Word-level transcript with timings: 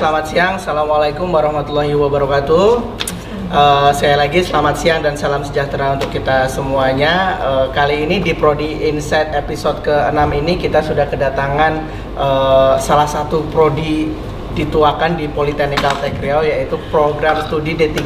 selamat 0.00 0.24
siang. 0.32 0.52
Assalamualaikum 0.56 1.28
warahmatullahi 1.28 1.92
wabarakatuh. 1.92 2.68
Uh, 3.52 3.92
saya 3.92 4.16
lagi 4.16 4.40
selamat 4.40 4.80
siang 4.80 5.04
dan 5.04 5.12
salam 5.12 5.44
sejahtera 5.44 5.92
untuk 5.92 6.08
kita 6.08 6.48
semuanya. 6.48 7.36
Uh, 7.36 7.66
kali 7.76 8.08
ini 8.08 8.24
di 8.24 8.32
Prodi 8.32 8.88
Insight 8.88 9.36
episode 9.36 9.84
ke-6 9.84 10.24
ini 10.40 10.56
kita 10.56 10.80
sudah 10.80 11.04
kedatangan 11.04 11.84
uh, 12.16 12.80
salah 12.80 13.04
satu 13.04 13.44
prodi 13.52 14.08
dituakan 14.56 15.20
di 15.20 15.28
Politeknik 15.28 15.84
Kaltek 15.84 16.16
Riau 16.16 16.42
yaitu 16.48 16.80
program 16.88 17.44
studi 17.44 17.76
D3 17.76 18.00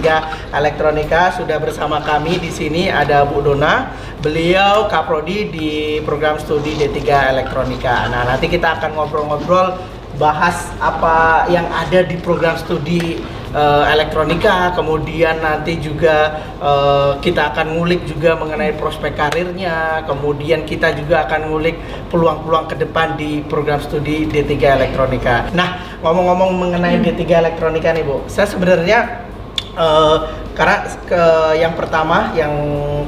Elektronika 0.51 1.33
sudah 1.33 1.57
bersama 1.63 2.03
kami 2.05 2.37
di 2.37 2.51
sini 2.53 2.93
ada 2.93 3.25
Bu 3.25 3.41
Dona 3.41 3.95
beliau 4.21 4.85
kaprodi 4.93 5.49
di 5.49 5.71
program 6.05 6.37
studi 6.37 6.77
D3 6.77 7.01
Elektronika 7.33 8.13
nah 8.13 8.29
nanti 8.29 8.53
kita 8.53 8.77
akan 8.77 8.93
ngobrol-ngobrol 8.93 9.94
bahas 10.15 10.71
apa 10.79 11.47
yang 11.51 11.67
ada 11.71 12.07
di 12.07 12.15
program 12.23 12.55
studi 12.55 13.19
uh, 13.55 13.85
elektronika 13.91 14.75
kemudian 14.75 15.43
nanti 15.43 15.79
juga 15.79 16.43
uh, 16.63 17.19
kita 17.19 17.55
akan 17.55 17.79
ngulik 17.79 18.07
juga 18.07 18.39
mengenai 18.39 18.75
prospek 18.79 19.15
karirnya 19.19 20.07
kemudian 20.07 20.63
kita 20.63 20.95
juga 20.95 21.27
akan 21.27 21.51
ngulik 21.51 21.77
peluang-peluang 22.11 22.67
ke 22.71 22.77
depan 22.79 23.19
di 23.19 23.43
program 23.47 23.83
studi 23.83 24.27
D3 24.31 24.55
elektronika 24.55 25.51
nah 25.55 25.99
ngomong-ngomong 26.03 26.51
mengenai 26.63 27.03
D3 27.03 27.23
elektronika 27.31 27.91
nih 27.91 28.05
Bu 28.07 28.27
saya 28.31 28.47
sebenarnya 28.47 29.27
uh, 29.75 30.31
karena 30.55 30.87
ke 31.11 31.23
yang 31.59 31.75
pertama 31.75 32.31
yang 32.39 32.55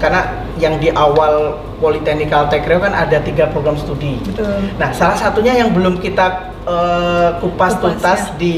karena 0.03 0.43
yang 0.59 0.83
di 0.83 0.91
awal 0.91 1.63
Politeknik 1.77 2.33
Kaltek 2.33 2.65
kan 2.65 2.97
ada 2.97 3.21
tiga 3.21 3.53
program 3.53 3.77
studi. 3.77 4.17
Betul. 4.25 4.49
Nah, 4.81 4.97
salah 4.97 5.13
satunya 5.13 5.61
yang 5.61 5.77
belum 5.77 6.01
kita 6.01 6.56
uh, 6.67 7.39
kupas, 7.39 7.79
kupas 7.79 7.83
tuntas 7.83 8.21
ya. 8.35 8.37
di 8.37 8.57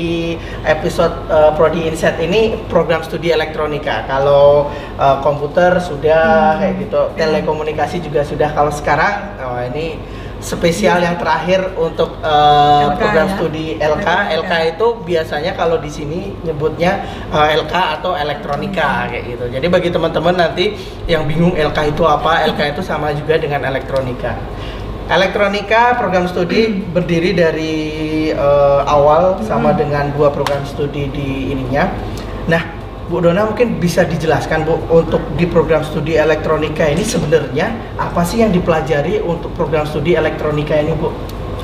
episode 0.65 1.15
uh, 1.29 1.53
Prodi 1.55 1.87
Insight 1.87 2.19
ini 2.19 2.57
program 2.67 3.05
studi 3.05 3.31
elektronika. 3.31 4.09
Kalau 4.09 4.73
uh, 4.97 5.17
komputer 5.21 5.79
sudah 5.79 6.57
hmm. 6.57 6.59
kayak 6.59 6.75
gitu, 6.83 7.01
telekomunikasi 7.15 8.03
juga 8.03 8.25
sudah. 8.25 8.51
Kalau 8.57 8.73
sekarang 8.73 9.39
oh 9.45 9.61
ini 9.63 10.01
spesial 10.39 11.03
yang 11.03 11.19
terakhir 11.19 11.75
untuk 11.75 12.23
uh, 12.23 12.95
LK, 12.95 12.99
program 12.99 13.27
ya? 13.27 13.35
studi 13.35 13.67
LK. 13.77 14.07
LK. 14.07 14.11
LK 14.39 14.53
itu 14.75 14.87
biasanya 15.03 15.53
kalau 15.59 15.77
di 15.83 15.91
sini 15.91 16.31
nyebutnya 16.47 17.03
uh, 17.35 17.51
LK 17.59 17.75
atau 18.01 18.15
elektronika 18.15 18.87
hmm. 18.87 19.09
kayak 19.11 19.25
gitu. 19.35 19.45
Jadi 19.59 19.67
bagi 19.67 19.91
teman-teman 19.91 20.35
nanti 20.39 20.79
yang 21.11 21.27
bingung 21.27 21.55
LK 21.59 21.95
itu 21.95 22.03
apa, 22.07 22.47
LK 22.55 22.79
itu 22.79 22.83
sama 22.87 23.11
juga 23.15 23.37
dengan 23.37 23.67
elektronika. 23.67 24.39
Elektronika 25.09 25.97
program 25.97 26.29
studi 26.29 26.69
berdiri 26.69 27.33
dari 27.33 27.77
uh, 28.37 28.85
awal 28.85 29.41
sama 29.41 29.73
hmm. 29.73 29.79
dengan 29.81 30.05
dua 30.13 30.29
program 30.29 30.61
studi 30.69 31.09
di 31.09 31.49
ininya. 31.57 31.89
Nah, 32.45 32.61
Bu 33.09 33.25
Dona 33.25 33.49
mungkin 33.49 33.81
bisa 33.81 34.05
dijelaskan 34.05 34.69
Bu 34.69 34.77
untuk 34.93 35.25
di 35.41 35.49
program 35.49 35.81
studi 35.81 36.21
elektronika 36.21 36.85
ini 36.85 37.01
sebenarnya 37.01 37.97
apa 37.97 38.21
sih 38.21 38.45
yang 38.45 38.53
dipelajari 38.53 39.25
untuk 39.25 39.49
program 39.57 39.89
studi 39.89 40.13
elektronika 40.13 40.77
ini 40.77 40.93
Bu? 40.93 41.09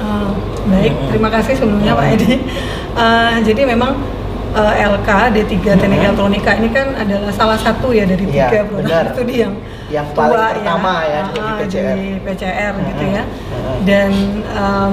Uh, 0.01 0.33
baik, 0.73 0.97
hmm. 0.97 1.08
terima 1.12 1.29
kasih 1.29 1.53
sebelumnya. 1.61 1.92
Pak 2.01 2.06
Edi. 2.17 2.41
Uh, 2.97 3.36
jadi 3.45 3.62
memang 3.69 3.92
uh, 4.56 4.73
LK 4.73 5.08
D3 5.36 5.53
Teknik 5.53 6.01
hmm. 6.01 6.06
Elektronika 6.08 6.51
ini 6.56 6.69
kan 6.73 6.97
adalah 6.97 7.29
salah 7.29 7.61
satu 7.61 7.92
ya 7.92 8.08
dari 8.08 8.24
iya, 8.33 8.48
tiga 8.48 8.57
ya, 8.57 8.64
program 8.64 8.89
benar. 8.89 9.05
studi 9.13 9.35
yang 9.45 9.52
yang 9.92 10.06
paling 10.17 10.33
tua, 10.33 10.48
ya. 10.48 10.55
pertama 10.56 10.92
ya, 11.05 11.08
ya 11.08 11.22
uh, 11.22 11.28
di 11.28 11.40
PCR, 11.61 11.95
di 11.96 12.11
PCR 12.24 12.72
hmm. 12.72 12.86
gitu 12.89 13.05
ya. 13.05 13.22
Hmm. 13.24 13.77
Dan 13.84 14.11
um, 14.56 14.92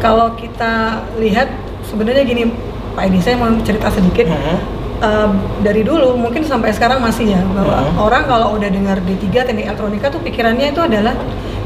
kalau 0.00 0.32
kita 0.38 1.04
lihat 1.20 1.48
sebenarnya 1.84 2.24
gini 2.24 2.48
Pak 2.96 3.04
Edi 3.10 3.18
saya 3.20 3.36
mau 3.36 3.52
cerita 3.62 3.88
sedikit. 3.92 4.28
Hmm 4.30 4.77
uh, 5.02 5.30
dari 5.62 5.82
dulu 5.82 6.14
mungkin 6.18 6.42
sampai 6.44 6.74
sekarang 6.74 7.02
masih 7.02 7.34
ya 7.34 7.40
bahwa 7.54 7.82
uh-huh. 7.82 8.06
orang 8.06 8.22
kalau 8.26 8.54
udah 8.58 8.70
dengar 8.70 8.98
D3 9.02 9.46
teknik 9.46 9.66
elektronika 9.70 10.06
tuh 10.10 10.20
pikirannya 10.22 10.74
itu 10.74 10.80
adalah 10.82 11.14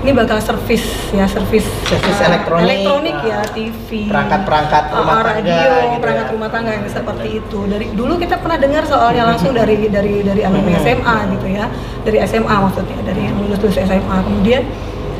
ini 0.03 0.11
bakal 0.11 0.43
servis 0.43 0.83
ya 1.15 1.31
servis 1.31 1.63
servis 1.87 2.19
uh, 2.19 2.27
elektronik. 2.27 2.67
elektronik 2.67 3.17
ya 3.23 3.39
TV 3.55 4.11
perangkat-perangkat 4.11 4.85
rumah 4.99 5.15
uh, 5.15 5.23
radio 5.23 5.55
gitu 5.95 6.03
perangkat 6.03 6.27
ya. 6.27 6.33
rumah 6.35 6.49
tangga 6.51 6.71
yang 6.75 6.87
seperti 6.91 7.29
itu. 7.39 7.59
Dari 7.71 7.87
dulu 7.95 8.13
kita 8.19 8.37
pernah 8.43 8.59
dengar 8.59 8.83
soalnya 8.83 9.23
langsung 9.31 9.55
dari 9.55 9.87
dari 9.87 10.27
dari 10.27 10.43
alumni 10.43 10.75
SMA 10.83 11.17
gitu 11.39 11.47
ya 11.55 11.71
dari 12.03 12.19
SMA 12.27 12.57
maksudnya 12.67 12.99
dari 13.07 13.21
yang 13.31 13.37
lulus 13.39 13.59
lulus 13.63 13.79
SMA. 13.79 14.17
Kemudian 14.27 14.63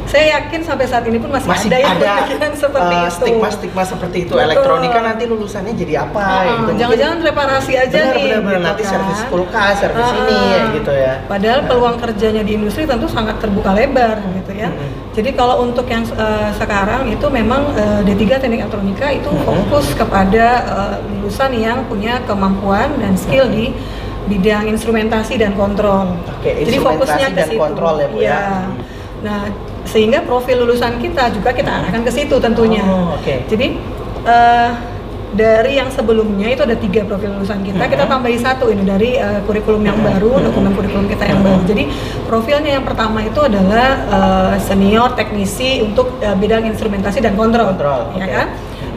saya 0.09 0.25
yakin 0.39 0.61
sampai 0.67 0.87
saat 0.89 1.05
ini 1.09 1.19
pun 1.21 1.31
masih, 1.33 1.49
masih 1.49 1.69
ada 1.71 1.79
yang 1.81 1.97
berpikiran 1.97 2.53
seperti 2.59 2.95
uh, 2.95 3.03
itu. 3.07 3.17
Stigma-stigma 3.23 3.83
seperti 3.87 4.17
itu. 4.29 4.33
Betul. 4.35 4.47
Elektronika 4.49 4.99
nanti 5.01 5.25
lulusannya 5.29 5.75
jadi 5.79 5.95
apa 6.05 6.21
uh, 6.21 6.43
gitu. 6.43 6.71
Jangan-jangan 6.81 7.19
reparasi 7.23 7.73
aja 7.79 8.01
bener, 8.01 8.15
nih. 8.15 8.25
Bener-bener 8.25 8.59
gitu 8.59 8.67
nanti 8.67 8.83
kan. 8.83 8.91
servis 8.91 9.21
kulkas, 9.31 9.75
servis 9.81 10.09
uh, 10.09 10.21
ini 10.21 10.39
ya, 10.39 10.63
gitu 10.77 10.93
ya. 10.93 11.13
Padahal 11.29 11.61
uh. 11.61 11.67
peluang 11.69 11.97
kerjanya 12.01 12.43
di 12.43 12.53
industri 12.59 12.83
tentu 12.85 13.07
sangat 13.09 13.37
terbuka 13.39 13.71
lebar 13.73 14.17
gitu 14.43 14.53
ya. 14.53 14.69
Hmm. 14.69 14.91
Jadi 15.13 15.31
kalau 15.37 15.57
untuk 15.65 15.87
yang 15.89 16.05
uh, 16.17 16.51
sekarang 16.57 17.09
itu 17.09 17.27
memang 17.29 17.73
uh, 17.77 18.01
D3 18.05 18.41
Teknik 18.41 18.65
Elektronika 18.65 19.13
itu 19.13 19.29
hmm. 19.29 19.45
fokus 19.45 19.93
kepada 19.93 20.47
uh, 20.67 20.97
lulusan 21.05 21.53
yang 21.57 21.85
punya 21.87 22.21
kemampuan 22.25 22.97
dan 22.97 23.13
skill 23.17 23.49
hmm. 23.49 23.57
di 23.57 23.67
bidang 24.23 24.71
instrumentasi 24.71 25.35
dan 25.35 25.53
kontrol. 25.59 26.15
Oke, 26.39 26.63
Jadi 26.63 26.79
fokusnya 26.79 27.27
ke 27.35 27.37
dan 27.37 27.49
situ. 27.51 27.59
kontrol 27.59 27.95
ya 27.99 28.09
Bu 28.09 28.19
ya. 28.23 28.31
ya. 28.31 28.41
Nah, 29.23 29.41
sehingga 29.87 30.23
profil 30.23 30.63
lulusan 30.67 31.03
kita 31.03 31.33
juga 31.35 31.51
kita 31.53 31.71
arahkan 31.83 32.03
ke 32.07 32.13
situ 32.13 32.37
tentunya. 32.39 32.83
Oh, 32.87 33.15
Okay. 33.23 33.45
Jadi 33.47 33.79
uh, 34.27 34.71
dari 35.33 35.81
yang 35.81 35.89
sebelumnya 35.89 36.53
itu 36.53 36.61
ada 36.61 36.77
tiga 36.77 37.09
profil 37.09 37.33
lulusan 37.41 37.65
kita, 37.65 37.89
kita 37.89 38.05
mm-hmm. 38.05 38.13
tambahi 38.13 38.37
satu 38.37 38.69
ini 38.69 38.85
dari 38.85 39.17
uh, 39.17 39.41
kurikulum 39.49 39.81
yang 39.81 39.97
mm-hmm. 39.97 40.19
baru, 40.21 40.33
dokumen 40.45 40.73
kurikulum 40.77 41.07
kita 41.09 41.25
yang 41.25 41.41
baru. 41.41 41.61
Jadi 41.65 41.85
profilnya 42.29 42.71
yang 42.77 42.85
pertama 42.85 43.25
itu 43.25 43.41
adalah 43.41 43.89
uh, 44.13 44.55
senior 44.61 45.17
teknisi 45.17 45.81
untuk 45.81 46.21
uh, 46.21 46.37
bidang 46.37 46.69
instrumentasi 46.69 47.25
dan 47.25 47.33
kontrol, 47.33 47.73
kontrol 47.73 48.13
ya 48.21 48.29
okay. 48.29 48.35
kan? 48.37 48.49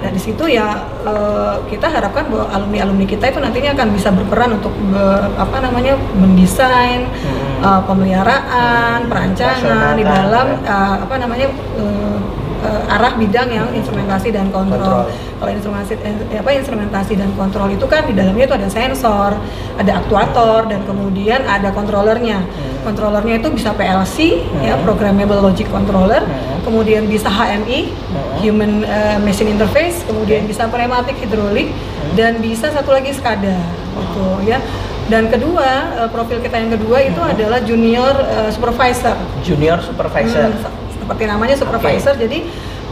Nah 0.05 0.13
di 0.13 0.21
situ 0.21 0.45
ya 0.45 0.85
uh, 1.01 1.57
kita 1.65 1.89
harapkan 1.89 2.29
bahwa 2.29 2.45
alumni 2.53 2.85
alumni 2.85 3.09
kita 3.09 3.25
itu 3.25 3.41
nantinya 3.41 3.73
akan 3.73 3.89
bisa 3.89 4.13
berperan 4.13 4.53
untuk 4.61 4.69
be, 4.93 5.01
apa 5.33 5.57
namanya 5.65 5.97
mendesain 6.13 7.09
hmm. 7.09 7.65
uh, 7.65 7.81
pemeliharaan, 7.89 9.09
perancangan 9.09 9.97
di 9.97 10.05
dalam 10.05 10.61
uh, 10.61 11.01
apa 11.01 11.15
namanya 11.17 11.49
uh, 11.81 12.21
uh, 12.63 12.93
arah 12.95 13.17
bidang 13.19 13.49
yang 13.51 13.67
instrumentasi 13.73 14.31
dan 14.31 14.53
kontrol. 14.53 14.79
kontrol. 14.79 15.03
Kalau 15.35 15.51
instrumentasi 15.51 15.93
eh, 15.99 16.39
apa 16.39 16.49
instrumentasi 16.55 17.13
dan 17.19 17.29
kontrol 17.35 17.67
itu 17.67 17.85
kan 17.89 18.07
di 18.07 18.13
dalamnya 18.15 18.45
itu 18.47 18.55
ada 18.55 18.69
sensor, 18.71 19.35
ada 19.75 19.91
aktuator 19.99 20.71
dan 20.71 20.85
kemudian 20.87 21.43
ada 21.43 21.73
kontrolernya. 21.75 22.39
Hmm 22.39 22.75
controllernya 22.85 23.41
itu 23.41 23.49
bisa 23.49 23.73
PLC 23.73 24.45
hmm. 24.45 24.61
ya 24.61 24.77
programmable 24.85 25.41
logic 25.41 25.65
controller 25.73 26.21
hmm. 26.21 26.61
kemudian 26.61 27.09
bisa 27.09 27.25
HMI 27.25 27.89
hmm. 27.89 28.45
human 28.45 28.85
uh, 28.85 29.17
machine 29.25 29.49
interface 29.49 30.05
kemudian 30.05 30.45
okay. 30.45 30.53
bisa 30.53 30.69
pneumatic 30.69 31.17
hidrolik 31.17 31.73
hmm. 31.73 32.13
dan 32.13 32.37
bisa 32.37 32.69
satu 32.69 32.93
lagi 32.93 33.09
SCADA 33.09 33.57
gitu 33.97 34.45
ya 34.45 34.61
dan 35.09 35.33
kedua 35.33 35.97
uh, 36.05 36.09
profil 36.13 36.37
kita 36.45 36.61
yang 36.61 36.71
kedua 36.77 37.01
itu 37.01 37.17
hmm. 37.17 37.33
adalah 37.33 37.59
junior 37.65 38.13
uh, 38.13 38.49
supervisor 38.53 39.17
junior 39.41 39.81
supervisor 39.81 40.53
hmm, 40.53 40.84
seperti 41.05 41.23
namanya 41.29 41.53
supervisor 41.53 42.17
okay. 42.17 42.25
jadi 42.25 42.37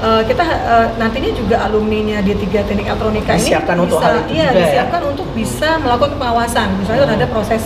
uh, 0.06 0.22
kita 0.22 0.46
uh, 0.46 0.88
nantinya 1.02 1.32
juga 1.34 1.66
alumninya 1.66 2.22
di 2.22 2.38
tiga 2.38 2.62
teknik 2.62 2.86
elektronika 2.86 3.34
ini 3.34 3.50
bisa, 3.50 3.74
untuk 3.74 3.98
hal 4.06 4.22
itu 4.22 4.38
iya, 4.38 4.54
juga 4.54 4.54
ya? 4.54 4.62
disiapkan 4.62 5.02
ya? 5.02 5.08
untuk 5.10 5.28
bisa 5.34 5.70
melakukan 5.82 6.14
pengawasan 6.22 6.68
misalnya 6.78 7.04
hmm. 7.10 7.16
ada 7.18 7.26
proses 7.26 7.64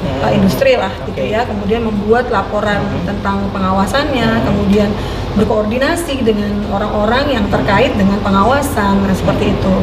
hmm. 0.00 0.20
uh, 0.24 0.30
industri 0.32 0.72
lah 0.80 0.92
okay. 1.04 1.08
gitu 1.12 1.22
ya 1.36 1.44
kemudian 1.44 1.84
membuat 1.84 2.32
laporan 2.32 2.80
hmm. 2.80 3.04
tentang 3.04 3.44
pengawasannya 3.52 4.28
hmm. 4.40 4.44
kemudian 4.48 4.88
berkoordinasi 5.36 6.26
dengan 6.26 6.50
orang-orang 6.74 7.38
yang 7.38 7.44
terkait 7.52 7.94
dengan 7.94 8.18
pengawasan 8.24 9.04
nah, 9.04 9.14
seperti 9.14 9.52
itu 9.52 9.76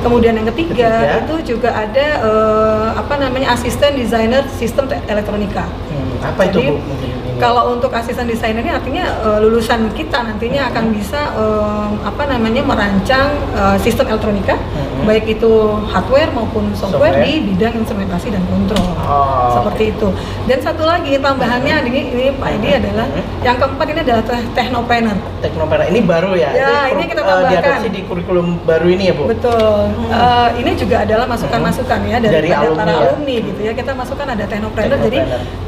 kemudian 0.00 0.34
yang 0.36 0.48
ketiga, 0.52 0.90
ketiga. 0.90 1.16
itu 1.24 1.34
juga 1.56 1.70
ada 1.72 2.06
uh, 2.24 2.88
apa 2.96 3.14
namanya 3.20 3.54
asisten 3.54 3.96
desainer 3.96 4.44
sistem 4.52 4.88
elektronika 5.08 5.64
hmm. 5.64 6.24
apa 6.24 6.42
Jadi, 6.48 6.56
itu 6.56 6.60
bu 6.74 7.20
kalau 7.40 7.72
untuk 7.72 7.88
asisten 7.96 8.28
desainer 8.28 8.60
ini 8.60 8.70
artinya 8.70 9.04
uh, 9.24 9.40
lulusan 9.40 9.88
kita 9.96 10.20
nantinya 10.20 10.68
akan 10.68 10.92
bisa 10.92 11.32
uh, 11.32 11.88
apa 12.04 12.28
namanya 12.28 12.60
merancang 12.60 13.32
uh, 13.56 13.80
sistem 13.80 14.12
elektronika 14.12 14.60
hmm. 14.60 15.08
baik 15.08 15.24
itu 15.24 15.48
hardware 15.88 16.28
maupun 16.36 16.68
software, 16.76 17.16
software, 17.16 17.24
di 17.24 17.32
bidang 17.48 17.80
instrumentasi 17.80 18.28
dan 18.28 18.44
kontrol. 18.44 18.92
Oh, 19.08 19.56
Seperti 19.56 19.84
okay. 19.88 19.94
itu. 19.96 20.08
Dan 20.44 20.58
satu 20.60 20.84
lagi 20.84 21.16
tambahannya 21.16 21.74
hmm. 21.80 21.88
ini 21.88 22.00
ini 22.12 22.24
Pak 22.36 22.50
Edi 22.60 22.68
hmm. 22.68 22.80
adalah 22.84 23.06
yang 23.40 23.56
keempat 23.56 23.86
ini 23.88 24.00
adalah 24.04 24.22
technopreneur. 24.52 25.18
Technopreneur 25.40 25.88
ini 25.88 26.00
baru 26.04 26.30
ya. 26.36 26.50
Ya, 26.52 26.92
ini, 26.92 27.00
ini 27.00 27.04
kita 27.08 27.22
tambahkan 27.24 27.80
uh, 27.80 27.88
di 27.88 28.00
kurikulum 28.04 28.46
baru 28.68 28.86
ini 28.92 29.04
ya, 29.08 29.14
Bu. 29.16 29.24
Betul. 29.32 29.89
Hmm. 29.92 30.10
Uh, 30.10 30.48
ini 30.60 30.70
juga 30.78 31.02
adalah 31.02 31.26
masukan-masukan 31.26 32.00
ya 32.06 32.18
dari, 32.22 32.34
dari 32.46 32.50
alumni 32.54 32.78
para 32.82 32.92
ya? 32.92 33.00
alumni 33.10 33.36
gitu 33.42 33.60
ya. 33.60 33.72
Kita 33.74 33.92
masukkan 33.94 34.26
ada 34.30 34.44
technopreneur. 34.46 34.98
Jadi 35.10 35.18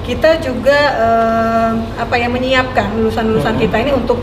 kita 0.06 0.30
juga 0.40 0.78
uh, 0.98 1.70
apa 1.98 2.14
yang 2.18 2.32
menyiapkan 2.32 2.94
lulusan-lulusan 2.98 3.54
hmm. 3.58 3.62
kita 3.66 3.76
ini 3.82 3.92
untuk 3.92 4.18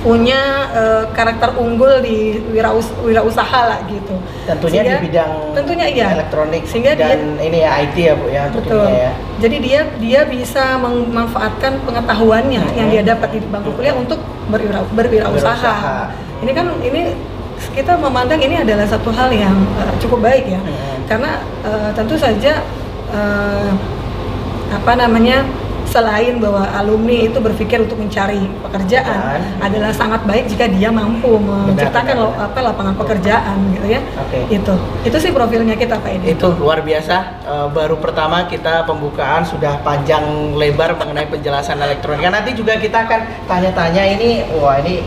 punya 0.00 0.72
uh, 0.72 1.04
karakter 1.12 1.52
unggul 1.60 2.00
di 2.00 2.40
wiraus 2.50 2.88
wirausaha 3.04 3.60
lah 3.68 3.78
gitu. 3.84 4.16
Tentunya 4.48 4.80
sehingga, 4.80 4.96
di 4.96 5.06
bidang 5.12 5.32
tentunya 5.52 5.86
iya 5.92 6.06
elektronik 6.16 6.64
sehingga 6.64 6.96
dan 6.96 7.36
dia, 7.36 7.44
ini 7.44 7.58
ya 7.60 7.70
IT 7.84 7.96
ya 8.00 8.14
Bu 8.16 8.26
ya 8.32 8.44
betul. 8.48 8.88
ya. 8.88 9.12
Jadi 9.44 9.56
dia 9.60 9.80
dia 10.00 10.20
bisa 10.24 10.80
memanfaatkan 10.80 11.84
pengetahuannya 11.84 12.64
hmm. 12.64 12.76
yang 12.80 12.88
dia 12.88 13.02
dapat 13.12 13.28
di 13.36 13.38
bangku 13.44 13.76
kuliah 13.76 13.92
hmm. 13.92 14.04
untuk 14.08 14.20
berwira, 14.48 14.80
berwirausaha. 14.96 16.16
Ini 16.40 16.52
kan 16.56 16.66
ini 16.80 17.12
kita 17.72 17.96
memandang 18.00 18.40
ini 18.40 18.60
adalah 18.60 18.86
satu 18.88 19.12
hal 19.12 19.30
yang 19.30 19.56
uh, 19.76 19.92
cukup 20.00 20.24
baik 20.24 20.48
ya. 20.48 20.60
Hmm. 20.60 20.98
Karena 21.06 21.30
uh, 21.66 21.90
tentu 21.92 22.16
saja 22.16 22.64
uh, 23.12 23.70
apa 24.70 24.92
namanya 24.94 25.42
selain 25.90 26.38
bahwa 26.38 26.62
alumni 26.70 27.26
itu 27.26 27.42
berpikir 27.42 27.82
untuk 27.82 27.98
mencari 27.98 28.46
pekerjaan 28.62 29.42
Dan, 29.42 29.42
adalah 29.58 29.90
sangat 29.90 30.22
baik 30.22 30.46
jika 30.46 30.70
dia 30.70 30.86
mampu 30.86 31.34
menciptakan 31.34 32.14
benar, 32.14 32.30
benar. 32.30 32.46
apa 32.46 32.58
lapangan 32.62 32.94
pekerjaan 32.94 33.56
gitu 33.74 33.86
ya. 33.90 34.00
Okay. 34.30 34.42
Itu. 34.54 34.74
Itu 35.02 35.16
sih 35.18 35.34
profilnya 35.34 35.74
kita 35.74 35.98
Pak 35.98 36.22
Edi. 36.22 36.38
Itu 36.38 36.54
luar 36.54 36.86
biasa. 36.86 37.42
Uh, 37.42 37.66
baru 37.74 37.98
pertama 37.98 38.46
kita 38.46 38.86
pembukaan 38.86 39.42
sudah 39.42 39.82
panjang 39.82 40.54
lebar 40.54 40.94
mengenai 40.94 41.26
penjelasan 41.26 41.82
elektronika. 41.82 42.30
Nanti 42.30 42.54
juga 42.54 42.78
kita 42.78 43.10
akan 43.10 43.50
tanya-tanya 43.50 44.02
ini 44.14 44.46
wah 44.62 44.78
ini 44.78 45.02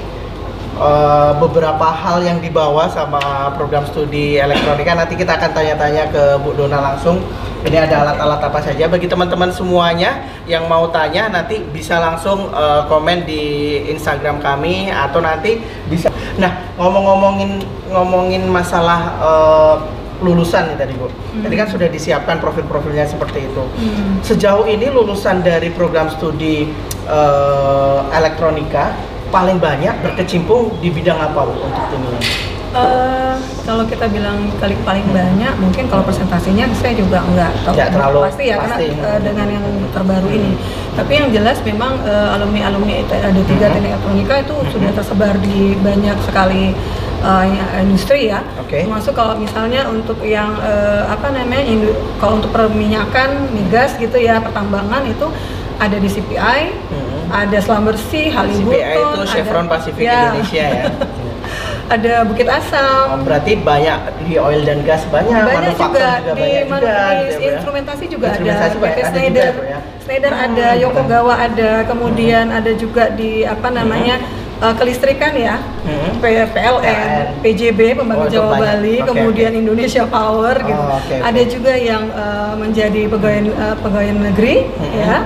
uh, 0.78 1.32
beberapa 1.38 1.88
hal 1.90 2.24
yang 2.24 2.40
dibawa 2.42 2.90
sama 2.90 3.52
program 3.58 3.86
studi 3.86 4.38
elektronika 4.38 4.98
nanti 4.98 5.14
kita 5.18 5.38
akan 5.38 5.52
tanya-tanya 5.54 6.10
ke 6.10 6.24
Bu 6.42 6.56
Dona 6.58 6.80
langsung. 6.82 7.22
Ini 7.64 7.80
ada 7.80 8.04
alat-alat 8.04 8.42
apa 8.44 8.60
saja. 8.60 8.92
Bagi 8.92 9.08
teman-teman 9.08 9.48
semuanya 9.48 10.28
yang 10.44 10.68
mau 10.68 10.92
tanya 10.92 11.32
nanti 11.32 11.64
bisa 11.64 11.96
langsung 11.96 12.52
uh, 12.52 12.84
komen 12.92 13.24
di 13.24 13.80
Instagram 13.88 14.44
kami 14.44 14.92
atau 14.92 15.24
nanti 15.24 15.64
bisa. 15.88 16.12
Nah 16.36 16.76
ngomong-ngomongin 16.76 17.64
ngomongin 17.88 18.44
masalah 18.52 19.00
uh, 19.24 19.76
lulusan 20.20 20.76
nih 20.76 20.78
tadi 20.80 20.94
bu. 20.96 21.08
Hmm. 21.08 21.44
tadi 21.44 21.56
kan 21.60 21.68
sudah 21.68 21.88
disiapkan 21.92 22.40
profil-profilnya 22.40 23.08
seperti 23.08 23.44
itu. 23.44 23.64
Hmm. 23.64 24.20
sejauh 24.24 24.68
ini 24.68 24.88
lulusan 24.88 25.44
dari 25.44 25.72
program 25.72 26.08
studi 26.12 26.68
uh, 27.08 28.08
elektronika 28.12 29.13
paling 29.34 29.58
banyak 29.58 29.98
berkecimpung 30.06 30.70
di 30.78 30.94
bidang 30.94 31.18
apa 31.18 31.50
bu 31.50 31.58
untuk 31.66 31.90
ini 31.98 32.54
Uh, 32.74 33.38
kalau 33.70 33.86
kita 33.86 34.10
bilang 34.10 34.50
kali 34.58 34.74
paling 34.82 35.06
banyak, 35.14 35.54
mungkin 35.62 35.86
kalau 35.94 36.02
presentasinya 36.02 36.66
saya 36.74 36.98
juga 36.98 37.22
enggak 37.22 37.54
tahu 37.62 37.78
Tidak 37.78 37.90
terlalu 37.94 38.20
pasti 38.26 38.44
ya 38.50 38.58
pasti. 38.58 38.86
karena 38.98 39.14
uh, 39.14 39.20
dengan 39.22 39.48
yang 39.54 39.66
terbaru 39.94 40.30
ini. 40.34 40.52
Tapi 40.98 41.12
yang 41.14 41.30
jelas 41.30 41.62
memang 41.62 42.02
uh, 42.02 42.34
alumni 42.34 42.74
alumni 42.74 43.06
ada 43.06 43.30
tiga 43.30 43.70
hmm. 43.70 43.74
teknik 43.78 43.92
elektronika 43.94 44.36
itu 44.42 44.56
hmm. 44.58 44.70
sudah 44.74 44.92
tersebar 44.98 45.38
di 45.38 45.78
banyak 45.86 46.18
sekali 46.26 46.74
uh, 47.22 47.46
industri 47.78 48.34
ya. 48.34 48.42
Okay. 48.66 48.90
Termasuk 48.90 49.14
kalau 49.14 49.38
misalnya 49.38 49.86
untuk 49.86 50.18
yang 50.26 50.58
uh, 50.58 51.14
apa 51.14 51.30
namanya 51.30 51.78
kalau 52.18 52.42
untuk 52.42 52.50
perminyakan, 52.50 53.54
migas 53.54 53.94
gitu 54.02 54.18
ya, 54.18 54.42
pertambangan 54.42 55.06
itu 55.06 55.30
ada 55.78 55.98
di 56.02 56.10
CPI, 56.10 56.62
hmm. 56.90 57.13
Ada 57.34 57.58
selam 57.58 57.84
bersih, 57.90 58.30
Haliburton, 58.30 58.78
CPI 58.78 58.98
itu 59.02 59.22
Chevron 59.34 59.66
ada, 59.66 59.74
Pacific 59.74 60.06
ya. 60.06 60.22
Indonesia 60.30 60.66
ya. 60.70 60.86
ada 61.94 62.14
Bukit 62.26 62.48
Asam. 62.48 63.06
Oh, 63.12 63.20
berarti 63.26 63.60
banyak 63.60 64.00
di 64.30 64.38
oil 64.40 64.62
dan 64.64 64.86
gas 64.86 65.04
banyak, 65.10 65.34
banyak 65.34 65.76
juga, 65.76 66.22
juga 66.24 66.34
di, 66.38 66.50
banyak 66.66 66.66
juga, 66.70 66.94
di 66.94 67.24
gitu 67.28 67.42
ya, 67.44 67.52
instrumentasi 67.58 68.04
juga 68.08 68.28
instrumentasi 68.34 68.76
ada, 68.78 68.86
PT 68.86 69.00
Schneider, 69.10 69.52
juga, 69.52 69.66
ya. 69.68 69.80
Schneider 70.00 70.32
oh, 70.32 70.46
ada, 70.46 70.68
Yokogawa 70.80 71.34
ada, 71.38 71.72
kemudian 71.86 72.46
hmm. 72.50 72.58
ada 72.62 72.72
juga 72.78 73.04
di 73.14 73.44
apa 73.44 73.68
namanya 73.70 74.16
hmm. 74.24 74.64
uh, 74.64 74.74
kelistrikan 74.80 75.34
ya, 75.36 75.56
hmm. 75.60 76.24
PLN, 76.24 77.26
PJB 77.44 77.80
Pembangkit 78.00 78.30
oh, 78.30 78.32
Jawa 78.32 78.52
Bali, 78.58 79.04
okay, 79.04 79.08
kemudian 79.10 79.52
okay. 79.52 79.62
Indonesia 79.62 80.04
Power 80.08 80.56
gitu. 80.64 80.80
Oh, 80.80 80.98
okay, 80.98 81.20
okay. 81.20 81.28
Ada 81.30 81.42
juga 81.52 81.74
yang 81.76 82.04
uh, 82.16 82.54
menjadi 82.56 83.02
pegawai 83.12 83.40
uh, 83.54 83.76
pegawai 83.84 84.10
negeri 84.32 84.56
hmm. 84.72 84.94
ya 84.98 85.18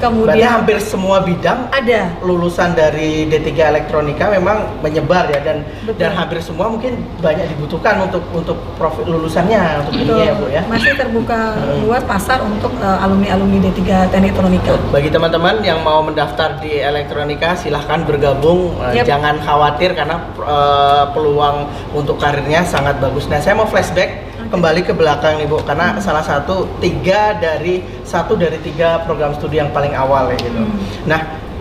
Kemudian 0.00 0.32
Berarti 0.32 0.48
hampir 0.48 0.78
semua 0.80 1.20
bidang 1.20 1.68
ada 1.68 2.08
lulusan 2.24 2.72
dari 2.72 3.28
D3 3.28 3.52
elektronika 3.52 4.32
memang 4.32 4.80
menyebar 4.80 5.28
ya 5.28 5.44
dan 5.44 5.60
Betul. 5.84 6.00
dan 6.00 6.16
hampir 6.16 6.40
semua 6.40 6.72
mungkin 6.72 7.04
banyak 7.20 7.44
dibutuhkan 7.52 8.08
untuk 8.08 8.24
untuk 8.32 8.56
profil 8.80 9.04
lulusannya 9.04 9.84
untuk 9.84 10.00
ini 10.00 10.24
ya 10.24 10.32
Bu 10.32 10.48
ya. 10.48 10.64
Masih 10.72 10.96
terbuka 10.96 11.52
hmm. 11.52 11.84
luas 11.84 12.00
pasar 12.08 12.40
untuk 12.40 12.72
uh, 12.80 13.04
alumni-alumni 13.04 13.60
D3 13.68 14.08
Teknik 14.08 14.32
Elektronika. 14.32 14.72
Bagi 14.88 15.12
teman-teman 15.12 15.60
yang 15.60 15.84
mau 15.84 16.00
mendaftar 16.00 16.56
di 16.64 16.80
elektronika 16.80 17.52
silahkan 17.60 18.00
bergabung 18.08 18.80
uh, 18.80 18.96
yep. 18.96 19.04
jangan 19.04 19.36
khawatir 19.44 19.92
karena 19.92 20.16
uh, 20.40 21.12
peluang 21.12 21.68
untuk 21.92 22.16
karirnya 22.16 22.64
sangat 22.64 22.96
bagus. 23.04 23.28
Nah, 23.28 23.44
saya 23.44 23.52
mau 23.52 23.68
flashback 23.68 24.29
kembali 24.50 24.82
ke 24.82 24.92
belakang 24.92 25.38
nih 25.38 25.46
Bu 25.46 25.62
karena 25.62 25.94
hmm. 25.94 26.02
salah 26.02 26.26
satu 26.26 26.66
tiga 26.82 27.38
dari 27.38 27.80
satu 28.02 28.34
dari 28.34 28.58
tiga 28.58 29.06
program 29.06 29.32
studi 29.38 29.62
yang 29.62 29.70
paling 29.70 29.94
awal 29.94 30.28
ya 30.34 30.36
gitu. 30.42 30.60
Hmm. 30.60 30.76
Nah 31.06 31.20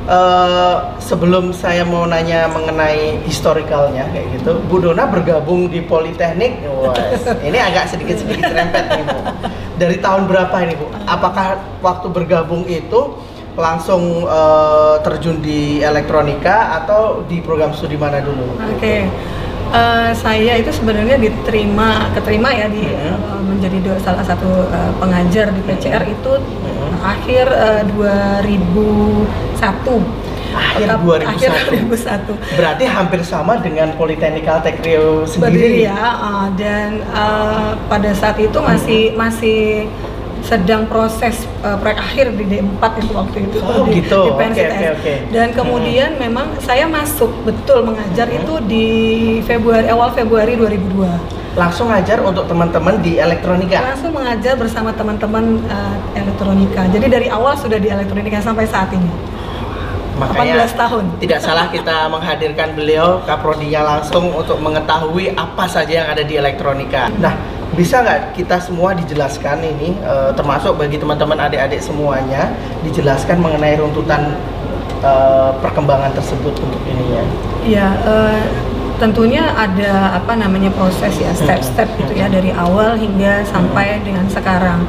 uh, 0.10 0.76
sebelum 0.98 1.54
saya 1.54 1.86
mau 1.86 2.10
nanya 2.10 2.50
mengenai 2.50 3.22
historicalnya 3.30 4.10
kayak 4.10 4.42
gitu, 4.42 4.58
Bu 4.66 4.82
Dona 4.82 5.06
bergabung 5.06 5.70
di 5.70 5.86
Politeknik, 5.86 6.66
was, 6.66 7.24
ini 7.48 7.62
agak 7.62 7.94
sedikit-sedikit 7.94 8.50
rempet 8.50 8.84
nih 8.90 9.06
Bu. 9.06 9.20
Dari 9.80 9.98
tahun 10.02 10.26
berapa 10.26 10.56
ini 10.66 10.74
Bu? 10.76 10.90
Apakah 11.06 11.62
waktu 11.86 12.10
bergabung 12.10 12.66
itu 12.66 13.16
langsung 13.54 14.26
uh, 14.26 14.98
terjun 15.06 15.44
di 15.46 15.84
elektronika 15.84 16.84
atau 16.84 17.22
di 17.30 17.38
program 17.46 17.70
studi 17.78 17.96
mana 17.96 18.18
dulu? 18.18 18.58
Oke. 18.66 18.82
Okay. 18.82 19.00
Uh, 19.70 20.10
saya 20.18 20.58
itu 20.58 20.74
sebenarnya 20.74 21.22
diterima 21.22 22.10
keterima 22.18 22.50
ya 22.50 22.66
di 22.66 22.90
uh, 22.90 23.38
menjadi 23.46 23.78
dua, 23.86 24.02
salah 24.02 24.26
satu 24.26 24.66
uh, 24.66 24.90
pengajar 24.98 25.54
di 25.54 25.62
PCR 25.62 26.02
itu 26.10 26.42
uh, 26.42 26.94
akhir 27.06 27.46
uh, 27.54 27.86
2001 27.94 29.30
akhir 30.50 30.90
2001. 31.06 31.30
Akhir 31.30 31.54
2001. 31.86 32.58
Berarti 32.58 32.84
hampir 32.90 33.22
sama 33.22 33.62
dengan 33.62 33.94
Politeknik 33.94 34.50
Tekrio 34.66 35.30
sendiri. 35.30 35.54
Berdiri 35.54 35.86
ya, 35.86 36.18
uh, 36.18 36.50
dan 36.58 37.06
uh, 37.14 37.78
pada 37.86 38.10
saat 38.18 38.42
itu 38.42 38.58
masih 38.58 39.14
hmm. 39.14 39.18
masih 39.18 39.86
sedang 40.46 40.88
proses 40.88 41.46
uh, 41.62 41.78
proyek 41.78 42.00
akhir 42.00 42.26
di 42.36 42.44
D4 42.48 42.84
itu 43.04 43.12
waktu 43.14 43.38
itu 43.46 43.58
oh, 43.62 43.86
di, 43.86 44.02
gitu. 44.02 44.20
di 44.26 44.32
PNCS. 44.36 44.56
Okay, 44.56 44.68
okay, 44.70 44.90
okay. 44.96 45.18
Dan 45.30 45.48
kemudian 45.54 46.16
hmm. 46.16 46.22
memang 46.26 46.48
saya 46.64 46.86
masuk 46.88 47.32
betul 47.44 47.86
mengajar 47.86 48.28
hmm. 48.30 48.38
itu 48.44 48.54
di 48.66 48.88
Februari 49.46 49.88
awal 49.92 50.12
Februari 50.16 50.56
2002 50.56 51.40
langsung 51.58 51.90
ngajar 51.90 52.22
untuk 52.24 52.46
teman-teman 52.46 53.02
di 53.04 53.18
elektronika. 53.20 53.82
Langsung 53.82 54.14
mengajar 54.16 54.54
bersama 54.56 54.96
teman-teman 54.96 55.60
uh, 55.68 55.98
elektronika. 56.16 56.88
Jadi 56.88 57.08
dari 57.10 57.28
awal 57.28 57.58
sudah 57.58 57.82
di 57.82 57.90
elektronika 57.90 58.40
sampai 58.40 58.70
saat 58.70 58.94
ini. 58.96 59.12
Makanya 60.20 60.68
18 60.68 60.76
tahun. 60.76 61.04
Tidak 61.24 61.40
salah 61.40 61.68
kita 61.72 62.06
menghadirkan 62.14 62.76
beliau 62.76 63.24
kaprodinya 63.24 63.98
langsung 63.98 64.32
untuk 64.36 64.60
mengetahui 64.60 65.34
apa 65.34 65.66
saja 65.66 66.04
yang 66.04 66.08
ada 66.12 66.24
di 66.24 66.36
elektronika. 66.36 67.08
Nah, 67.18 67.59
bisa 67.78 68.02
nggak 68.02 68.34
kita 68.34 68.58
semua 68.58 68.98
dijelaskan 68.98 69.62
ini 69.62 69.94
uh, 70.02 70.34
termasuk 70.34 70.74
bagi 70.78 70.98
teman-teman 70.98 71.38
adik-adik 71.38 71.82
semuanya 71.84 72.50
dijelaskan 72.82 73.38
mengenai 73.38 73.78
runtutan 73.78 74.34
uh, 75.06 75.54
perkembangan 75.62 76.12
tersebut 76.18 76.54
untuk 76.58 76.82
ini 76.90 77.06
ya? 77.14 77.24
Iya, 77.60 77.88
uh, 78.10 78.42
tentunya 79.00 79.48
ada 79.56 80.20
apa 80.20 80.36
namanya 80.36 80.74
proses 80.76 81.16
ya 81.16 81.32
step-step 81.32 81.88
gitu 82.04 82.14
ya 82.20 82.28
dari 82.28 82.52
awal 82.52 83.00
hingga 83.00 83.48
sampai 83.48 84.04
dengan 84.04 84.28
sekarang. 84.28 84.84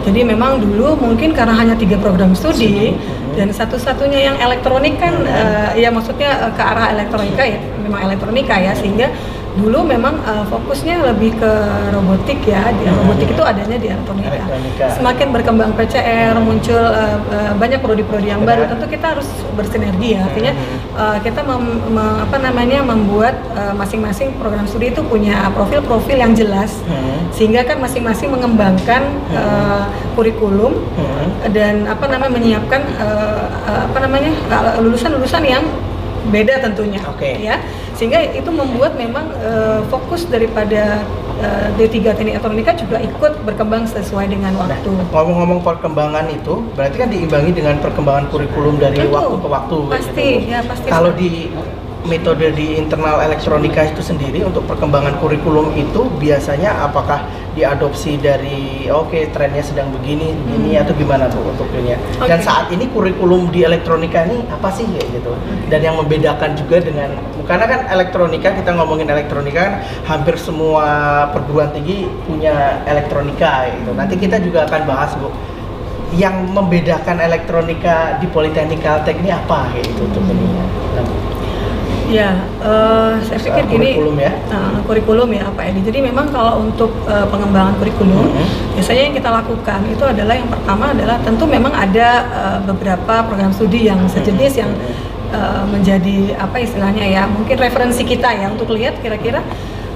Jadi 0.00 0.24
memang 0.24 0.64
dulu 0.64 0.96
mungkin 0.96 1.36
karena 1.36 1.52
hanya 1.52 1.76
tiga 1.76 2.00
program 2.00 2.32
studi 2.32 2.96
dan 3.36 3.52
satu-satunya 3.52 4.32
yang 4.32 4.36
elektronik 4.40 4.96
kan 4.96 5.12
uh, 5.28 5.70
ya 5.76 5.92
maksudnya 5.92 6.48
uh, 6.48 6.52
ke 6.56 6.62
arah 6.62 6.96
elektronika 6.96 7.44
ya 7.44 7.60
memang 7.84 8.00
elektronika 8.10 8.56
ya 8.58 8.72
sehingga 8.74 9.12
dulu 9.58 9.82
memang 9.82 10.14
uh, 10.22 10.46
fokusnya 10.46 11.02
lebih 11.10 11.34
ke 11.34 11.52
robotik 11.90 12.38
ya 12.46 12.70
di 12.70 12.86
hmm. 12.86 12.96
robotik 13.02 13.28
itu 13.34 13.42
adanya 13.42 13.76
di 13.82 13.88
elektronika. 13.90 14.30
elektronika. 14.30 14.84
Semakin 14.94 15.28
berkembang 15.34 15.70
PCR 15.74 16.38
muncul 16.38 16.78
uh, 16.78 17.18
uh, 17.18 17.52
banyak 17.58 17.82
prodi-prodi 17.82 18.30
yang 18.30 18.46
Benar. 18.46 18.62
baru 18.62 18.62
tentu 18.70 18.86
kita 18.86 19.06
harus 19.18 19.26
bersinergi 19.58 20.14
ya 20.14 20.30
artinya 20.30 20.52
uh, 20.94 21.18
kita 21.18 21.40
mem, 21.42 21.64
me, 21.90 22.04
apa 22.22 22.36
namanya 22.38 22.78
membuat 22.86 23.34
masing-masing 23.74 24.30
uh, 24.30 24.36
program 24.38 24.64
studi 24.70 24.94
itu 24.94 25.02
punya 25.02 25.50
profil-profil 25.50 26.16
yang 26.16 26.32
jelas 26.32 26.70
hmm. 26.86 27.34
sehingga 27.34 27.66
kan 27.66 27.82
masing-masing 27.82 28.30
mengembangkan 28.30 29.02
hmm. 29.02 29.34
uh, 29.34 29.84
kurikulum 30.14 30.78
hmm. 30.78 31.50
dan 31.50 31.90
apa 31.90 32.06
namanya 32.06 32.32
menyiapkan 32.38 32.82
uh, 33.02 33.46
uh, 33.66 33.80
apa 33.90 33.98
namanya 33.98 34.30
lulusan-lulusan 34.78 35.42
yang 35.42 35.64
beda 36.28 36.60
tentunya 36.60 37.00
okay. 37.08 37.40
ya 37.40 37.56
sehingga 38.00 38.32
itu 38.32 38.48
membuat 38.48 38.96
memang 38.96 39.28
uh, 39.44 39.84
fokus 39.92 40.24
daripada 40.24 41.04
uh, 41.36 41.68
D3 41.76 42.16
Teknik 42.16 42.40
Elektronika 42.40 42.72
juga 42.72 42.96
ikut 42.96 43.44
berkembang 43.44 43.84
sesuai 43.84 44.32
dengan 44.32 44.56
nah, 44.56 44.64
waktu. 44.64 44.88
Nah, 44.88 45.04
ngomong-ngomong 45.12 45.60
perkembangan 45.60 46.24
itu 46.32 46.64
berarti 46.72 46.96
kan 46.96 47.12
diimbangi 47.12 47.52
dengan 47.52 47.76
perkembangan 47.76 48.32
kurikulum 48.32 48.80
dari 48.80 49.04
Tentu, 49.04 49.12
waktu 49.12 49.36
ke 49.36 49.48
waktu 49.52 49.76
pasti 49.92 50.28
gitu. 50.40 50.48
ya 50.48 50.64
pasti 50.64 50.88
kalau 50.88 51.12
di 51.12 51.52
metode 52.08 52.56
di 52.56 52.80
internal 52.80 53.20
elektronika 53.20 53.84
itu 53.84 54.00
sendiri 54.00 54.40
untuk 54.40 54.64
perkembangan 54.64 55.20
kurikulum 55.20 55.76
itu 55.76 56.08
biasanya 56.16 56.88
apakah 56.88 57.28
diadopsi 57.52 58.16
dari 58.16 58.88
oke 58.88 59.10
okay, 59.12 59.28
trennya 59.28 59.60
sedang 59.60 59.92
begini 59.92 60.32
begini 60.32 60.78
hmm. 60.78 60.82
atau 60.86 60.94
gimana 60.96 61.26
bu 61.28 61.44
untuk 61.50 61.68
ini 61.76 61.98
okay. 62.16 62.30
dan 62.30 62.40
saat 62.40 62.72
ini 62.72 62.88
kurikulum 62.88 63.52
di 63.52 63.66
elektronika 63.66 64.24
ini 64.24 64.46
apa 64.48 64.70
sih 64.72 64.86
kayak 64.88 65.08
gitu? 65.20 65.32
Dan 65.68 65.80
yang 65.84 66.00
membedakan 66.00 66.56
juga 66.56 66.80
dengan 66.80 67.10
karena 67.44 67.66
kan 67.66 67.80
elektronika 67.90 68.48
kita 68.54 68.70
ngomongin 68.78 69.10
elektronika 69.10 69.58
kan 69.60 69.74
hampir 70.06 70.38
semua 70.40 70.86
perguruan 71.34 71.68
tinggi 71.74 72.08
punya 72.24 72.80
elektronika 72.86 73.68
gitu. 73.76 73.90
Nanti 73.92 74.14
kita 74.16 74.40
juga 74.40 74.64
akan 74.64 74.82
bahas 74.88 75.12
bu 75.20 75.28
yang 76.16 76.48
membedakan 76.50 77.22
elektronika 77.22 78.18
di 78.18 78.26
Politeknik 78.26 78.82
Kaltek 78.82 79.22
ini 79.22 79.30
apa 79.30 79.70
gitu 79.78 80.10
untuk 80.10 80.26
ini 80.26 80.48
Ya, 82.10 82.42
uh, 82.58 83.14
saya 83.22 83.38
pikir 83.38 83.64
uh, 83.64 83.70
gini. 83.70 83.90
Kurikulum 83.94 84.16
ya. 84.18 84.32
Uh, 84.50 84.78
kurikulum 84.82 85.28
ya 85.30 85.46
Pak 85.54 85.64
Edi. 85.70 85.80
Jadi 85.86 85.98
memang 86.02 86.26
kalau 86.34 86.66
untuk 86.66 86.90
uh, 87.06 87.22
pengembangan 87.30 87.78
kurikulum, 87.78 88.26
mm 88.26 88.34
-hmm. 88.34 88.46
biasanya 88.74 89.02
yang 89.06 89.14
kita 89.14 89.30
lakukan 89.30 89.80
itu 89.86 90.04
adalah 90.04 90.34
yang 90.34 90.50
pertama 90.50 90.90
adalah 90.90 91.16
tentu 91.22 91.46
memang 91.46 91.70
ada 91.70 92.08
uh, 92.34 92.58
beberapa 92.66 93.14
program 93.30 93.54
studi 93.54 93.86
yang 93.86 94.02
sejenis 94.10 94.58
yang 94.58 94.74
uh, 95.30 95.62
menjadi 95.70 96.34
apa 96.34 96.58
istilahnya 96.58 97.06
ya, 97.06 97.22
mungkin 97.30 97.54
referensi 97.54 98.02
kita 98.02 98.26
ya 98.34 98.50
untuk 98.50 98.74
lihat 98.74 98.98
kira-kira 98.98 99.38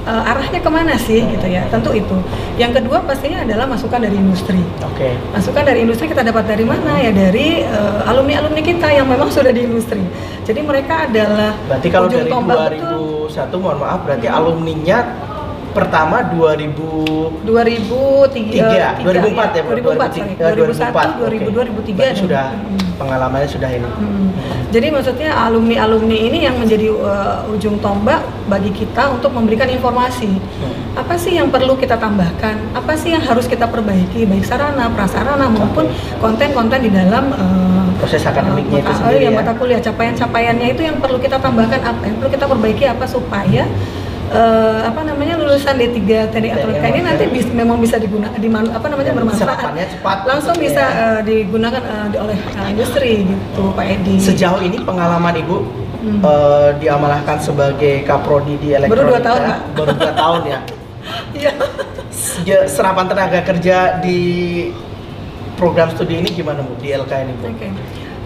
uh, 0.07 0.31
arahnya 0.31 0.61
ke 0.61 0.71
mana 0.71 0.95
sih 1.01 1.25
gitu 1.25 1.47
ya 1.49 1.65
tentu 1.69 1.91
itu 1.97 2.17
yang 2.61 2.71
kedua 2.71 3.03
pastinya 3.05 3.43
adalah 3.43 3.67
masukan 3.69 4.01
dari 4.01 4.17
industri 4.17 4.61
oke 4.81 4.95
okay. 4.95 5.17
masukan 5.33 5.65
dari 5.65 5.85
industri 5.85 6.07
kita 6.09 6.23
dapat 6.23 6.45
dari 6.49 6.65
mana 6.65 7.01
ya 7.01 7.11
dari 7.11 7.65
uh, 7.65 8.09
alumni 8.09 8.45
alumni 8.45 8.63
kita 8.63 8.89
yang 8.93 9.07
memang 9.09 9.29
sudah 9.33 9.51
di 9.51 9.65
industri 9.65 10.05
jadi 10.45 10.61
mereka 10.61 11.09
adalah 11.09 11.57
berarti 11.67 11.89
kalau 11.89 12.07
dari 12.09 12.29
2001 12.29 13.35
betul. 13.35 13.59
mohon 13.61 13.79
maaf 13.81 14.01
berarti 14.05 14.27
hmm. 14.29 14.37
alumninya 14.37 14.99
pertama 15.75 16.23
2000 16.31 17.43
2003 17.43 19.03
3, 19.03 19.03
2004 19.03 19.59
ya 19.59 19.63
2004 19.67 20.55
2001 20.55 21.51
2002 21.51 22.15
2003 22.15 22.23
sudah 22.23 22.55
hmm. 22.55 22.95
pengalamannya 22.95 23.49
sudah 23.51 23.69
ini 23.75 23.83
hmm. 23.83 24.29
jadi 24.71 24.87
maksudnya 24.95 25.35
alumni 25.35 25.83
alumni 25.83 26.15
ini 26.15 26.47
yang 26.47 26.55
menjadi 26.63 26.95
uh, 26.95 27.43
ujung 27.51 27.83
tombak 27.83 28.23
bagi 28.47 28.71
kita 28.71 29.11
untuk 29.11 29.35
memberikan 29.35 29.67
informasi 29.67 30.31
hmm. 30.31 30.95
apa 30.95 31.19
sih 31.19 31.35
yang 31.43 31.51
perlu 31.51 31.75
kita 31.75 31.99
tambahkan 31.99 32.55
apa 32.71 32.95
sih 32.95 33.11
yang 33.11 33.25
harus 33.27 33.51
kita 33.51 33.67
perbaiki 33.67 34.31
baik 34.31 34.47
sarana 34.47 34.87
prasarana 34.95 35.51
maupun 35.51 35.91
konten-konten 36.23 36.87
di 36.87 36.91
dalam 36.95 37.35
uh, 37.35 37.91
proses 37.99 38.23
akademiknya 38.23 38.79
uh, 38.79 38.83
itu 38.87 38.93
sendiri 38.95 39.27
ya, 39.27 39.31
ya 39.35 39.39
mata 39.43 39.53
kuliah 39.59 39.83
capaian-capaiannya 39.83 40.71
itu 40.71 40.87
yang 40.87 41.03
perlu 41.03 41.19
kita 41.19 41.43
tambahkan 41.43 41.83
apa 41.83 42.03
yang 42.07 42.17
perlu 42.23 42.31
kita 42.31 42.47
perbaiki 42.47 42.85
apa 42.87 43.05
supaya 43.11 43.67
uh, 44.33 44.79
apa 44.89 45.01
namanya 45.05 45.35
lulusan 45.37 45.75
D3 45.77 46.31
teknik 46.33 46.57
elektronika 46.57 46.87
ini 46.89 47.01
nanti 47.05 47.25
bis, 47.29 47.47
memang 47.53 47.77
bisa 47.83 47.97
digunakan 48.01 48.39
di 48.39 48.49
apa 48.49 48.87
namanya 48.89 49.13
bermanfaat 49.13 49.59
cepat 49.99 50.19
langsung 50.25 50.57
bisa 50.57 50.85
ya. 50.85 51.05
uh, 51.19 51.21
digunakan 51.27 51.83
uh, 51.85 52.09
oleh 52.17 52.39
uh, 52.57 52.69
industri 52.71 53.27
gitu 53.29 53.63
Pak 53.77 53.85
Edi 53.85 54.17
sejauh 54.23 54.61
ini 54.65 54.81
pengalaman 54.81 55.35
Ibu 55.37 55.57
hmm. 55.61 56.21
uh, 56.25 56.71
diamalahkan 56.81 57.37
sebagai 57.43 58.07
kaprodi 58.09 58.57
di 58.57 58.73
elektronika 58.73 58.95
baru 58.95 59.11
dua 59.11 59.21
tahun 59.21 59.41
Pak 59.43 59.59
baru 59.77 59.93
dua 59.99 60.15
tahun 60.23 60.43
ya 60.47 60.61
Iya. 61.37 61.53
serapan 62.65 63.05
tenaga 63.05 63.45
kerja 63.45 64.01
di 64.01 64.21
program 65.61 65.93
studi 65.93 66.25
ini 66.25 66.33
gimana 66.33 66.65
Bu 66.65 66.73
di 66.81 66.97
LK 66.97 67.13
ini 67.29 67.33
Bu? 67.37 67.53
Okay 67.53 67.71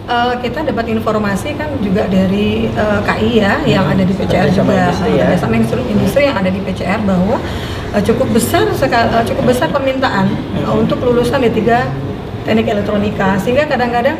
uh, 0.07 0.33
kita 0.39 0.63
dapat 0.63 0.85
informasi 0.93 1.57
kan 1.57 1.69
juga 1.83 2.07
dari 2.07 2.69
uh, 2.77 2.99
eh, 2.99 2.99
KI 3.03 3.31
ya 3.43 3.53
hmm. 3.59 3.67
yang 3.67 3.85
ada 3.89 4.03
di 4.05 4.13
PCR 4.15 4.47
juga 4.53 4.93
industri, 4.93 5.11
ya. 5.17 5.27
industri, 5.35 5.81
industri 5.89 6.21
yang 6.29 6.37
ada 6.37 6.51
di 6.53 6.61
PCR 6.63 6.99
bahwa 7.03 7.37
uh, 7.91 8.01
cukup 8.01 8.27
besar 8.31 8.63
uh, 8.69 9.23
cukup 9.25 9.43
besar 9.49 9.67
permintaan 9.73 10.29
hmm. 10.29 10.65
uh, 10.69 10.75
untuk 10.77 11.01
lulusan 11.03 11.43
D3 11.43 11.59
teknik 12.47 12.67
elektronika 12.71 13.35
sehingga 13.41 13.67
kadang-kadang 13.67 14.15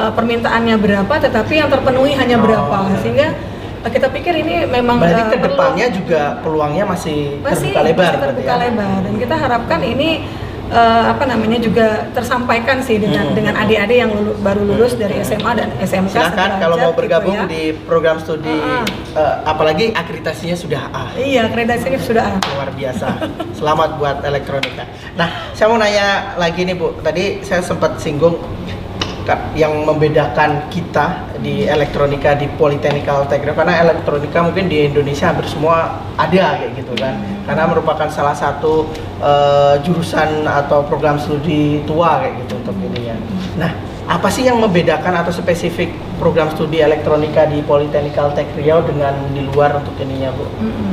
uh, 0.00 0.10
permintaannya 0.10 0.76
berapa 0.80 1.14
tetapi 1.20 1.52
yang 1.60 1.68
terpenuhi 1.70 2.12
hanya 2.18 2.36
oh. 2.40 2.44
berapa 2.44 2.78
sehingga 3.00 3.28
kita 3.80 4.12
pikir 4.12 4.44
ini 4.44 4.68
memang 4.68 5.00
berarti 5.00 5.24
uh, 5.24 5.30
ke 5.32 5.38
depannya 5.40 5.86
juga 5.88 6.36
peluangnya 6.44 6.84
masih, 6.84 7.40
masih 7.40 7.72
terbuka 7.72 7.80
lebar 7.80 8.12
masih 8.12 8.20
terbuka 8.28 8.52
ya? 8.52 8.62
lebar 8.68 8.98
dan 9.00 9.14
kita 9.16 9.34
harapkan 9.40 9.80
ini 9.80 10.08
uh, 10.70 11.04
apa 11.12 11.24
namanya 11.26 11.58
juga 11.60 12.08
tersampaikan 12.14 12.80
sih 12.80 12.96
dengan 12.96 13.30
hmm. 13.30 13.36
dengan 13.36 13.54
adik-adik 13.58 13.96
yang 14.06 14.10
lulu, 14.14 14.32
baru 14.40 14.62
lulus 14.64 14.94
dari 14.96 15.18
SMA 15.22 15.52
dan 15.58 15.68
SMK. 15.82 16.14
Silakan 16.14 16.50
kalau 16.62 16.76
mau 16.78 16.92
gitu 16.94 17.00
bergabung 17.04 17.36
gitu 17.36 17.46
ya. 17.46 17.52
di 17.52 17.62
program 17.84 18.16
studi 18.22 18.50
uh, 18.50 18.86
uh, 19.18 19.34
apalagi 19.44 19.92
akreditasinya 19.92 20.56
sudah 20.56 20.82
A. 20.94 21.04
Iya, 21.18 21.50
akreditasinya 21.50 22.00
sudah 22.00 22.22
A. 22.24 22.34
Luar 22.54 22.70
biasa. 22.72 23.06
Selamat 23.58 23.98
buat 23.98 24.22
elektronika. 24.22 24.86
Nah, 25.18 25.52
saya 25.52 25.66
mau 25.68 25.78
nanya 25.78 26.38
lagi 26.38 26.62
nih 26.64 26.74
Bu. 26.78 26.96
Tadi 27.02 27.42
saya 27.42 27.60
sempat 27.60 27.98
singgung 27.98 28.38
yang 29.58 29.84
membedakan 29.84 30.70
kita 30.70 31.30
di 31.42 31.66
elektronika 31.66 32.36
di 32.36 32.46
Politeknik 32.46 33.04
Teknik 33.04 33.56
karena 33.56 33.80
elektronika 33.80 34.44
mungkin 34.44 34.70
di 34.70 34.86
Indonesia 34.86 35.32
hampir 35.32 35.48
semua 35.48 36.04
ada 36.16 36.60
kayak 36.60 36.72
gitu 36.78 36.92
kan 37.00 37.16
karena 37.48 37.64
merupakan 37.66 38.08
salah 38.12 38.36
satu 38.36 38.86
uh, 39.20 39.74
jurusan 39.82 40.46
atau 40.46 40.84
program 40.84 41.16
studi 41.18 41.82
tua 41.88 42.22
kayak 42.22 42.44
gitu 42.46 42.60
untuk 42.60 42.76
ini 42.78 43.10
ya. 43.10 43.16
Nah, 43.56 43.70
apa 44.10 44.28
sih 44.28 44.46
yang 44.46 44.58
membedakan 44.58 45.22
atau 45.22 45.32
spesifik 45.32 45.94
program 46.18 46.50
studi 46.52 46.82
elektronika 46.82 47.46
di 47.46 47.62
Politeknik 47.62 48.14
Teknik 48.14 48.58
Riau 48.58 48.82
dengan 48.84 49.14
di 49.30 49.46
luar 49.46 49.78
untuk 49.78 49.94
ininya, 50.02 50.34
Bu? 50.34 50.44
Mm 50.58 50.72
-hmm. 50.72 50.92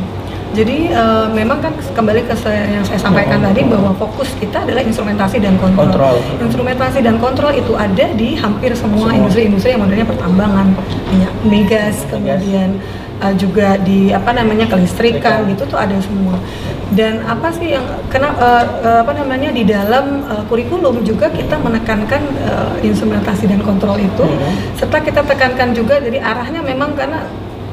Jadi 0.56 0.90
uh, 0.96 1.28
memang 1.36 1.60
kan 1.60 1.74
kembali 1.76 2.24
ke 2.24 2.36
saya, 2.40 2.66
yang 2.80 2.86
saya 2.88 2.98
sampaikan 3.02 3.44
tadi 3.44 3.68
bahwa 3.68 3.92
fokus 4.00 4.32
kita 4.40 4.64
adalah 4.64 4.82
instrumentasi 4.86 5.44
dan 5.44 5.60
kontrol. 5.60 5.92
kontrol. 5.92 6.16
Instrumentasi 6.40 7.00
dan 7.04 7.16
kontrol 7.20 7.52
itu 7.52 7.74
ada 7.76 8.06
di 8.16 8.40
hampir 8.40 8.72
semua 8.74 9.12
industri-industri 9.12 9.76
yang 9.76 9.84
modelnya 9.84 10.08
pertambangan, 10.08 10.72
minyak 11.12 11.34
migas, 11.44 11.96
kemudian 12.08 12.80
uh, 13.22 13.34
juga 13.36 13.76
di 13.82 14.10
apa 14.16 14.32
namanya 14.34 14.66
kelistrikan 14.72 15.46
gitu 15.52 15.68
tuh 15.68 15.78
ada 15.78 15.98
semua. 16.00 16.40
Dan 16.88 17.20
apa 17.28 17.52
sih 17.52 17.76
yang 17.76 17.84
kena 18.08 18.32
uh, 18.40 18.64
uh, 18.80 19.00
apa 19.04 19.12
namanya 19.12 19.52
di 19.52 19.68
dalam 19.68 20.24
uh, 20.32 20.42
kurikulum 20.48 21.04
juga 21.04 21.28
kita 21.28 21.60
menekankan 21.60 22.24
uh, 22.48 22.74
instrumentasi 22.80 23.52
dan 23.52 23.60
kontrol 23.60 24.00
itu, 24.00 24.24
hmm. 24.24 24.80
serta 24.80 25.04
kita 25.04 25.22
tekankan 25.28 25.76
juga 25.76 26.00
dari 26.00 26.18
arahnya 26.24 26.64
memang 26.64 26.96
karena 26.96 27.28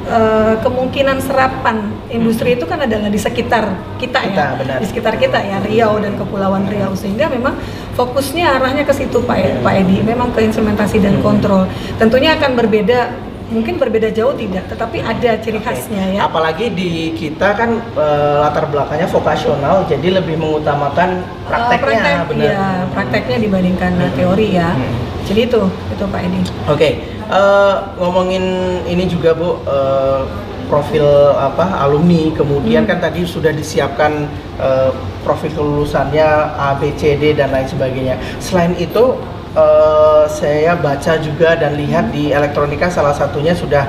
uh, 0.09 0.55
kemungkinan 0.61 1.17
serapan 1.21 1.89
industri 2.09 2.55
itu 2.55 2.65
kan 2.65 2.81
adalah 2.81 3.09
di 3.09 3.19
sekitar 3.19 3.97
kita, 3.97 4.19
ya. 4.21 4.27
kita 4.29 4.43
ya, 4.43 4.57
benar. 4.57 4.77
di 4.81 4.85
sekitar 4.87 5.13
kita 5.17 5.39
ya 5.41 5.57
Riau 5.61 5.97
dan 6.01 6.13
Kepulauan 6.17 6.69
Riau 6.69 6.93
sehingga 6.93 7.29
memang 7.29 7.57
fokusnya 7.97 8.59
arahnya 8.59 8.83
ke 8.85 8.93
situ 8.93 9.21
Pak 9.23 9.37
hmm. 9.37 9.63
Pak 9.65 9.73
Edi, 9.85 9.97
memang 10.05 10.29
ke 10.31 10.45
instrumentasi 10.45 11.01
dan 11.01 11.19
hmm. 11.19 11.25
kontrol. 11.25 11.65
Tentunya 11.97 12.37
akan 12.37 12.51
berbeda 12.57 12.99
mungkin 13.45 13.77
berbeda 13.77 14.09
jauh 14.09 14.33
tidak, 14.33 14.65
tetapi 14.73 15.05
ada 15.05 15.37
ciri 15.37 15.61
khasnya 15.61 16.17
ya. 16.17 16.25
Apalagi 16.25 16.73
di 16.73 17.13
kita 17.13 17.53
kan 17.53 17.77
e, 17.93 18.05
latar 18.41 18.65
belakangnya 18.73 19.05
vokasional, 19.05 19.85
jadi 19.85 20.17
lebih 20.17 20.41
mengutamakan 20.41 21.21
prakteknya, 21.45 21.77
uh, 21.77 21.77
praktek, 21.85 22.17
benar. 22.33 22.45
Ya, 22.49 22.65
prakteknya 22.89 23.37
dibandingkan 23.45 23.91
hmm. 24.01 24.13
teori 24.17 24.47
ya. 24.49 24.73
Hmm. 24.73 24.97
Jadi 25.29 25.39
itu, 25.45 25.61
itu 25.61 26.03
Pak 26.09 26.21
Edi. 26.25 26.41
Oke. 26.41 26.49
Okay 26.73 27.14
uh, 27.29 27.95
ngomongin 27.97 28.43
ini 28.89 29.05
juga 29.09 29.33
bu 29.37 29.61
uh, 29.65 30.25
profil 30.65 31.05
apa 31.37 31.85
alumni 31.85 32.33
kemudian 32.33 32.83
hmm. 32.85 32.89
kan 32.89 32.97
tadi 32.97 33.21
sudah 33.21 33.53
disiapkan 33.53 34.25
uh, 34.57 34.89
profil 35.21 35.53
kelulusannya 35.53 36.25
A 36.57 36.73
B 36.81 36.89
C 36.97 37.13
D 37.21 37.37
dan 37.37 37.53
lain 37.53 37.69
sebagainya 37.69 38.17
selain 38.41 38.73
itu 38.77 39.13
uh, 39.53 40.25
saya 40.25 40.73
baca 40.73 41.21
juga 41.21 41.53
dan 41.53 41.77
lihat 41.77 42.09
di 42.09 42.33
elektronika 42.33 42.89
salah 42.89 43.13
satunya 43.13 43.53
sudah 43.53 43.85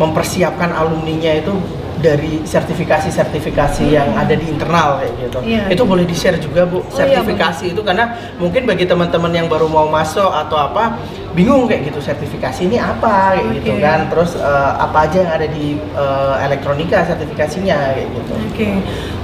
mempersiapkan 0.00 0.72
alumninya 0.74 1.30
itu 1.38 1.54
dari 1.94 2.44
sertifikasi-sertifikasi 2.44 3.88
yang 3.88 4.12
hmm. 4.12 4.22
ada 4.26 4.34
di 4.36 4.44
internal 4.44 5.00
kayak 5.00 5.14
gitu. 5.24 5.38
Iya, 5.40 5.62
itu 5.72 5.82
iya. 5.86 5.88
boleh 5.88 6.04
di-share 6.04 6.36
juga 6.36 6.68
Bu, 6.68 6.84
sertifikasi 6.92 7.64
oh, 7.64 7.68
iya, 7.70 7.72
itu 7.72 7.80
karena 7.80 8.04
mungkin 8.36 8.68
bagi 8.68 8.84
teman-teman 8.84 9.32
yang 9.32 9.48
baru 9.48 9.72
mau 9.72 9.88
masuk 9.88 10.28
atau 10.28 10.58
apa 10.58 11.00
bingung 11.34 11.66
kayak 11.66 11.90
gitu 11.90 12.00
sertifikasi 12.00 12.70
ini 12.70 12.78
apa 12.78 13.34
kayak 13.36 13.44
okay. 13.44 13.54
gitu 13.60 13.72
kan. 13.82 14.00
Terus 14.08 14.32
uh, 14.38 14.72
apa 14.78 15.10
aja 15.10 15.18
yang 15.26 15.32
ada 15.34 15.46
di 15.50 15.76
uh, 15.98 16.38
elektronika 16.40 17.02
sertifikasinya 17.04 17.76
kayak 17.98 18.08
gitu. 18.08 18.32
Oke. 18.32 18.46
Okay. 18.54 18.74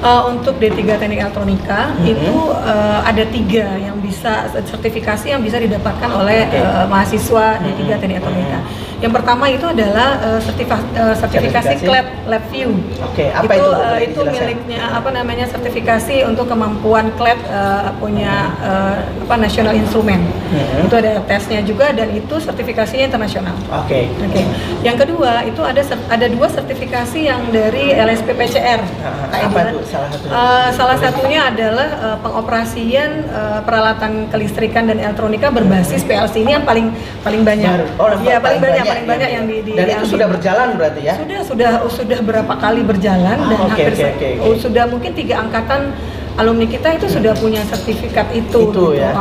Uh, 0.00 0.09
eh, 0.11 0.23
untuk 0.35 0.55
D3 0.59 0.81
Teknik 0.99 1.21
Elektronika 1.23 1.93
mm 1.93 1.97
-hmm. 1.97 2.12
itu 2.12 2.35
uh, 2.50 3.00
ada 3.07 3.25
tiga 3.31 3.67
yang 3.79 3.97
bisa 4.02 4.50
sertifikasi 4.52 5.31
yang 5.31 5.40
bisa 5.40 5.57
didapatkan 5.62 6.11
oleh 6.11 6.50
okay. 6.50 6.61
uh, 6.61 6.87
mahasiswa 6.90 7.62
D3 7.62 7.69
mm 7.69 7.79
-hmm. 7.79 8.00
Teknik 8.02 8.17
Elektronika. 8.19 8.61
Mm 8.61 8.67
-hmm 8.67 8.89
yang 9.00 9.12
pertama 9.16 9.49
itu 9.49 9.64
adalah 9.64 10.21
uh, 10.21 10.40
sertifikasi, 10.45 10.87
uh, 10.92 11.16
sertifikasi 11.16 11.75
Lab 11.88 12.07
Lab 12.28 12.45
View. 12.52 12.76
Oke, 13.00 13.25
okay, 13.25 13.28
apa 13.33 13.52
itu? 13.57 13.64
Itu, 13.64 13.69
uh, 13.73 13.99
itu 13.99 14.21
miliknya 14.28 14.83
apa 14.92 15.09
namanya 15.09 15.49
sertifikasi 15.49 16.28
untuk 16.28 16.52
kemampuan 16.52 17.09
klep 17.16 17.40
uh, 17.49 17.88
punya 17.97 18.52
uh, 18.61 19.00
apa 19.25 19.35
National 19.40 19.73
Instrument. 19.73 20.21
Hmm. 20.52 20.85
Itu 20.85 21.00
ada 21.00 21.25
tesnya 21.25 21.64
juga 21.64 21.97
dan 21.97 22.12
itu 22.12 22.37
sertifikasinya 22.37 23.09
internasional. 23.09 23.57
Oke. 23.73 23.88
Okay. 23.88 24.04
Oke. 24.21 24.37
Okay. 24.37 24.45
Yang 24.85 24.97
kedua 25.09 25.49
itu 25.49 25.62
ada 25.64 25.83
ada 26.12 26.26
dua 26.28 26.47
sertifikasi 26.52 27.19
yang 27.25 27.40
dari 27.49 27.97
LSPPCR. 27.97 28.80
Uh, 29.00 29.49
apa 29.49 29.59
itu 29.73 29.80
salah 29.88 30.09
satunya? 30.12 30.30
Uh, 30.37 30.69
salah 30.76 30.99
satunya 31.00 31.40
adalah 31.49 31.88
uh, 32.04 32.19
pengoperasian 32.21 33.11
uh, 33.33 33.61
peralatan 33.64 34.28
kelistrikan 34.28 34.92
dan 34.92 35.00
elektronika 35.00 35.49
berbasis 35.49 36.04
PLC 36.04 36.45
ini 36.45 36.52
yang 36.61 36.69
paling 36.69 36.92
paling 37.25 37.42
banyak. 37.49 37.71
Baru. 37.71 37.87
Oh, 37.97 38.09
ya, 38.26 38.37
paling, 38.42 38.61
banyak, 38.61 38.89
paling 38.90 39.06
banyak 39.06 39.30
yang 39.30 39.44
di, 39.47 39.56
di 39.62 39.73
Dan 39.78 39.87
itu 39.94 40.04
sudah 40.11 40.26
berjalan 40.26 40.68
berarti 40.75 41.00
ya? 41.06 41.14
Sudah, 41.16 41.40
sudah 41.47 41.70
sudah 41.88 42.18
berapa 42.20 42.54
kali 42.59 42.82
berjalan 42.82 43.37
oh, 43.38 43.47
dan 43.47 43.59
okay, 43.59 43.64
hampir 43.70 43.92
okay, 43.94 44.11
okay, 44.14 44.32
okay. 44.42 44.59
sudah 44.59 44.85
mungkin 44.90 45.11
tiga 45.14 45.35
angkatan 45.40 45.94
alumni 46.38 46.66
kita 46.66 46.88
itu 46.97 47.06
sudah 47.11 47.32
punya 47.37 47.62
sertifikat 47.68 48.32
itu. 48.32 48.70
Itu 48.70 48.97
gitu. 48.97 49.00
ya. 49.00 49.12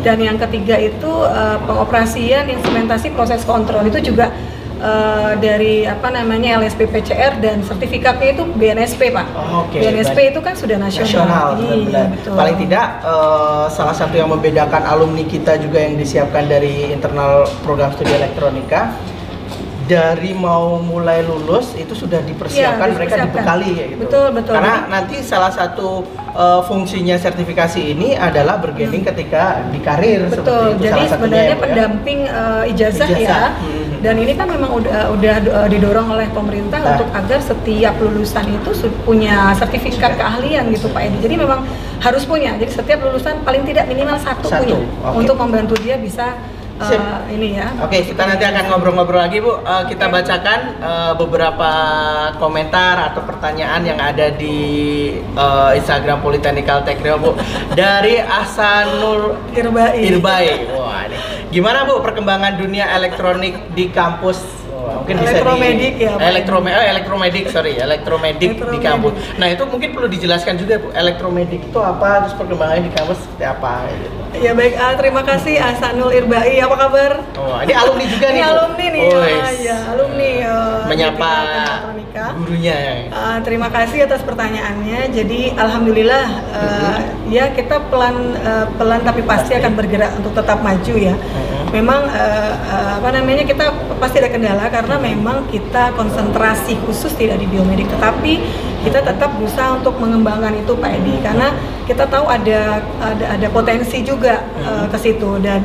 Dan 0.00 0.18
yang 0.20 0.36
ketiga 0.40 0.76
itu 0.80 1.08
uh, 1.08 1.60
pengoperasian 1.64 2.48
instrumentasi 2.48 3.12
proses 3.12 3.44
kontrol 3.44 3.84
itu 3.84 4.12
juga 4.12 4.32
uh, 4.80 5.32
dari 5.38 5.84
apa 5.86 6.08
namanya 6.10 6.58
LSPPCR 6.60 7.38
dan 7.38 7.62
sertifikatnya 7.62 8.34
itu 8.34 8.44
BNSP 8.56 9.12
pak. 9.12 9.26
Oh, 9.36 9.68
okay. 9.68 9.84
BNSP 9.84 10.18
Baik. 10.18 10.30
itu 10.34 10.40
kan 10.40 10.54
sudah 10.56 10.76
nasional. 10.80 11.06
Nasional, 11.06 11.48
iya, 11.60 12.02
betul. 12.08 12.34
Paling 12.34 12.56
tidak 12.66 12.86
uh, 13.04 13.66
salah 13.68 13.94
satu 13.94 14.14
yang 14.16 14.32
membedakan 14.32 14.82
alumni 14.88 15.24
kita 15.24 15.60
juga 15.60 15.78
yang 15.84 15.94
disiapkan 16.00 16.48
dari 16.48 16.90
internal 16.90 17.46
program 17.62 17.92
studi 17.94 18.12
elektronika 18.16 18.96
dari 19.90 20.30
mau 20.38 20.78
mulai 20.78 21.26
lulus 21.26 21.74
itu 21.74 21.98
sudah 21.98 22.22
dipersiapkan 22.22 22.86
ya, 22.86 22.94
mereka 22.94 23.14
dibekali 23.26 23.70
ya 23.74 23.84
gitu. 23.90 24.00
Betul 24.06 24.26
betul. 24.38 24.54
Karena 24.54 24.86
nanti 24.86 25.18
salah 25.26 25.50
satu 25.50 26.06
uh, 26.30 26.62
fungsinya 26.62 27.18
sertifikasi 27.18 27.82
ini 27.82 28.14
adalah 28.14 28.62
bergaining 28.62 29.02
hmm. 29.02 29.10
ketika 29.10 29.66
di 29.66 29.82
karir 29.82 30.30
betul. 30.30 30.78
Itu, 30.78 30.86
Jadi 30.86 31.02
sebenarnya 31.10 31.42
ya, 31.42 31.50
ya, 31.50 31.58
pendamping 31.58 32.20
uh, 32.30 32.70
ijazah, 32.70 33.08
ijazah 33.10 33.18
ya. 33.18 33.58
Hmm. 33.58 33.79
Dan 34.00 34.16
ini 34.16 34.32
kan 34.32 34.48
memang 34.48 34.72
udah 34.80 35.12
udah 35.12 35.34
uh, 35.44 35.68
didorong 35.68 36.08
oleh 36.16 36.26
pemerintah 36.32 36.80
nah. 36.80 36.96
untuk 36.96 37.08
agar 37.12 37.40
setiap 37.44 37.94
lulusan 38.00 38.48
itu 38.48 38.70
punya 39.04 39.52
sertifikat 39.52 40.16
keahlian 40.16 40.72
gitu 40.72 40.88
Pak 40.88 41.04
Edi. 41.04 41.18
Jadi 41.20 41.34
memang 41.36 41.68
harus 42.00 42.24
punya. 42.24 42.56
Jadi 42.56 42.72
setiap 42.72 43.04
lulusan 43.04 43.44
paling 43.44 43.62
tidak 43.68 43.84
minimal 43.92 44.16
satu, 44.16 44.48
satu. 44.48 44.64
punya 44.64 44.76
okay. 44.80 45.16
untuk 45.20 45.36
membantu 45.36 45.76
dia 45.84 46.00
bisa 46.00 46.32
Sip. 46.80 46.96
Uh, 46.96 47.28
ini 47.28 47.60
ya. 47.60 47.68
Oke, 47.76 48.00
okay, 48.00 48.00
kita 48.08 48.24
nanti 48.24 48.40
akan 48.40 48.64
ngobrol-ngobrol 48.72 49.20
lagi 49.20 49.36
Bu. 49.44 49.60
Uh, 49.60 49.84
kita 49.84 50.08
okay. 50.08 50.16
bacakan 50.16 50.60
uh, 50.80 51.12
beberapa 51.12 51.70
komentar 52.40 53.12
atau 53.12 53.20
pertanyaan 53.20 53.84
yang 53.84 54.00
ada 54.00 54.32
di 54.32 54.56
uh, 55.36 55.76
Instagram 55.76 56.24
Politeknikal 56.24 56.80
Teknil 56.88 57.20
Bu 57.20 57.36
dari 57.76 58.16
Asanul 58.16 59.36
Irbai. 59.52 60.08
Irbai. 60.08 60.72
Wah, 60.72 61.04
ini. 61.04 61.39
Gimana 61.50 61.82
Bu 61.82 61.98
perkembangan 61.98 62.62
dunia 62.62 62.86
elektronik 62.94 63.74
di 63.74 63.90
kampus? 63.90 64.38
Mungkin 64.70 65.18
elektromedik 65.18 65.92
bisa 65.98 66.02
di, 66.02 66.06
ya 66.06 66.12
elektrome 66.30 66.70
oh, 66.70 66.84
elektromedik 66.86 67.44
sorry 67.50 67.74
elektromedik 67.78 68.54
di 68.58 68.78
kampus. 68.78 69.18
Nah 69.34 69.50
itu 69.50 69.66
mungkin 69.66 69.90
perlu 69.94 70.06
dijelaskan 70.06 70.54
juga 70.62 70.78
bu 70.78 70.94
elektromedik 70.94 71.62
itu 71.66 71.80
apa 71.82 72.26
terus 72.26 72.34
perkembangannya 72.38 72.86
di 72.86 72.92
kampus 72.94 73.18
seperti 73.22 73.44
apa 73.50 73.86
gitu. 73.98 74.19
Ya 74.38 74.52
baik. 74.54 74.74
Uh, 74.78 74.94
terima 74.94 75.22
kasih 75.26 75.54
Asanul 75.58 76.14
Irbai 76.14 76.62
apa 76.62 76.76
kabar? 76.78 77.12
Oh 77.34 77.58
ini 77.62 77.74
alumni 77.74 78.06
juga 78.06 78.26
nih. 78.30 78.38
ini 78.38 78.42
alumni 78.46 78.86
nih 78.86 79.02
oh, 79.02 79.22
ah, 79.22 79.52
ya 79.54 79.76
alumni 79.90 80.30
uh, 80.46 80.82
menyapa 80.86 81.30
gurunya 82.36 83.06
uh, 83.10 83.38
terima 83.42 83.68
kasih 83.70 84.06
atas 84.06 84.22
pertanyaannya. 84.22 85.10
Jadi 85.10 85.54
alhamdulillah 85.54 86.26
uh, 86.54 86.62
uh-huh. 86.62 86.98
ya 87.30 87.50
kita 87.54 87.82
pelan 87.90 88.36
uh, 88.42 88.66
pelan 88.76 89.02
tapi 89.02 89.22
pasti 89.26 89.54
akan 89.56 89.72
bergerak 89.74 90.12
untuk 90.18 90.34
tetap 90.34 90.58
maju 90.62 90.94
ya. 90.94 91.14
Uh-huh. 91.14 91.48
memang 91.70 92.02
uh, 92.02 92.54
uh, 92.66 92.92
apa 92.98 93.14
namanya 93.14 93.46
kita 93.46 93.70
pasti 94.02 94.18
ada 94.18 94.26
kendala 94.26 94.66
karena 94.74 94.98
memang 94.98 95.46
kita 95.54 95.94
konsentrasi 95.94 96.74
khusus 96.82 97.14
tidak 97.14 97.38
di 97.38 97.46
biomedik 97.46 97.86
tetapi 97.94 98.42
kita 98.80 99.04
tetap 99.04 99.30
berusaha 99.36 99.76
untuk 99.76 99.94
mengembangkan 100.00 100.56
itu 100.56 100.72
Pak 100.72 100.90
Edi 101.00 101.20
karena 101.20 101.52
kita 101.84 102.08
tahu 102.08 102.24
ada 102.28 102.80
ada, 103.00 103.24
ada 103.36 103.46
potensi 103.52 104.00
juga 104.00 104.40
uh, 104.64 104.88
ke 104.88 104.96
situ. 104.96 105.36
Dan 105.40 105.64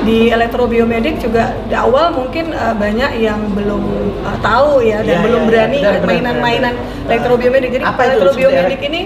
di 0.00 0.32
elektrobiomedik 0.32 1.20
juga 1.20 1.52
di 1.68 1.76
awal 1.76 2.16
mungkin 2.16 2.56
uh, 2.56 2.72
banyak 2.72 3.20
yang 3.20 3.52
belum 3.52 3.82
uh, 4.24 4.38
tahu 4.40 4.80
ya 4.80 5.04
dan 5.04 5.20
ya, 5.20 5.24
belum 5.28 5.42
ya, 5.44 5.48
berani 5.48 5.78
mainan-mainan 6.08 6.74
elektrobiomedik. 7.04 7.68
Jadi 7.76 7.84
Apa 7.84 8.00
elektrobiomedik 8.08 8.80
ini 8.80 9.00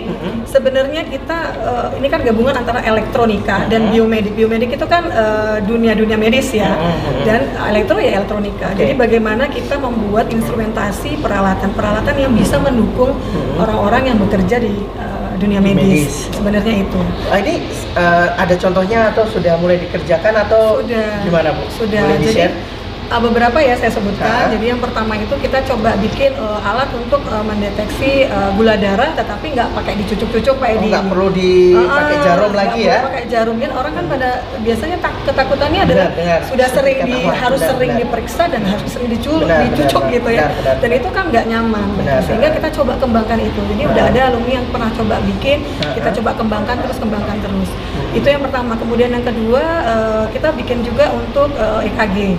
sebenarnya 0.47 1.03
kita 1.09 1.39
uh, 1.67 1.89
ini 1.99 2.07
kan 2.07 2.23
gabungan 2.23 2.55
antara 2.55 2.81
elektronika 2.87 3.67
dan 3.67 3.91
mm-hmm. 3.91 3.95
biomedik. 3.95 4.33
Biomedik 4.39 4.71
itu 4.79 4.87
kan 4.87 5.11
uh, 5.11 5.59
dunia-dunia 5.67 6.15
medis 6.15 6.55
ya 6.55 6.71
mm-hmm. 6.71 7.23
dan 7.27 7.41
elektro 7.75 7.99
ya 7.99 8.23
elektronika. 8.23 8.71
Okay. 8.73 8.87
Jadi 8.87 8.93
bagaimana 8.95 9.51
kita 9.51 9.75
membuat 9.81 10.31
instrumentasi 10.31 11.19
peralatan-peralatan 11.19 12.15
yang 12.23 12.33
bisa 12.33 12.61
mendukung 12.63 13.19
orang-orang 13.59 14.15
yang 14.15 14.19
bekerja 14.23 14.63
di 14.63 14.73
uh, 15.01 15.24
dunia 15.45 15.61
medis, 15.61 15.85
medis. 15.85 16.15
sebenarnya 16.33 16.75
itu. 16.89 17.01
Ah, 17.29 17.39
ini 17.45 17.55
uh, 17.95 18.29
ada 18.41 18.55
contohnya 18.57 19.13
atau 19.13 19.29
sudah 19.29 19.55
mulai 19.61 19.77
dikerjakan 19.77 20.33
atau 20.49 20.81
sudah, 20.81 21.21
gimana 21.21 21.53
bu? 21.53 21.65
Sudah. 21.69 22.01
Boleh 22.01 22.19
Jadi 22.25 22.74
uh, 23.11 23.21
beberapa 23.21 23.59
ya 23.61 23.75
saya 23.77 23.93
sebutkan. 23.93 24.53
Jadi 24.55 24.67
yang 24.73 24.81
pertama 24.81 25.19
itu 25.19 25.35
kita 25.41 25.61
coba 25.67 25.97
bikin 26.01 26.33
uh, 26.39 26.61
alat 26.63 26.89
untuk 26.97 27.21
uh, 27.29 27.45
mendeteksi 27.45 28.29
uh, 28.29 28.51
gula 28.57 28.79
darah, 28.79 29.13
tetapi 29.17 29.57
nggak 29.57 29.69
pakai 29.75 29.95
dicucuk-cucuk 30.05 30.57
pak 30.61 30.69
Edi. 30.79 30.89
Oh, 30.89 30.91
nggak 30.93 31.07
perlu 31.11 31.29
dipakai 31.35 32.17
uh, 32.17 32.23
jarum 32.25 32.53
lagi 32.53 32.81
ya? 32.87 32.99
Pakai 33.05 33.25
jarum 33.29 33.57
kan 33.61 33.71
orang 33.75 33.93
kan 33.97 34.05
pada 34.09 34.31
biasanya 34.63 34.97
tak, 35.01 35.15
ketakutannya 35.27 35.81
adalah 35.85 36.09
benar, 36.13 36.41
benar. 36.41 36.41
sudah 36.49 36.69
sering 36.71 36.99
di 37.05 37.17
harus 37.25 37.61
benar, 37.61 37.71
sering 37.75 37.91
benar. 37.93 38.03
diperiksa 38.05 38.43
dan 38.49 38.63
harus 38.65 38.91
sering 38.91 39.09
dicul, 39.11 39.39
benar, 39.43 39.61
dicucuk 39.69 40.03
benar, 40.07 40.15
gitu 40.17 40.31
ya. 40.31 40.47
Benar, 40.47 40.57
benar, 40.61 40.77
dan 40.81 40.91
itu 40.93 41.09
kan 41.11 41.25
nggak 41.33 41.45
nyaman. 41.49 41.89
Benar, 41.99 42.21
Sehingga 42.25 42.49
kita 42.53 42.69
coba 42.81 42.93
kembangkan 43.01 43.39
itu. 43.41 43.61
Jadi 43.75 43.83
udah 43.89 44.05
ada 44.13 44.21
alumni 44.33 44.53
yang 44.61 44.67
pernah 44.71 44.91
coba 44.95 45.15
bikin, 45.25 45.59
kita 45.97 46.09
coba 46.21 46.31
kembangkan 46.37 46.77
terus 46.85 46.99
kembangkan 47.01 47.37
terus. 47.41 47.71
Itu 48.15 48.27
yang 48.31 48.43
pertama. 48.47 48.79
Kemudian 48.79 49.11
yang 49.11 49.27
kedua 49.27 49.63
uh, 49.83 50.25
kita 50.31 50.55
bikin 50.55 50.87
juga 50.87 51.11
untuk 51.11 51.51
uh, 51.59 51.83
EKG. 51.83 52.39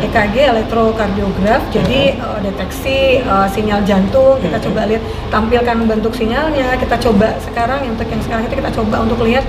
EKG 0.00 0.36
elektrokardiograf 0.56 1.60
jadi 1.68 2.16
uh, 2.20 2.40
deteksi 2.40 3.20
uh, 3.24 3.44
sinyal 3.46 3.84
jantung 3.84 4.40
kita 4.40 4.56
coba 4.56 4.88
lihat 4.88 5.02
tampilkan 5.28 5.76
bentuk 5.84 6.12
sinyalnya 6.16 6.76
kita 6.80 6.96
coba 6.96 7.36
sekarang 7.44 7.84
untuk 7.88 8.08
yang 8.08 8.22
sekarang 8.24 8.44
itu 8.48 8.56
kita 8.56 8.70
coba 8.72 8.96
untuk 9.04 9.20
lihat 9.22 9.44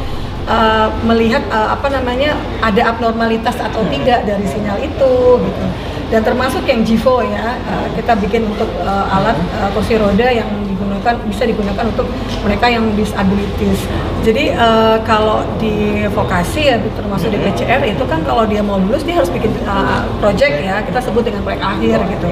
uh, 0.47 0.87
melihat 1.05 1.43
uh, 1.51 1.75
apa 1.75 1.87
namanya 1.91 2.33
ada 2.63 2.93
abnormalitas 2.95 3.55
atau 3.57 3.83
tidak 3.89 4.25
dari 4.25 4.45
sinyal 4.47 4.77
itu 4.81 5.13
gitu. 5.41 5.65
Dan 6.11 6.27
termasuk 6.27 6.67
yang 6.67 6.83
Jivo 6.83 7.23
ya 7.23 7.55
uh, 7.55 7.87
kita 7.95 8.19
bikin 8.19 8.43
untuk 8.43 8.67
uh, 8.83 9.15
alat 9.15 9.37
uh, 9.63 9.71
kursi 9.71 9.95
roda 9.95 10.27
yang 10.27 10.47
digunakan 10.67 11.15
bisa 11.27 11.47
digunakan 11.47 11.87
untuk 11.87 12.07
mereka 12.43 12.67
yang 12.67 12.83
disabilitas. 12.99 13.79
Jadi 14.21 14.53
uh, 14.53 15.01
kalau 15.01 15.41
di 15.57 16.05
vokasi 16.13 16.69
ya 16.69 16.77
termasuk 16.93 17.33
di 17.33 17.41
PCR 17.41 17.81
itu 17.81 18.05
kan 18.05 18.21
kalau 18.21 18.45
dia 18.45 18.61
mau 18.61 18.77
lulus 18.77 19.01
dia 19.01 19.17
harus 19.17 19.33
bikin 19.33 19.49
uh, 19.65 20.05
project 20.21 20.61
ya 20.61 20.77
kita 20.85 21.01
sebut 21.01 21.25
dengan 21.25 21.41
proyek 21.41 21.57
akhir 21.57 21.97
gitu. 22.05 22.29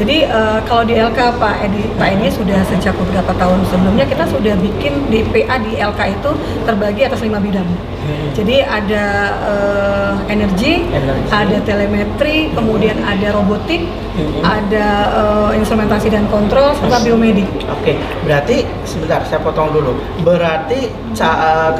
Jadi 0.00 0.24
uh, 0.24 0.64
kalau 0.64 0.80
di 0.88 0.96
LK 0.96 1.36
Pak 1.36 1.54
Edi 1.60 1.84
Pak 2.00 2.08
ini 2.16 2.32
sudah 2.32 2.64
sejak 2.72 2.96
beberapa 2.96 3.36
tahun 3.36 3.60
sebelumnya 3.68 4.08
kita 4.08 4.24
sudah 4.32 4.56
bikin 4.56 5.12
di 5.12 5.20
PA 5.28 5.60
di 5.60 5.76
LK 5.76 6.00
itu 6.16 6.30
terbagi 6.64 7.04
atas 7.04 7.20
lima 7.20 7.36
bidang. 7.36 7.68
Jadi 8.32 8.64
ada 8.64 9.04
uh, 9.44 10.14
energi, 10.26 10.88
energi, 10.88 11.28
ada 11.30 11.56
telemetri, 11.62 12.50
kemudian 12.56 12.96
ada 13.04 13.36
robotik, 13.36 13.84
hmm. 14.16 14.40
ada 14.40 14.86
uh, 15.14 15.50
instrumentasi 15.52 16.08
dan 16.08 16.24
kontrol, 16.32 16.72
serta 16.78 17.02
biomedik. 17.04 17.46
Oke, 17.68 17.94
okay. 17.94 17.96
berarti 18.24 18.64
sebentar 18.88 19.22
saya 19.28 19.44
potong 19.44 19.70
dulu. 19.70 19.94
Berarti 20.24 20.90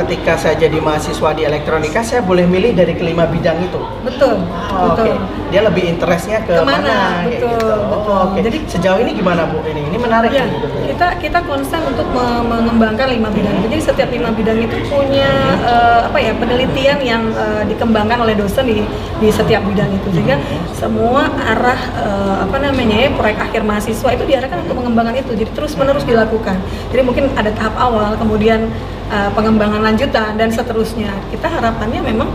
ketika 0.05 0.37
saya 0.37 0.55
jadi 0.59 0.79
mahasiswa 0.79 1.31
di 1.35 1.43
elektronika, 1.47 2.05
saya 2.05 2.21
boleh 2.23 2.45
milih 2.45 2.77
dari 2.77 2.95
kelima 2.95 3.25
bidang 3.27 3.59
itu. 3.63 3.81
Betul. 4.05 4.45
Oh, 4.71 4.93
betul. 4.93 5.07
Oke. 5.07 5.11
Okay. 5.11 5.15
Dia 5.51 5.61
lebih 5.67 5.85
interestnya 5.87 6.39
ke 6.47 6.55
Ke 6.55 6.63
mana? 6.63 6.79
mana? 6.79 6.99
Betul. 7.27 7.31
Gitu. 7.33 7.49
betul. 7.91 8.10
Oh, 8.11 8.27
Oke. 8.27 8.43
Okay. 8.43 8.51
Jadi 8.51 8.59
sejauh 8.67 8.99
ini 8.99 9.15
gimana 9.15 9.47
bu? 9.47 9.63
Ini 9.63 9.87
ini 9.87 9.95
menarik. 9.95 10.35
Ya, 10.35 10.51
kita 10.91 11.23
kita 11.23 11.39
konsen 11.47 11.79
untuk 11.87 12.11
mengembangkan 12.43 13.07
lima 13.07 13.31
bidang 13.31 13.63
itu. 13.63 13.71
Jadi 13.71 13.79
setiap 13.87 14.11
lima 14.11 14.35
bidang 14.35 14.59
itu 14.59 14.83
punya 14.91 15.31
uh, 15.63 16.11
apa 16.11 16.19
ya 16.19 16.35
penelitian 16.35 16.99
yang 17.07 17.23
uh, 17.39 17.63
dikembangkan 17.71 18.19
oleh 18.19 18.35
dosen 18.35 18.67
di 18.67 18.83
di 19.23 19.29
setiap 19.31 19.63
bidang 19.63 19.95
itu. 19.95 20.11
Sehingga 20.11 20.43
semua 20.75 21.31
arah 21.39 21.79
uh, 22.03 22.37
apa 22.51 22.59
namanya 22.59 23.07
ya 23.07 23.09
proyek 23.15 23.39
akhir 23.39 23.63
mahasiswa 23.63 24.11
itu 24.11 24.25
diarahkan 24.27 24.59
untuk 24.67 24.83
mengembangkan 24.83 25.23
itu. 25.23 25.31
Jadi 25.39 25.51
terus 25.55 25.79
menerus 25.79 26.03
dilakukan. 26.03 26.59
Jadi 26.91 27.03
mungkin 27.07 27.31
ada 27.39 27.55
tahap 27.55 27.79
awal, 27.79 28.19
kemudian 28.19 28.67
uh, 29.15 29.31
pengembangan 29.39 29.87
lanjutan 29.87 30.35
dan 30.35 30.51
seterusnya. 30.51 31.15
Kita 31.31 31.47
harapannya 31.47 32.03
memang 32.03 32.27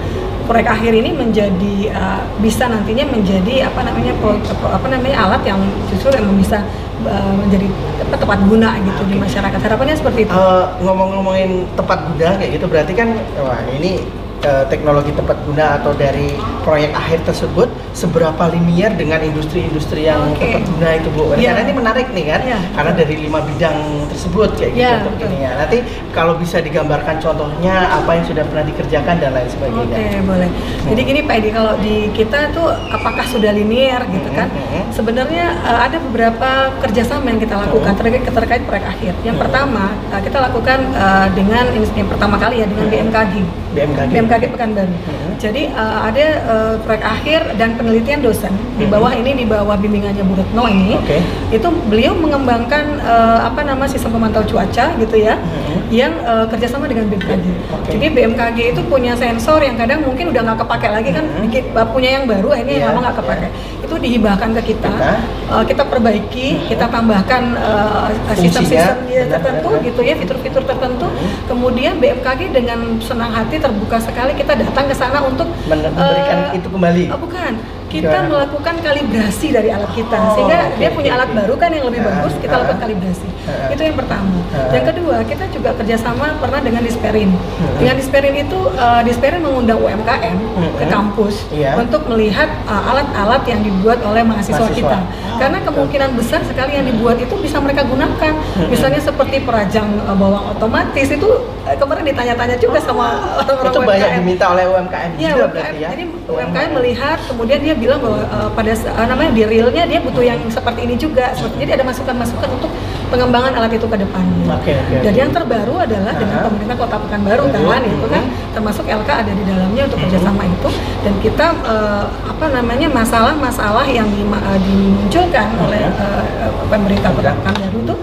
proyek 0.45 0.67
akhir 0.69 0.93
ini 0.93 1.11
menjadi 1.11 1.75
uh, 1.91 2.21
bisa 2.39 2.69
nantinya 2.69 3.05
menjadi 3.09 3.69
apa 3.69 3.81
namanya 3.81 4.13
pro, 4.21 4.37
apa 4.69 4.87
namanya 4.87 5.17
alat 5.27 5.41
yang 5.43 5.59
justru 5.89 6.13
yang 6.13 6.29
bisa 6.37 6.61
uh, 7.05 7.33
menjadi 7.35 7.67
tepat, 8.01 8.19
tepat 8.23 8.39
guna 8.45 8.69
gitu 8.79 9.01
okay. 9.01 9.11
di 9.11 9.17
masyarakat 9.19 9.59
harapannya 9.59 9.95
seperti 9.97 10.19
itu 10.29 10.33
uh, 10.33 10.69
ngomong-ngomongin 10.85 11.65
tepat 11.73 11.99
guna 12.13 12.31
kayak 12.37 12.51
gitu 12.61 12.65
berarti 12.69 12.93
kan 12.93 13.09
wah 13.41 13.61
ini 13.73 14.05
uh, 14.45 14.63
teknologi 14.69 15.11
tepat 15.11 15.37
guna 15.43 15.81
atau 15.81 15.91
dari 15.97 16.37
proyek 16.61 16.93
akhir 16.93 17.25
tersebut 17.25 17.67
seberapa 17.91 18.51
linier 18.53 18.93
dengan 18.93 19.23
industri-industri 19.23 20.05
yang 20.05 20.35
okay. 20.35 20.61
tepat 20.61 20.63
guna 20.69 20.89
itu 20.95 21.09
Bu. 21.11 21.23
Yeah. 21.35 21.55
Karena 21.55 21.61
ini 21.65 21.73
menarik 21.73 22.07
nih 22.13 22.25
kan, 22.29 22.41
yeah. 22.45 22.61
karena 22.77 22.91
dari 22.93 23.15
lima 23.17 23.39
bidang 23.41 23.77
tersebut 24.11 24.49
kayak 24.59 24.71
gitu 24.75 24.83
yeah, 24.85 25.01
untuk 25.01 25.15
ini 25.25 25.37
ya. 25.41 25.51
Nanti 25.57 25.77
kalau 26.13 26.33
bisa 26.37 26.61
digambarkan 26.61 27.17
contohnya 27.19 27.75
apa 27.89 28.11
yang 28.19 28.25
sudah 28.27 28.43
pernah 28.45 28.65
dikerjakan 28.67 29.15
dan 29.17 29.31
lain 29.33 29.49
sebagainya. 29.49 29.95
Oke 29.95 30.03
okay, 30.05 30.21
boleh. 30.21 30.49
Hmm. 30.49 30.87
Jadi 30.93 31.01
gini 31.01 31.19
Pak 31.25 31.35
Edi 31.41 31.49
kalau 31.49 31.73
di 31.81 31.95
kita 32.13 32.39
tuh 32.53 32.67
apakah 32.91 33.25
sudah 33.25 33.51
linier 33.55 34.01
gitu 34.11 34.29
kan? 34.35 34.47
Hmm. 34.51 34.67
hmm. 34.69 34.85
Sebenarnya 34.93 35.45
uh, 35.65 35.79
ada 35.87 35.97
beberapa 35.97 36.49
kerjasama 36.83 37.31
yang 37.33 37.39
kita 37.41 37.55
lakukan 37.57 37.91
hmm. 37.95 37.99
terkait 37.99 38.23
terkait 38.27 38.61
proyek 38.67 38.85
akhir. 38.85 39.13
Yang 39.23 39.35
hmm. 39.39 39.43
pertama 39.47 39.83
uh, 40.11 40.21
kita 40.21 40.37
lakukan 40.43 40.79
uh, 40.93 41.27
dengan 41.33 41.63
yang 41.73 42.09
pertama 42.11 42.35
kali 42.35 42.61
ya 42.61 42.67
dengan 42.67 42.87
BMKG. 42.91 43.64
BMKG. 43.75 44.09
BMKG 44.15 44.43
Pekanbaru. 44.55 44.95
Hmm. 44.95 45.31
Jadi 45.35 45.63
uh, 45.75 45.99
ada 46.07 46.25
uh, 46.47 46.73
proyek 46.87 47.03
akhir 47.03 47.41
dan 47.59 47.75
penelitian 47.75 48.23
dosen 48.23 48.55
di 48.75 48.85
bawah 48.91 49.11
ini 49.15 49.31
di 49.39 49.45
bawah 49.47 49.75
bimbingannya 49.79 50.23
Bu 50.23 50.35
Retno 50.35 50.63
ini. 50.67 50.99
Okay. 51.03 51.19
Itu 51.51 51.71
beliau 51.87 52.11
mengembangkan 52.15 52.99
uh, 53.01 53.47
apa 53.47 53.63
nama 53.63 53.87
sistem 53.87 54.19
pemantau 54.19 54.43
cuaca 54.43 54.95
gitu 54.99 55.15
ya, 55.15 55.39
hmm. 55.39 55.91
yang 55.91 56.13
uh, 56.27 56.45
kerjasama 56.51 56.91
dengan 56.91 57.07
BMKG. 57.07 57.45
Okay. 57.47 57.91
Jadi 57.95 58.05
BMKG 58.11 58.57
itu 58.75 58.81
punya 58.87 59.15
sensor 59.15 59.63
yang 59.63 59.79
kadang 59.79 60.03
mungkin 60.03 60.31
udah 60.31 60.41
nggak 60.43 60.59
kepake 60.67 60.87
lagi 60.91 61.09
kan, 61.15 61.25
hmm. 61.25 61.87
punya 61.95 62.19
yang 62.19 62.25
baru, 62.27 62.51
ini 62.59 62.75
yeah, 62.75 62.91
yang 62.91 62.99
lama 62.99 63.09
nggak 63.09 63.17
kepake. 63.23 63.47
Yeah. 63.47 63.83
Itu 63.85 63.95
dihibahkan 64.01 64.49
ke 64.59 64.61
kita, 64.75 64.91
kita, 64.91 65.11
uh, 65.53 65.63
kita 65.63 65.83
perbaiki, 65.87 66.47
hmm. 66.57 66.63
kita 66.67 66.85
tambahkan 66.91 67.43
uh, 67.55 68.09
sistem-sistem 68.35 68.97
ya, 69.07 69.23
tertentu 69.29 69.69
benar, 69.71 69.87
gitu 69.87 70.01
ya, 70.03 70.13
fitur-fitur 70.19 70.63
tertentu. 70.67 71.07
Hmm. 71.07 71.31
Kemudian 71.47 72.01
BMKG 72.03 72.51
dengan 72.51 72.99
senang 72.99 73.31
hati 73.31 73.61
terbuka 73.61 74.01
sekali 74.01 74.35
kita 74.35 74.57
datang 74.57 74.85
ke 74.91 74.95
sana 74.97 75.23
untuk 75.23 75.47
memberikan 75.69 76.51
uh, 76.51 76.57
itu 76.57 76.67
kembali. 76.67 77.03
Oh, 77.13 77.19
bukan 77.21 77.55
kita 77.89 78.17
Gimana? 78.17 78.29
melakukan 78.31 78.75
kalibrasi 78.81 79.47
dari 79.53 79.69
alat 79.69 79.91
kita 79.93 80.17
oh, 80.17 80.33
sehingga 80.35 80.57
okay, 80.57 80.77
dia 80.81 80.89
punya 80.91 81.11
okay. 81.13 81.17
alat 81.21 81.29
baru 81.37 81.53
kan 81.55 81.69
yang 81.71 81.85
lebih 81.87 82.01
uh, 82.01 82.07
bagus 82.09 82.33
kita 82.41 82.53
uh, 82.53 82.59
lakukan 82.65 82.79
kalibrasi. 82.81 83.27
Uh, 83.45 83.67
itu 83.71 83.81
yang 83.85 83.97
pertama. 83.97 84.35
Uh, 84.51 84.71
yang 84.73 84.85
kedua 84.89 85.15
kita 85.23 85.45
juga 85.53 85.69
kerjasama 85.77 86.25
pernah 86.41 86.59
dengan 86.65 86.81
Disperin. 86.81 87.29
Uh, 87.31 87.77
dengan 87.77 87.95
Disperin 88.01 88.35
itu 88.41 88.59
uh, 88.75 89.01
Disperin 89.05 89.41
mengundang 89.45 89.79
UMKM 89.79 90.37
uh, 90.37 90.71
ke 90.81 90.85
kampus 90.89 91.35
yeah. 91.53 91.77
untuk 91.77 92.01
melihat 92.09 92.49
alat-alat 92.65 93.43
uh, 93.45 93.49
yang 93.49 93.61
dibuat 93.61 93.99
oleh 94.01 94.25
mahasiswa, 94.25 94.65
mahasiswa. 94.65 94.75
kita. 94.75 94.97
Oh, 94.97 95.37
karena 95.39 95.57
kemungkinan 95.61 96.09
betul. 96.15 96.19
besar 96.25 96.41
sekali 96.47 96.71
yang 96.79 96.85
dibuat 96.89 97.17
itu 97.21 97.35
bisa 97.37 97.57
mereka 97.61 97.85
gunakan. 97.85 98.33
Misalnya 98.67 99.01
seperti 99.03 99.45
perajang 99.45 99.87
uh, 100.09 100.15
bawang 100.17 100.57
otomatis 100.57 101.07
itu 101.11 101.29
uh, 101.67 101.75
kemarin 101.77 102.03
ditanya-tanya 102.07 102.57
juga 102.57 102.79
sama 102.81 103.37
orang-orang 103.43 103.71
itu 103.71 103.79
UMKM. 103.79 103.91
banyak 103.91 104.09
diminta 104.19 104.45
oleh 104.51 104.63
UMKM 104.65 105.11
ya, 105.15 105.29
juga 105.31 105.43
UMKM, 105.45 105.73
ya. 105.77 105.87
Jadi 105.93 106.03
UMKM 106.25 106.71
melihat 106.73 107.19
kemudian 107.29 107.59
dia 107.61 107.74
bilang 107.77 107.99
bahwa 108.01 108.21
uh, 108.27 108.49
pada 108.51 108.73
uh, 108.73 109.05
namanya 109.07 109.31
di 109.35 109.43
realnya 109.45 109.83
dia 109.85 109.99
butuh 110.01 110.23
yang 110.23 110.39
seperti 110.47 110.87
ini 110.87 110.95
juga. 110.95 111.31
Seperti, 111.35 111.63
jadi 111.63 111.81
ada 111.81 111.85
masukan-masukan 111.87 112.49
untuk 112.55 112.71
pengembangan 113.13 113.51
alat 113.55 113.71
itu 113.75 113.87
ke 113.87 113.97
depannya. 113.99 114.45
Okay, 114.61 114.75
okay, 114.75 114.99
Dan 115.05 115.13
yang 115.13 115.29
terbaru 115.31 115.75
adalah 115.79 116.11
uh 116.11 116.17
-huh. 116.17 116.21
dengan 116.21 116.37
pemerintah 116.49 116.77
Kota 116.79 116.97
Pekanbaru 117.05 117.43
kan 117.51 117.81
itu 117.83 118.07
kan 118.09 118.23
termasuk 118.55 118.85
LK 118.87 119.09
ada 119.09 119.31
di 119.31 119.43
dalamnya 119.43 119.81
untuk 119.87 119.99
kerjasama 120.01 120.41
uh 120.41 120.45
-huh. 120.45 120.55
itu 120.55 120.69
dan 121.05 121.13
kita 121.21 121.45
uh, 121.63 122.05
apa 122.25 122.45
namanya 122.49 122.87
masalah-masalah 122.89 123.85
yang 123.87 124.07
di, 124.09 124.23
uh, 124.25 124.59
dimunculkan 124.59 125.47
uh 125.53 125.57
-huh. 125.59 125.65
oleh 125.69 125.81
uh, 125.95 126.23
pemerintah 126.67 127.09
Kota 127.13 127.31
Pekanbaru 127.37 127.77
itu 127.83 127.95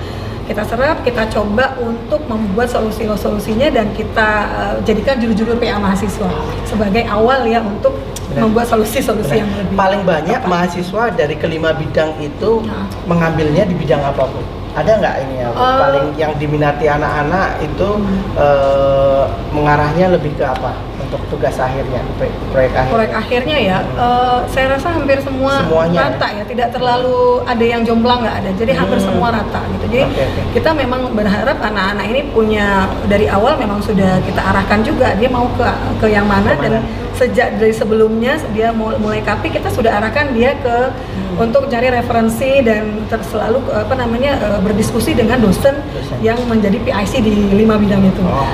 kita 0.42 0.62
serap, 0.66 1.00
kita 1.06 1.22
coba 1.30 1.78
untuk 1.78 2.26
membuat 2.26 2.66
solusi-solusinya 2.66 3.70
dan 3.70 3.88
kita 3.94 4.28
uh, 4.50 4.74
jadikan 4.82 5.16
judul-judul 5.22 5.56
PA 5.56 5.78
mahasiswa 5.78 6.28
sebagai 6.66 7.06
awal 7.06 7.46
ya 7.46 7.62
untuk 7.62 7.94
Benar. 8.32 8.42
membuat 8.48 8.66
solusi-solusi 8.72 9.44
yang 9.44 9.50
lebih 9.52 9.76
paling 9.76 10.02
banyak 10.08 10.40
apa? 10.40 10.48
mahasiswa 10.48 11.12
dari 11.12 11.36
kelima 11.36 11.76
bidang 11.76 12.16
itu 12.18 12.64
nah. 12.64 12.88
mengambilnya 13.04 13.68
di 13.68 13.76
bidang 13.76 14.00
apa 14.00 14.24
bu? 14.24 14.40
Ada 14.72 15.04
nggak 15.04 15.14
ini 15.28 15.34
ya? 15.44 15.48
Uh, 15.52 15.78
paling 15.84 16.06
yang 16.16 16.32
diminati 16.40 16.88
anak-anak 16.88 17.60
itu 17.60 17.88
hmm. 17.92 18.40
uh, 18.40 19.28
mengarahnya 19.52 20.16
lebih 20.16 20.32
ke 20.40 20.48
apa? 20.48 20.72
untuk 21.12 21.28
tugas 21.28 21.52
akhirnya 21.60 22.00
proyek 22.48 22.72
akhirnya? 22.72 22.88
Proyek 22.96 23.12
akhirnya 23.12 23.56
ya, 23.60 23.78
uh, 24.00 24.40
saya 24.48 24.72
rasa 24.72 24.96
hampir 24.96 25.20
semua 25.20 25.60
Semuanya. 25.60 26.08
rata 26.08 26.28
ya, 26.32 26.44
tidak 26.48 26.68
terlalu 26.72 27.44
ada 27.44 27.64
yang 27.68 27.84
jomplang 27.84 28.24
nggak 28.24 28.36
ada, 28.40 28.50
jadi 28.56 28.72
hampir 28.72 28.96
hmm. 28.96 29.06
semua 29.12 29.28
rata 29.28 29.60
gitu. 29.76 29.84
Jadi 29.92 30.08
okay, 30.08 30.24
okay. 30.24 30.44
kita 30.56 30.70
memang 30.72 31.12
berharap 31.12 31.60
anak-anak 31.60 32.06
ini 32.08 32.20
punya 32.32 32.88
dari 33.12 33.28
awal 33.28 33.60
memang 33.60 33.84
sudah 33.84 34.24
kita 34.24 34.40
arahkan 34.40 34.80
juga 34.80 35.12
dia 35.20 35.28
mau 35.28 35.44
ke 35.52 35.68
ke 36.00 36.06
yang 36.08 36.24
mana 36.24 36.56
Ke 36.56 36.64
mana? 36.64 36.80
dan 36.80 36.82
sejak 37.18 37.60
dari 37.60 37.74
sebelumnya 37.74 38.38
dia 38.54 38.70
mulai 38.76 39.20
kapi 39.20 39.52
kita 39.52 39.68
sudah 39.68 40.00
arahkan 40.00 40.32
dia 40.32 40.54
ke 40.60 40.76
hmm. 40.92 41.44
untuk 41.44 41.68
cari 41.68 41.92
referensi 41.92 42.62
dan 42.62 43.04
selalu 43.10 43.64
apa 43.72 43.94
namanya 43.98 44.38
uh, 44.40 44.60
berdiskusi 44.64 45.12
dengan 45.12 45.40
dosen, 45.42 45.76
yang 46.24 46.38
menjadi 46.46 46.78
PIC 46.80 47.20
di 47.24 47.34
lima 47.52 47.76
bidang 47.76 48.04
itu. 48.06 48.22
Oh. 48.24 48.48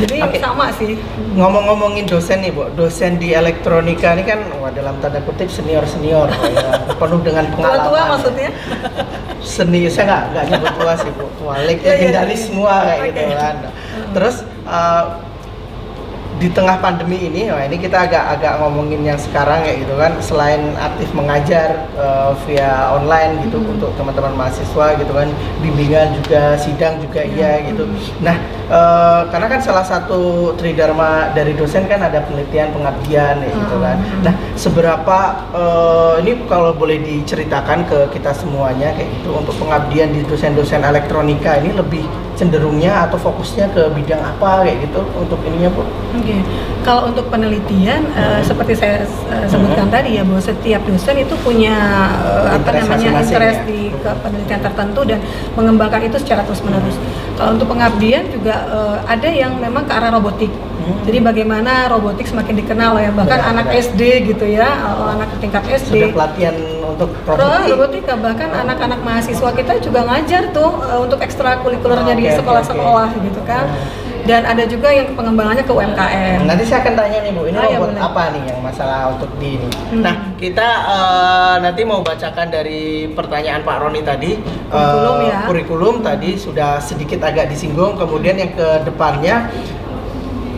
Jadi 0.00 0.22
okay. 0.22 0.38
sama 0.38 0.70
sih. 0.74 0.96
Ngomong-ngomongin 1.34 1.90
ngomongin 1.90 2.04
dosen 2.06 2.38
nih 2.44 2.52
bu, 2.54 2.62
dosen 2.78 3.18
di 3.18 3.34
elektronika 3.34 4.14
ini 4.14 4.22
kan 4.22 4.38
wah, 4.62 4.70
dalam 4.70 4.94
tanda 5.02 5.18
kutip 5.26 5.50
senior 5.50 5.82
senior 5.88 6.30
ya, 6.30 6.76
penuh 6.94 7.20
dengan 7.24 7.48
pengalaman. 7.50 7.88
Tua-tua 7.88 8.00
maksudnya? 8.14 8.50
Seni, 9.40 9.88
saya 9.88 10.04
nggak 10.06 10.24
nggak 10.30 10.44
nyebut 10.52 10.72
tua 10.78 10.92
sih 11.00 11.10
bu, 11.16 11.26
tua 11.40 11.54
legendaris 11.64 12.40
semua 12.46 12.74
kayak 12.84 13.00
okay. 13.00 13.10
gitu 13.10 13.34
kan. 13.34 13.54
Terus 14.14 14.36
uh, 14.68 15.04
di 16.40 16.48
tengah 16.48 16.80
pandemi 16.80 17.20
ini, 17.20 17.52
wah 17.52 17.60
ini 17.60 17.76
kita 17.76 18.08
agak 18.08 18.40
agak 18.40 18.64
ngomongin 18.64 19.04
yang 19.04 19.20
sekarang 19.20 19.60
ya 19.60 19.76
gitu 19.76 19.92
kan, 20.00 20.16
selain 20.24 20.72
aktif 20.80 21.12
mengajar 21.12 21.84
uh, 22.00 22.32
via 22.48 22.96
online 22.96 23.44
gitu 23.44 23.60
hmm. 23.60 23.76
untuk 23.76 23.92
teman-teman 24.00 24.32
mahasiswa 24.32 24.96
gitu 24.96 25.12
kan, 25.12 25.28
bimbingan 25.60 26.16
juga, 26.16 26.56
sidang 26.56 26.96
juga 27.04 27.20
hmm. 27.20 27.36
iya 27.36 27.52
gitu. 27.68 27.84
Nah, 28.24 28.40
uh, 28.72 29.28
karena 29.28 29.46
kan 29.52 29.60
salah 29.60 29.84
satu 29.84 30.56
tridharma 30.56 31.36
dari 31.36 31.52
dosen 31.52 31.84
kan 31.84 32.00
ada 32.00 32.24
penelitian 32.24 32.72
pengabdian 32.72 33.44
ya 33.44 33.50
gitu 33.52 33.76
kan. 33.76 33.96
Hmm. 34.00 34.22
Nah, 34.24 34.34
seberapa 34.56 35.18
uh, 35.52 36.14
ini 36.24 36.40
kalau 36.48 36.72
boleh 36.72 37.04
diceritakan 37.04 37.84
ke 37.84 38.16
kita 38.16 38.32
semuanya 38.32 38.96
kayak 38.96 39.12
gitu 39.20 39.36
untuk 39.36 39.52
pengabdian 39.60 40.16
di 40.16 40.24
dosen-dosen 40.24 40.80
elektronika 40.88 41.60
ini 41.60 41.76
lebih 41.76 42.08
cenderungnya 42.40 43.04
atau 43.04 43.20
fokusnya 43.20 43.68
ke 43.76 43.92
bidang 43.92 44.24
apa 44.24 44.64
kayak 44.64 44.88
gitu 44.88 45.04
untuk 45.20 45.36
ininya 45.44 45.68
bu? 45.76 45.84
Oke, 45.84 46.24
okay. 46.24 46.40
kalau 46.80 47.12
untuk 47.12 47.28
penelitian 47.28 48.08
hmm. 48.08 48.16
uh, 48.16 48.40
seperti 48.40 48.80
saya 48.80 49.04
uh, 49.28 49.44
sebutkan 49.44 49.92
hmm. 49.92 49.94
tadi 49.94 50.16
ya 50.16 50.24
bahwa 50.24 50.40
setiap 50.40 50.80
dosen 50.88 51.20
itu 51.20 51.36
punya 51.44 51.76
uh, 52.24 52.56
apa 52.56 52.80
namanya 52.80 53.20
interest 53.20 53.60
ya? 53.60 53.68
di 53.68 53.92
ke 53.92 54.10
penelitian 54.24 54.60
tertentu 54.64 55.00
dan 55.04 55.20
mengembangkan 55.52 56.00
itu 56.08 56.16
secara 56.16 56.40
terus 56.48 56.64
menerus. 56.64 56.96
Hmm. 56.96 57.36
Kalau 57.36 57.50
untuk 57.60 57.68
pengabdian 57.68 58.24
juga 58.32 58.64
uh, 58.72 58.96
ada 59.04 59.28
yang 59.28 59.60
memang 59.60 59.84
ke 59.84 59.92
arah 59.92 60.16
robotik. 60.16 60.48
Hmm. 60.80 60.96
Jadi 61.04 61.20
bagaimana 61.20 61.92
robotik 61.92 62.24
semakin 62.24 62.56
dikenal 62.64 62.96
ya 62.96 63.12
bahkan 63.12 63.36
benar, 63.36 63.52
anak 63.52 63.66
benar. 63.68 63.84
SD 63.84 64.00
gitu 64.32 64.48
ya, 64.48 64.68
uh, 64.88 65.12
anak 65.12 65.28
tingkat 65.44 65.60
SD. 65.68 65.92
Sudah 65.92 66.12
pelatihan 66.16 66.56
untuk 66.94 67.10
robotik. 67.26 67.70
robotika 67.74 68.14
bahkan 68.18 68.48
anak-anak 68.50 69.00
mahasiswa 69.02 69.50
kita 69.54 69.78
juga 69.78 70.00
ngajar 70.06 70.50
tuh 70.50 70.70
uh, 70.82 71.00
untuk 71.02 71.22
ekstrakurikulernya 71.22 72.14
okay, 72.14 72.22
di 72.22 72.36
sekolah-sekolah 72.36 73.08
okay, 73.10 73.18
okay. 73.20 73.28
gitu 73.30 73.40
kan. 73.46 73.64
Hmm 73.66 74.10
dan 74.30 74.46
ada 74.46 74.64
juga 74.68 74.92
yang 74.92 75.16
pengembangannya 75.16 75.64
ke 75.64 75.72
UMKM. 75.72 76.46
Nanti 76.46 76.62
saya 76.68 76.84
akan 76.84 76.94
tanya 76.94 77.18
nih 77.24 77.32
Bu, 77.34 77.42
ini 77.48 77.56
oh, 77.56 77.64
robot 77.66 77.90
ya 77.96 78.00
apa 78.04 78.22
nih 78.30 78.42
yang 78.52 78.60
masalah 78.60 79.00
untuk 79.16 79.30
di 79.42 79.58
ini? 79.58 79.68
Hmm. 79.90 80.02
Nah, 80.04 80.14
kita 80.36 80.68
uh, 80.86 81.56
nanti 81.58 81.82
mau 81.82 82.00
bacakan 82.04 82.46
dari 82.52 83.10
pertanyaan 83.10 83.66
Pak 83.66 83.76
Roni 83.80 84.00
tadi. 84.04 84.38
Kurikulum 84.70 85.16
uh, 85.16 85.26
ya. 85.26 85.38
Kurikulum 85.50 85.94
tadi 86.04 86.30
sudah 86.36 86.78
sedikit 86.78 87.24
agak 87.24 87.48
disinggung, 87.50 87.96
kemudian 87.96 88.36
yang 88.38 88.52
ke 88.52 88.86
depannya 88.86 89.50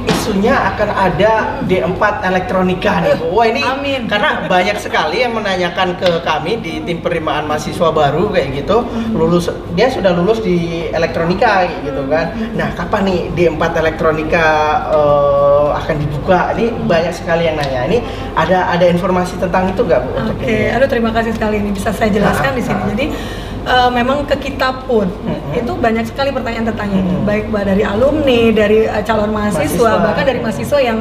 isunya 0.07 0.55
akan 0.55 0.89
ada 0.91 1.33
D4 1.67 2.03
elektronika 2.27 3.03
nih 3.03 3.19
Bu. 3.19 3.35
Wah 3.35 3.47
ini 3.47 3.63
Amin. 3.63 4.07
karena 4.07 4.47
banyak 4.47 4.79
sekali 4.79 5.23
yang 5.23 5.35
menanyakan 5.35 5.99
ke 5.99 6.23
kami 6.23 6.63
di 6.63 6.83
tim 6.83 7.03
penerimaan 7.03 7.51
mahasiswa 7.51 7.91
baru 7.91 8.31
kayak 8.31 8.63
gitu, 8.63 8.87
lulus 9.15 9.51
dia 9.75 9.91
sudah 9.91 10.15
lulus 10.15 10.43
di 10.43 10.89
elektronika 10.91 11.67
gitu 11.83 12.03
kan. 12.07 12.35
Nah, 12.55 12.71
kapan 12.75 13.03
nih 13.09 13.21
D4 13.35 13.63
elektronika 13.83 14.47
uh, 14.95 15.75
akan 15.83 15.95
dibuka? 15.99 16.55
Ini 16.55 16.67
banyak 16.87 17.15
sekali 17.15 17.51
yang 17.51 17.59
nanya. 17.59 17.91
Ini 17.91 17.99
ada 18.39 18.71
ada 18.71 18.87
informasi 18.87 19.39
tentang 19.39 19.71
itu 19.71 19.83
nggak 19.83 20.01
Bu? 20.03 20.11
Oke, 20.13 20.23
okay. 20.39 20.75
aduh 20.75 20.89
terima 20.89 21.11
kasih 21.11 21.35
sekali 21.35 21.59
ini 21.59 21.71
bisa 21.75 21.91
saya 21.91 22.11
jelaskan 22.11 22.55
nah, 22.55 22.59
di 22.59 22.63
sini. 22.63 22.79
Nah. 22.79 22.89
Jadi 22.93 23.07
uh, 23.67 23.91
memang 23.91 24.25
ke 24.27 24.37
kita 24.51 24.87
pun 24.87 25.07
mm-hmm. 25.07 25.61
itu 25.63 25.73
banyak 25.79 26.05
sekali 26.07 26.31
pertanyaan 26.35 26.67
tentang 26.71 26.89
ini 26.91 27.03
mm-hmm. 27.03 27.29
baik 27.29 27.45
dari 27.53 27.83
alumni 27.87 28.41
dari 28.51 28.79
uh, 28.87 29.03
calon 29.03 29.31
mahasiswa, 29.31 29.63
mahasiswa 29.63 29.93
bahkan 30.03 30.25
dari 30.27 30.39
mahasiswa 30.43 30.79
yang 30.83 30.99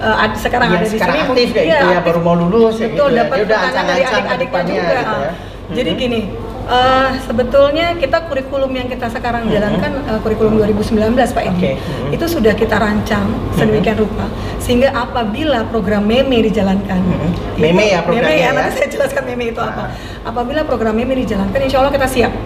uh, 0.00 0.24
ad, 0.24 0.32
sekarang 0.36 0.68
ya, 0.72 0.76
ada 0.80 0.86
di 0.86 0.98
sini 0.98 1.18
aktif 1.22 1.48
kayak 1.52 1.66
ya, 1.66 1.78
gitu 1.80 1.86
ya 1.92 2.00
baru 2.04 2.20
mau 2.24 2.34
lulus 2.36 2.76
ya 2.80 2.88
betul, 2.90 3.08
gitu 3.12 3.16
ya. 3.16 3.18
dapat 3.24 3.36
pertanyaan 3.44 3.86
dari 3.86 4.04
adik-adiknya 4.04 4.62
juga 4.64 4.82
gitu 4.98 5.16
ya. 5.16 5.30
jadi 5.74 5.90
mm-hmm. 5.92 6.02
gini 6.02 6.20
Uh, 6.68 7.16
sebetulnya 7.24 7.96
kita 7.96 8.28
kurikulum 8.28 8.68
yang 8.76 8.92
kita 8.92 9.08
sekarang 9.08 9.48
mm 9.48 9.56
-hmm. 9.56 9.56
jalankan 9.56 9.92
uh, 10.04 10.20
kurikulum 10.20 10.60
2019 10.60 11.16
Pak 11.16 11.44
Edi. 11.48 11.56
Okay. 11.56 11.74
Mm 11.74 11.80
-hmm. 11.80 12.16
Itu 12.20 12.24
sudah 12.28 12.52
kita 12.52 12.76
rancang 12.76 13.24
sedemikian 13.56 13.96
mm 13.96 14.04
-hmm. 14.04 14.12
rupa 14.20 14.26
sehingga 14.60 14.92
apabila 14.92 15.64
program 15.72 16.04
meme 16.04 16.44
dijalankan. 16.44 17.00
Mm 17.00 17.16
-hmm. 17.16 17.30
Meme 17.56 17.84
ya 17.88 18.04
programnya 18.04 18.36
meme 18.36 18.44
ya. 18.44 18.50
Nanti 18.52 18.84
saya 18.84 18.88
jelaskan 18.92 19.22
meme 19.24 19.44
itu 19.48 19.60
apa. 19.64 19.88
Ah. 19.88 20.28
Apabila 20.28 20.60
program 20.68 20.92
meme 20.92 21.16
dijalankan 21.16 21.56
insya 21.56 21.80
Allah 21.80 21.92
kita 21.96 22.04
siap. 22.04 22.36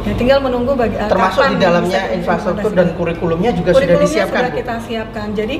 Ya, 0.00 0.16
tinggal 0.16 0.40
menunggu 0.40 0.72
bagi, 0.72 0.96
termasuk 0.96 1.44
di 1.44 1.60
dalamnya 1.60 2.08
infrastruktur 2.16 2.72
dan 2.72 2.96
kurikulumnya 2.96 3.52
juga 3.52 3.76
kurikulumnya 3.76 4.08
sudah 4.08 4.08
disiapkan. 4.08 4.40
Sudah 4.40 4.56
kita 4.56 4.74
siapkan. 4.84 5.26
Jadi 5.36 5.56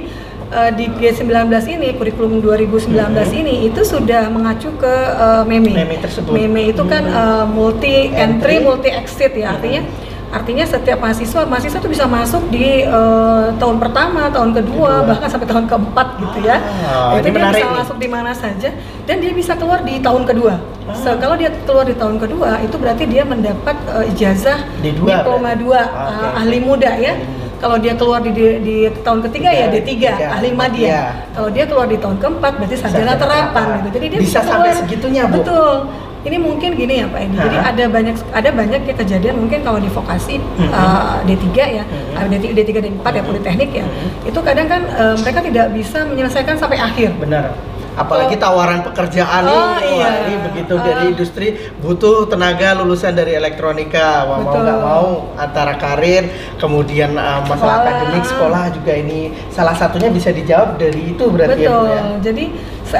uh, 0.51 0.71
di 0.75 0.91
G19 0.91 1.51
ini 1.71 1.89
kurikulum 1.97 2.43
2019 2.43 2.91
hmm. 2.91 3.41
ini 3.41 3.55
itu 3.71 3.81
sudah 3.87 4.29
mengacu 4.29 4.71
ke 4.77 4.95
uh, 5.17 5.43
meme. 5.47 5.73
Meme 5.73 5.97
tersebut. 6.03 6.35
Meme 6.35 6.75
itu 6.75 6.83
kan 6.87 7.07
uh, 7.07 7.45
multi 7.47 8.11
entry, 8.13 8.59
entry, 8.61 8.67
multi 8.67 8.91
exit 8.91 9.33
ya. 9.35 9.57
Artinya 9.57 9.83
artinya 10.31 10.63
setiap 10.63 11.03
mahasiswa 11.03 11.43
mahasiswa 11.43 11.83
itu 11.83 11.91
bisa 11.91 12.07
masuk 12.07 12.55
di 12.55 12.87
uh, 12.87 13.51
tahun 13.59 13.83
pertama, 13.83 14.31
tahun 14.31 14.55
kedua, 14.55 15.03
kedua, 15.03 15.09
bahkan 15.11 15.27
sampai 15.27 15.49
tahun 15.51 15.67
keempat 15.67 16.07
gitu 16.23 16.39
ya. 16.47 16.63
Ah, 16.87 17.19
itu 17.19 17.35
dia 17.35 17.51
bisa 17.51 17.67
nih. 17.67 17.79
masuk 17.83 17.97
di 17.99 18.09
mana 18.09 18.31
saja 18.31 18.71
dan 19.11 19.17
dia 19.19 19.33
bisa 19.35 19.59
keluar 19.59 19.83
di 19.83 19.99
tahun 19.99 20.23
kedua. 20.31 20.55
Ah. 20.87 20.95
So, 20.95 21.19
kalau 21.19 21.35
dia 21.35 21.51
keluar 21.67 21.83
di 21.83 21.99
tahun 21.99 22.23
kedua 22.23 22.63
itu 22.63 22.79
berarti 22.79 23.11
dia 23.11 23.27
mendapat 23.27 23.75
uh, 23.91 24.07
ijazah 24.07 24.63
D2, 24.79 25.03
diploma 25.03 25.59
dua 25.59 25.81
ah, 25.83 26.07
okay. 26.07 26.23
uh, 26.23 26.41
ahli 26.47 26.59
muda 26.63 26.91
ya. 26.95 27.15
Ahli 27.19 27.40
kalau 27.61 27.77
dia 27.77 27.93
keluar 27.93 28.25
di, 28.25 28.33
di, 28.33 28.47
di 28.65 28.77
tahun 29.05 29.21
ketiga 29.29 29.53
ya 29.53 29.67
D3, 29.69 29.85
tiga, 29.85 30.11
ahli 30.33 30.51
media. 30.57 30.89
Ya. 30.89 31.05
Kalau 31.37 31.49
dia 31.53 31.65
keluar 31.69 31.87
di 31.87 32.01
tahun 32.01 32.17
keempat 32.17 32.53
berarti 32.57 32.77
sarjana 32.81 33.15
terapan 33.15 33.67
gitu. 33.85 33.89
Jadi 34.01 34.07
dia 34.09 34.21
bisa, 34.25 34.41
bisa 34.41 34.49
sampai 34.49 34.73
segitunya, 34.73 35.23
Bu. 35.29 35.45
Betul. 35.45 35.75
Ini 36.21 36.37
mungkin 36.37 36.77
gini 36.77 37.01
ya 37.01 37.07
Pak 37.09 37.21
Edi. 37.25 37.37
Jadi 37.41 37.57
ada 37.57 37.85
banyak 37.89 38.17
ada 38.37 38.51
banyak 38.53 38.81
ya 38.85 38.95
kejadian 38.97 39.35
mungkin 39.41 39.65
kalau 39.65 39.81
di 39.81 39.89
vokasi 39.89 40.37
hmm. 40.37 40.69
uh, 40.69 41.17
D3 41.25 41.49
ya, 41.57 41.85
hmm. 41.85 42.29
D3 42.29 42.45
D3 42.61 42.71
D4 42.77 43.07
ya 43.09 43.23
politeknik 43.25 43.71
ya. 43.73 43.87
Hmm. 43.89 44.29
Itu 44.29 44.41
kadang 44.45 44.69
kan 44.69 44.85
uh, 45.01 45.17
mereka 45.17 45.41
tidak 45.41 45.73
bisa 45.73 46.05
menyelesaikan 46.05 46.61
sampai 46.61 46.77
akhir. 46.77 47.17
Benar 47.17 47.57
apalagi 48.01 48.41
tawaran 48.41 48.81
pekerjaan 48.81 49.45
oh, 49.45 49.77
ini, 49.77 50.01
iya. 50.01 50.11
ini 50.25 50.35
begitu 50.49 50.75
uh, 50.75 50.81
dari 50.81 51.03
industri 51.13 51.47
butuh 51.85 52.25
tenaga 52.33 52.73
lulusan 52.81 53.13
dari 53.13 53.37
elektronika 53.37 54.25
Wah, 54.25 54.41
mau 54.41 54.57
nggak 54.57 54.81
mau 54.81 55.09
antara 55.37 55.77
karir 55.77 56.57
kemudian 56.57 57.13
uh, 57.21 57.45
masalah 57.45 57.85
sekolah. 57.85 57.85
akademik 57.85 58.25
sekolah 58.25 58.63
juga 58.73 58.93
ini 58.97 59.21
salah 59.53 59.77
satunya 59.77 60.09
bisa 60.09 60.33
dijawab 60.33 60.81
dari 60.81 61.13
itu 61.13 61.25
berarti 61.29 61.61
ya, 61.61 61.69
betul 61.69 61.85
ya, 61.85 61.95
ya? 62.01 62.03
jadi 62.25 62.45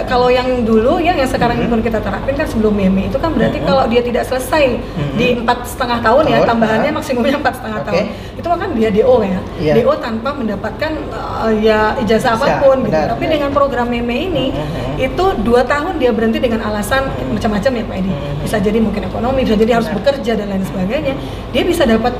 kalau 0.07 0.29
yang 0.31 0.63
dulu 0.63 1.03
ya 1.03 1.13
yang 1.19 1.27
sekarang 1.27 1.59
mm 1.59 1.67
-hmm. 1.67 1.73
pun 1.75 1.81
kita 1.83 1.99
terapin 1.99 2.35
kan 2.39 2.47
sebelum 2.47 2.73
meme 2.73 3.11
itu 3.11 3.19
kan 3.19 3.35
berarti 3.35 3.59
mm 3.59 3.65
-hmm. 3.67 3.69
kalau 3.75 3.85
dia 3.91 4.03
tidak 4.07 4.25
selesai 4.31 4.65
mm 4.79 4.83
-hmm. 4.83 5.17
di 5.19 5.27
empat 5.43 5.59
setengah 5.67 5.99
tahun 5.99 6.25
ya 6.31 6.39
tambahannya 6.47 6.91
maksimumnya 6.95 7.37
empat 7.43 7.55
setengah 7.59 7.81
okay. 7.83 7.89
tahun 7.91 8.05
itu 8.39 8.47
kan 8.47 8.71
dia 8.79 8.89
do 8.95 9.17
ya 9.27 9.41
yeah. 9.59 9.75
do 9.75 9.93
tanpa 9.99 10.31
mendapatkan 10.33 10.93
uh, 11.11 11.53
ya 11.59 11.99
ijazah 11.99 12.39
apa 12.39 12.63
pun 12.63 12.87
gitu. 12.87 12.95
tapi 12.95 13.25
benar. 13.27 13.35
dengan 13.35 13.51
program 13.51 13.87
meme 13.91 14.17
ini 14.31 14.47
mm 14.55 14.63
-hmm. 14.63 15.07
itu 15.11 15.25
dua 15.43 15.67
tahun 15.67 15.99
dia 15.99 16.15
berhenti 16.15 16.39
dengan 16.39 16.63
alasan 16.63 17.11
macam-macam 17.35 17.71
ya 17.75 17.85
pak 17.85 17.97
Edi 17.99 18.13
mm 18.13 18.17
-hmm. 18.17 18.43
bisa 18.47 18.57
jadi 18.63 18.79
mungkin 18.79 19.03
ekonomi 19.11 19.43
bisa 19.43 19.57
jadi 19.59 19.73
harus 19.83 19.91
bekerja 19.91 20.33
dan 20.39 20.47
lain 20.47 20.65
sebagainya 20.65 21.15
dia 21.51 21.63
bisa 21.67 21.83
dapat 21.83 22.15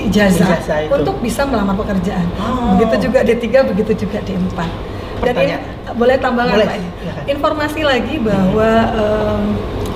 ijazah, 0.00 0.48
ijazah 0.56 0.88
untuk 0.88 1.18
bisa 1.20 1.44
melamar 1.44 1.76
pekerjaan. 1.76 2.24
Oh. 2.40 2.78
Begitu 2.78 3.10
juga 3.10 3.20
D3, 3.20 3.46
begitu 3.68 4.06
juga 4.06 4.18
D4 4.24 4.58
dan 5.20 5.34
ini 5.36 5.54
boleh 5.94 6.16
tambahan 6.18 6.56
boleh. 6.56 6.68
Pak? 6.68 7.28
informasi 7.28 7.80
lagi 7.84 8.16
bahwa 8.20 8.70
um, 8.96 9.42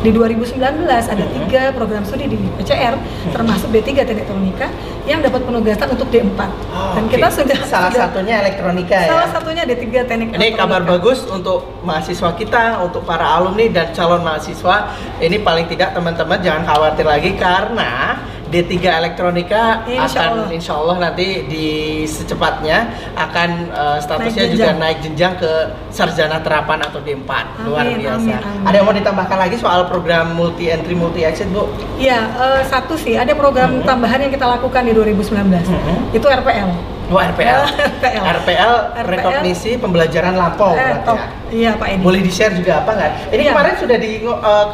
di 0.04 0.12
2019 0.12 0.60
ada 0.84 1.24
tiga 1.32 1.72
program 1.72 2.04
studi 2.04 2.28
di 2.28 2.37
PCR 2.60 2.92
termasuk 3.32 3.72
D3 3.72 4.04
Tektonika 4.04 4.68
yang 5.08 5.24
dapat 5.24 5.40
penugasan 5.48 5.96
untuk 5.96 6.12
D4 6.12 6.37
oh, 6.37 6.92
dan 6.92 7.08
okay. 7.08 7.16
kita 7.16 7.28
sudah 7.32 7.58
salah 7.64 7.88
sudah, 7.88 8.12
satunya 8.12 8.34
elektronika 8.44 8.96
ya? 9.00 9.08
salah 9.08 9.28
satunya 9.32 9.62
D3 9.64 10.04
Teknik 10.04 10.28
ini 10.37 10.52
kabar 10.52 10.84
bagus 10.84 11.24
untuk 11.24 11.74
mahasiswa 11.80 12.37
kita 12.37 12.84
untuk 12.84 13.04
para 13.08 13.24
alumni 13.38 13.68
dan 13.70 13.92
calon 13.94 14.24
mahasiswa. 14.24 14.92
Ini 15.20 15.40
paling 15.40 15.70
tidak 15.70 15.94
teman-teman 15.94 16.40
jangan 16.42 16.62
khawatir 16.66 17.06
lagi 17.06 17.30
karena 17.38 18.18
D3 18.54 18.86
elektronika 18.86 19.82
insya 19.90 20.30
akan 20.30 20.46
Allah. 20.46 20.48
insya 20.54 20.72
Allah 20.78 20.96
nanti 21.02 21.42
di 21.50 21.66
secepatnya 22.06 22.86
akan 23.18 23.50
uh, 23.74 23.98
statusnya 23.98 24.46
naik 24.46 24.54
juga 24.54 24.70
naik 24.78 24.98
jenjang 25.02 25.34
ke 25.42 25.52
sarjana 25.90 26.38
terapan 26.38 26.78
atau 26.86 27.02
D4 27.02 27.26
amin, 27.26 27.66
luar 27.66 27.84
biasa. 27.98 28.30
Amin, 28.30 28.46
amin. 28.46 28.66
Ada 28.70 28.74
yang 28.78 28.86
mau 28.86 28.94
ditambahkan 28.94 29.38
lagi 29.42 29.56
soal 29.58 29.90
program 29.90 30.38
multi 30.38 30.70
entry 30.70 30.94
multi 30.94 31.26
exit 31.26 31.50
bu? 31.50 31.66
Iya 31.98 32.30
uh, 32.38 32.62
satu 32.62 32.94
sih 32.94 33.18
ada 33.18 33.34
program 33.34 33.82
hmm. 33.82 33.86
tambahan 33.90 34.22
yang 34.22 34.30
kita 34.30 34.46
lakukan 34.46 34.86
di 34.86 34.94
2019 34.94 35.34
hmm. 35.66 36.14
itu 36.14 36.26
RPL. 36.30 36.93
Oh 37.14 37.22
RPL. 37.22 37.62
RPL. 37.94 38.22
RPL, 38.27 38.74
RPL 38.90 39.07
rekognisi 39.07 39.79
pembelajaran 39.79 40.35
lampau 40.35 40.74
eh, 40.74 40.83
berarti 40.83 41.14
ya. 41.14 41.27
Iya 41.55 41.70
Pak 41.79 41.88
Edi. 41.94 42.03
Boleh 42.03 42.20
di-share 42.27 42.55
juga 42.59 42.83
apa 42.83 42.90
nggak? 42.98 43.11
Ini 43.31 43.42
iya. 43.46 43.50
kemarin 43.55 43.74
sudah 43.79 43.96
di 44.03 44.11
uh, 44.27 44.66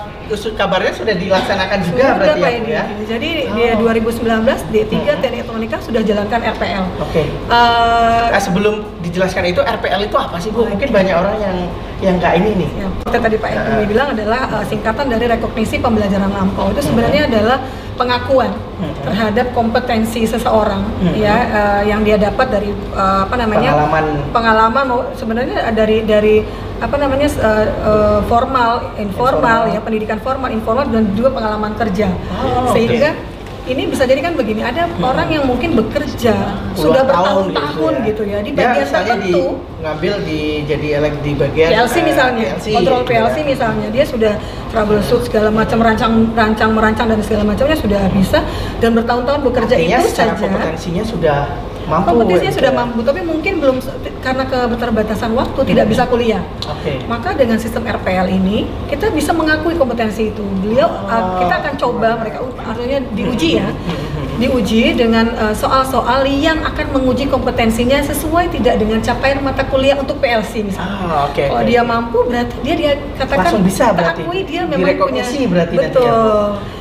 kabarnya 0.56 0.92
sudah 0.96 1.14
dilaksanakan 1.20 1.78
juga 1.84 2.00
sudah, 2.00 2.16
berarti 2.16 2.40
Pak 2.40 2.48
ya, 2.48 2.56
Edi. 2.56 2.70
ya. 2.72 2.84
Jadi 3.04 3.30
oh. 3.44 3.84
di 3.92 4.00
2019 4.00 4.72
D3 4.72 4.88
hmm. 4.88 5.20
Teknik 5.20 5.38
Elektronika 5.44 5.76
sudah 5.84 6.00
jalankan 6.00 6.40
RPL. 6.56 6.84
Oke. 6.96 7.12
Okay. 7.12 7.26
Uh, 7.52 8.32
nah, 8.32 8.40
sebelum 8.40 8.74
dijelaskan 9.04 9.44
itu 9.52 9.60
RPL 9.60 10.00
itu 10.08 10.16
apa 10.16 10.36
sih 10.40 10.48
Bu? 10.48 10.64
Mungkin 10.64 10.88
banyak 10.88 11.12
orang 11.12 11.36
yang 11.44 11.56
yang 12.00 12.16
nggak 12.16 12.32
ini 12.40 12.50
nih. 12.64 12.70
Ya, 12.80 12.88
tadi 13.20 13.36
Pak 13.36 13.50
Edi 13.52 13.84
uh. 13.84 13.88
bilang 13.88 14.08
adalah 14.16 14.40
uh, 14.50 14.64
singkatan 14.64 15.06
dari 15.12 15.24
rekognisi 15.28 15.76
pembelajaran 15.78 16.32
lampau. 16.32 16.72
Itu 16.72 16.80
sebenarnya 16.80 17.28
hmm. 17.28 17.30
adalah 17.32 17.58
pengakuan 18.00 18.50
hmm. 18.50 18.94
terhadap 19.04 19.46
kompetensi 19.52 20.24
seseorang 20.24 20.80
hmm. 21.04 21.14
ya 21.20 21.36
uh, 21.52 21.82
yang 21.84 22.00
dia 22.00 22.16
dapat 22.16 22.48
dari 22.48 22.72
uh, 22.96 23.28
apa 23.28 23.36
namanya 23.36 23.76
pengalaman 23.76 24.04
pengalaman 24.32 24.86
sebenarnya 25.12 25.68
dari 25.76 26.00
dari 26.08 26.40
apa 26.80 26.96
namanya 26.96 27.28
uh, 27.44 27.66
uh, 27.84 28.20
formal 28.24 28.96
informal, 28.96 29.36
informal 29.36 29.60
ya 29.68 29.80
pendidikan 29.84 30.16
formal 30.24 30.48
informal 30.48 30.88
dan 30.88 31.12
juga 31.12 31.28
pengalaman 31.28 31.76
kerja 31.76 32.08
oh, 32.40 32.72
sehingga 32.72 33.12
okay 33.12 33.29
ini 33.68 33.82
bisa 33.92 34.08
jadi 34.08 34.20
kan 34.24 34.32
begini 34.38 34.64
ada 34.64 34.88
hmm. 34.88 35.04
orang 35.04 35.28
yang 35.28 35.44
mungkin 35.44 35.76
bekerja 35.76 36.34
sudah 36.72 37.02
bertahun-tahun 37.04 37.92
gitu, 38.04 38.04
ya. 38.04 38.08
gitu 38.08 38.22
ya 38.24 38.38
di 38.40 38.50
bagian 38.56 38.86
ya, 38.86 38.86
tertentu 38.88 39.44
di, 39.58 39.82
ngambil 39.84 40.14
di 40.24 40.40
jadi 40.64 40.86
elek 41.02 41.14
di 41.20 41.32
bagian 41.36 41.68
PLC 41.68 41.94
uh, 41.96 42.02
misalnya 42.08 42.48
PLC, 42.56 42.66
kontrol 42.72 43.02
PLC 43.04 43.36
ya. 43.36 43.44
misalnya 43.44 43.86
dia 43.92 44.04
sudah 44.08 44.34
troubleshoot 44.72 45.22
segala 45.28 45.48
macam 45.52 45.78
rancang 45.82 46.12
rancang 46.32 46.70
merancang 46.72 47.06
dan 47.12 47.20
segala 47.20 47.42
macamnya 47.44 47.76
sudah 47.76 48.00
bisa 48.16 48.38
dan 48.80 48.90
bertahun-tahun 48.96 49.40
bekerja 49.44 49.74
Artinya 49.76 49.98
itu 50.00 50.10
saja 50.12 50.34
kompetensinya 50.38 51.04
sudah 51.04 51.38
mampu 51.90 52.06
kompetisinya 52.14 52.54
sudah 52.54 52.72
mampu 52.72 52.98
tapi 53.02 53.20
mungkin 53.26 53.52
belum 53.58 53.76
karena 54.22 54.44
keterbatasan 54.46 55.34
waktu 55.34 55.60
hmm. 55.60 55.68
tidak 55.74 55.86
bisa 55.90 56.02
kuliah 56.06 56.42
okay. 56.62 57.02
maka 57.10 57.34
dengan 57.34 57.58
sistem 57.58 57.82
RPL 57.90 58.30
ini 58.30 58.70
kita 58.86 59.10
bisa 59.10 59.34
mengakui 59.34 59.74
kompetensi 59.74 60.30
itu 60.30 60.44
beliau 60.62 60.86
oh. 60.86 61.10
uh, 61.10 61.42
kita 61.42 61.54
akan 61.58 61.74
coba 61.74 62.08
mereka 62.22 62.38
artinya 62.62 62.98
diuji 63.12 63.58
ya 63.58 63.68
diuji 64.40 64.96
dengan 64.96 65.28
uh, 65.36 65.52
soal-soal 65.52 66.24
yang 66.24 66.64
akan 66.64 66.96
menguji 66.96 67.28
kompetensinya 67.28 68.00
sesuai 68.00 68.48
tidak 68.48 68.80
dengan 68.80 69.04
capaian 69.04 69.44
mata 69.44 69.68
kuliah 69.68 70.00
untuk 70.00 70.16
PLC 70.16 70.64
misalnya. 70.64 70.96
Ah, 70.96 71.28
okay, 71.28 71.52
Kalau 71.52 71.60
okay. 71.60 71.68
dia 71.68 71.82
mampu 71.84 72.18
berarti 72.24 72.56
dia 72.64 72.74
dia 72.74 72.92
katakan 73.20 73.52
Langsung 73.52 73.64
bisa 73.68 73.92
berarti. 73.92 74.24
Akui 74.24 74.40
dia 74.48 74.64
memang 74.64 74.96
punya 74.96 75.24
berarti 75.28 75.76
betul. 75.76 76.08
Ya, 76.08 76.16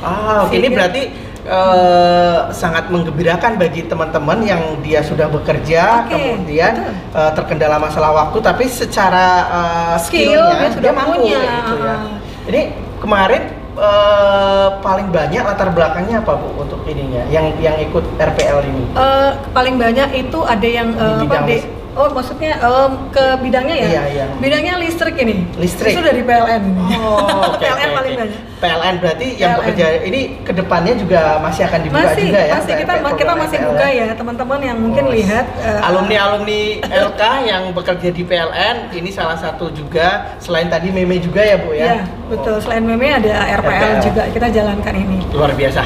ah, 0.00 0.48
oke 0.48 0.48
okay. 0.48 0.56
ini 0.56 0.68
berarti 0.72 1.02
Uh, 1.40 2.52
sangat 2.52 2.92
menggembirakan 2.92 3.56
bagi 3.56 3.88
teman-teman 3.88 4.44
yang 4.44 4.60
dia 4.84 5.00
sudah 5.00 5.24
bekerja 5.24 6.04
okay, 6.04 6.36
kemudian 6.36 6.92
uh, 7.16 7.32
terkendala 7.32 7.80
masalah 7.80 8.12
waktu 8.12 8.44
tapi 8.44 8.68
secara 8.68 9.48
uh, 9.48 9.96
skillnya 9.96 10.36
Skill, 10.36 10.44
dia, 10.52 10.68
sudah 10.68 10.92
dia 10.92 11.00
mampu 11.00 11.16
punya. 11.24 11.40
gitu 11.40 11.74
ya. 11.80 11.96
Ini 12.44 12.60
kemarin 13.00 13.42
uh, 13.80 14.68
paling 14.84 15.08
banyak 15.08 15.40
latar 15.40 15.72
belakangnya 15.72 16.20
apa 16.20 16.36
bu 16.36 16.48
untuk 16.60 16.84
ininya 16.84 17.24
yang 17.32 17.56
yang 17.56 17.76
ikut 17.80 18.04
RPL 18.20 18.60
ini? 18.68 18.84
Uh, 18.92 19.32
paling 19.56 19.80
banyak 19.80 20.08
itu 20.12 20.38
ada 20.44 20.68
yang 20.68 20.92
uh, 21.00 21.24
apa, 21.24 21.48
de, 21.48 21.64
Oh, 21.98 22.06
maksudnya 22.14 22.54
um, 22.62 23.10
ke 23.10 23.24
bidangnya 23.42 23.76
ya? 23.76 23.88
Iya, 23.90 24.02
iya. 24.14 24.24
Bidangnya 24.38 24.78
listrik 24.78 25.18
ini. 25.18 25.42
Listrik. 25.58 25.98
Itu 25.98 26.02
dari 26.06 26.22
PLN. 26.22 26.62
Oh, 27.02 27.50
okay, 27.54 27.66
PLN 27.66 27.74
okay, 27.74 27.88
paling 27.98 28.12
okay. 28.14 28.20
banyak. 28.22 28.40
PLN 28.60 28.94
berarti 29.02 29.26
PLN. 29.26 29.40
yang 29.42 29.52
bekerja 29.58 29.86
ini 30.06 30.20
ke 30.46 30.52
depannya 30.54 30.94
juga 30.94 31.20
masih 31.42 31.62
akan 31.66 31.80
dibuka 31.82 32.06
masih, 32.06 32.24
juga 32.30 32.40
ya? 32.40 32.54
Masih, 32.54 32.72
kita 32.78 32.92
kita 33.18 33.32
masih 33.34 33.58
PLN. 33.58 33.68
buka 33.74 33.86
ya, 33.90 34.06
teman-teman 34.14 34.60
yang 34.62 34.78
mungkin 34.78 35.04
oh, 35.10 35.14
lihat. 35.14 35.46
Uh, 35.58 35.80
alumni-alumni 35.90 36.60
LK 36.86 37.22
yang 37.50 37.62
bekerja 37.74 38.08
di 38.14 38.22
PLN, 38.22 38.76
ini 38.94 39.10
salah 39.10 39.38
satu 39.40 39.74
juga 39.74 40.38
selain 40.38 40.70
tadi 40.70 40.94
Meme 40.94 41.18
juga 41.18 41.42
ya 41.42 41.56
Bu 41.58 41.74
ya? 41.74 41.84
Iya, 41.84 42.00
betul. 42.30 42.56
Selain 42.62 42.86
Meme 42.86 43.10
ada 43.10 43.58
RPL, 43.58 43.66
RPL 43.66 43.94
juga 44.06 44.22
kita 44.30 44.46
jalankan 44.54 44.94
ini. 44.94 45.18
Luar 45.34 45.50
biasa 45.58 45.82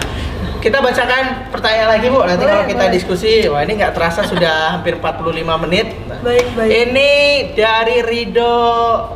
kita 0.65 0.81
bacakan 0.81 1.53
pertanyaan 1.53 1.89
lagi 1.93 2.07
Bu. 2.09 2.25
Nanti 2.25 2.41
boleh, 2.41 2.53
kalau 2.57 2.65
kita 2.65 2.85
boleh. 2.89 2.95
diskusi, 2.97 3.33
wah 3.53 3.61
ini 3.61 3.73
nggak 3.77 3.93
terasa 3.93 4.25
sudah 4.25 4.57
hampir 4.81 4.97
45 4.97 5.65
menit. 5.69 5.93
Baik, 6.25 6.47
baik. 6.57 6.71
Ini 6.73 7.11
dari 7.53 8.01
Rido 8.01 8.57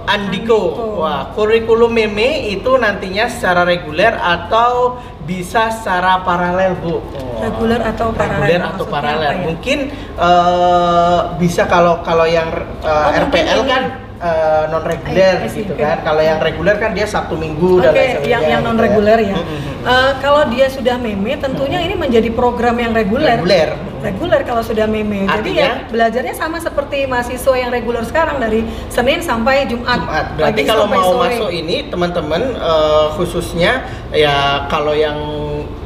Andiko. 0.04 0.60
Andiko. 0.76 1.00
Wah, 1.00 1.32
kurikulum 1.32 1.88
meme 1.88 2.52
itu 2.52 2.68
nantinya 2.76 3.32
secara 3.32 3.64
reguler 3.64 4.12
atau 4.12 5.00
bisa 5.24 5.72
secara 5.72 6.20
paralel 6.20 6.76
bu. 6.84 7.00
Oh. 7.00 7.40
Reguler 7.40 7.80
atau 7.80 8.12
paralel? 8.12 8.44
Reguler 8.44 8.62
atau 8.68 8.84
paralel. 8.84 9.32
Ya? 9.32 9.40
Mungkin 9.48 9.78
uh, 10.20 11.20
bisa 11.40 11.64
kalau 11.64 12.04
kalau 12.04 12.28
yang 12.28 12.52
uh, 12.84 13.08
oh, 13.08 13.24
RPL 13.24 13.64
kan 13.64 14.07
uh, 14.18 14.62
non 14.70 14.82
reguler 14.84 15.46
gitu 15.48 15.74
kan. 15.78 16.02
Kalau 16.02 16.22
yang 16.22 16.38
reguler 16.42 16.76
kan 16.76 16.90
dia 16.92 17.06
Sabtu 17.06 17.38
Minggu 17.38 17.80
okay, 17.80 17.84
dan 17.84 17.92
lain 17.94 18.08
sebagainya. 18.10 18.30
yang 18.30 18.42
yang 18.46 18.62
non 18.66 18.78
reguler 18.78 19.18
gitu 19.22 19.42
ya. 19.42 19.42
ya. 19.42 19.88
Uh, 19.88 20.12
kalau 20.20 20.42
dia 20.50 20.66
sudah 20.68 20.96
meme 20.98 21.38
tentunya 21.38 21.78
ini 21.82 21.94
menjadi 21.94 22.30
program 22.34 22.76
yang 22.78 22.92
reguler. 22.92 23.38
Reguler. 23.38 23.68
Reguler 23.98 24.40
kalau 24.46 24.62
sudah 24.62 24.86
meme. 24.86 25.26
Artinya, 25.26 25.42
Jadi 25.42 25.50
ya 25.58 25.70
belajarnya 25.90 26.34
sama 26.38 26.62
seperti 26.62 27.06
mahasiswa 27.10 27.54
yang 27.58 27.70
reguler 27.74 28.04
sekarang 28.06 28.38
dari 28.38 28.62
Senin 28.90 29.22
sampai 29.22 29.66
Jumat. 29.66 29.98
Jumat. 30.06 30.26
Berarti 30.38 30.62
kalau 30.66 30.86
mau 30.86 31.18
sore. 31.18 31.34
masuk 31.34 31.50
ini 31.50 31.76
teman-teman 31.90 32.42
uh, 32.58 33.10
khususnya 33.18 33.86
ya 34.14 34.66
kalau 34.70 34.94
yang 34.94 35.18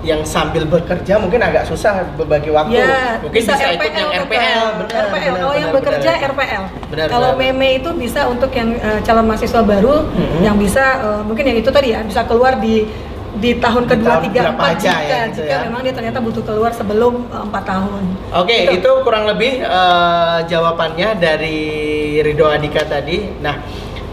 yang 0.03 0.27
sambil 0.27 0.67
bekerja 0.67 1.15
mungkin 1.15 1.39
agak 1.39 1.63
susah 1.71 2.03
berbagi 2.19 2.51
waktu. 2.51 2.83
Ya, 2.83 3.23
mungkin 3.23 3.39
bisa, 3.39 3.55
bisa 3.55 3.65
RPL 3.71 3.79
ikut 3.79 3.93
yang 3.95 4.11
RPL, 4.27 4.67
benar. 4.83 5.03
RPL. 5.07 5.35
Kalau 5.39 5.55
yang 5.55 5.71
bekerja 5.71 6.11
benar. 6.11 6.31
RPL. 6.35 6.65
Benar, 6.91 7.07
Kalau 7.07 7.31
benar. 7.39 7.55
meme 7.55 7.69
itu 7.79 7.91
bisa 7.95 8.21
untuk 8.27 8.51
yang 8.51 8.75
uh, 8.83 8.99
calon 9.07 9.25
mahasiswa 9.31 9.63
baru 9.63 9.95
hmm. 10.11 10.41
yang 10.43 10.57
bisa 10.59 10.85
uh, 11.01 11.23
mungkin 11.23 11.55
yang 11.55 11.59
itu 11.63 11.71
tadi 11.71 11.95
ya 11.95 12.03
bisa 12.03 12.27
keluar 12.27 12.59
di 12.59 12.85
di 13.33 13.57
tahun 13.57 13.89
kedua 13.89 14.21
tiga 14.21 14.53
empat 14.53 14.77
jika 14.77 15.01
ya, 15.01 15.25
gitu 15.33 15.41
jika 15.41 15.57
ya. 15.57 15.59
memang 15.65 15.81
dia 15.81 15.95
ternyata 15.97 16.21
butuh 16.21 16.45
keluar 16.45 16.69
sebelum 16.69 17.25
eh, 17.33 17.43
empat 17.49 17.65
tahun. 17.65 18.03
Oke 18.29 18.45
okay, 18.45 18.61
gitu. 18.69 18.77
itu 18.85 18.91
kurang 19.09 19.25
lebih 19.25 19.65
uh, 19.65 20.45
jawabannya 20.45 21.17
dari 21.17 21.59
Ridho 22.21 22.45
Adika 22.45 22.85
tadi. 22.85 23.33
Nah 23.41 23.57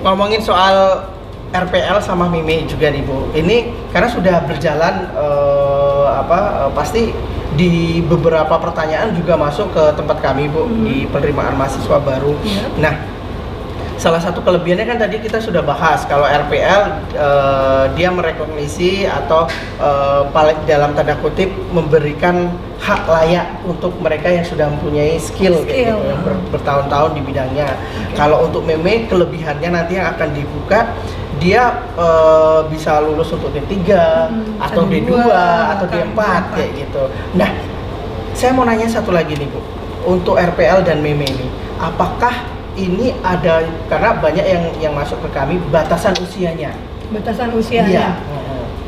ngomongin 0.08 0.39
soal 0.39 1.04
RPL 1.49 1.97
sama 2.05 2.29
Mimi 2.29 2.65
juga 2.69 2.93
nih 2.93 3.01
Bu. 3.01 3.33
Ini 3.33 3.89
karena 3.89 4.09
sudah 4.09 4.45
berjalan 4.45 5.09
uh, 5.17 6.21
apa 6.21 6.69
uh, 6.69 6.71
pasti 6.77 7.09
di 7.57 8.05
beberapa 8.05 8.62
pertanyaan 8.62 9.17
juga 9.17 9.33
masuk 9.33 9.73
ke 9.73 9.83
tempat 9.97 10.21
kami 10.21 10.45
Bu 10.45 10.69
hmm. 10.69 10.85
di 10.85 10.95
penerimaan 11.09 11.57
mahasiswa 11.57 11.97
baru. 11.97 12.38
Yeah. 12.45 12.69
Nah, 12.77 12.93
salah 13.99 14.21
satu 14.23 14.39
kelebihannya 14.45 14.85
kan 14.88 14.97
tadi 15.01 15.19
kita 15.19 15.43
sudah 15.43 15.59
bahas 15.59 16.07
kalau 16.07 16.23
RPL 16.23 16.81
uh, 17.19 17.85
dia 17.97 18.13
merekognisi 18.13 19.09
atau 19.09 19.49
uh, 19.81 20.29
paling 20.31 20.55
dalam 20.69 20.95
tanda 20.95 21.19
kutip 21.19 21.51
memberikan 21.75 22.47
hak 22.79 23.03
layak 23.09 23.59
untuk 23.67 23.91
mereka 23.99 24.31
yang 24.31 24.47
sudah 24.47 24.71
mempunyai 24.71 25.19
skill, 25.19 25.67
skill. 25.67 25.99
Gitu, 25.99 26.13
yang 26.13 26.21
ber, 26.23 26.39
bertahun-tahun 26.53 27.12
di 27.17 27.21
bidangnya. 27.27 27.67
Okay. 27.75 28.15
Kalau 28.15 28.47
untuk 28.47 28.63
meme 28.63 29.09
kelebihannya 29.12 29.69
nanti 29.73 29.99
yang 29.99 30.15
akan 30.15 30.31
dibuka 30.31 30.95
dia 31.39 31.88
uh, 31.95 32.67
bisa 32.67 32.99
lulus 32.99 33.32
untuk 33.32 33.49
D3 33.56 33.71
hmm, 33.71 34.60
atau 34.60 34.84
D2, 34.86 35.08
D2 35.10 35.15
atau 35.73 35.86
D4 35.88 36.19
kayak 36.54 36.71
gitu. 36.75 37.04
Nah, 37.39 37.49
saya 38.36 38.52
mau 38.54 38.67
nanya 38.67 38.86
satu 38.86 39.10
lagi 39.15 39.34
nih 39.39 39.47
Bu. 39.47 39.60
Untuk 39.99 40.39
RPL 40.39 40.84
dan 40.88 41.04
meme 41.04 41.28
ini, 41.28 41.47
apakah 41.80 42.32
ini 42.80 43.12
ada 43.19 43.67
karena 43.91 44.15
banyak 44.15 44.45
yang 44.45 44.63
yang 44.80 44.93
masuk 44.95 45.19
ke 45.28 45.30
kami 45.36 45.60
batasan 45.71 46.15
usianya? 46.19 46.71
Batasan 47.12 47.52
usianya. 47.52 48.15
Iya. 48.15 48.39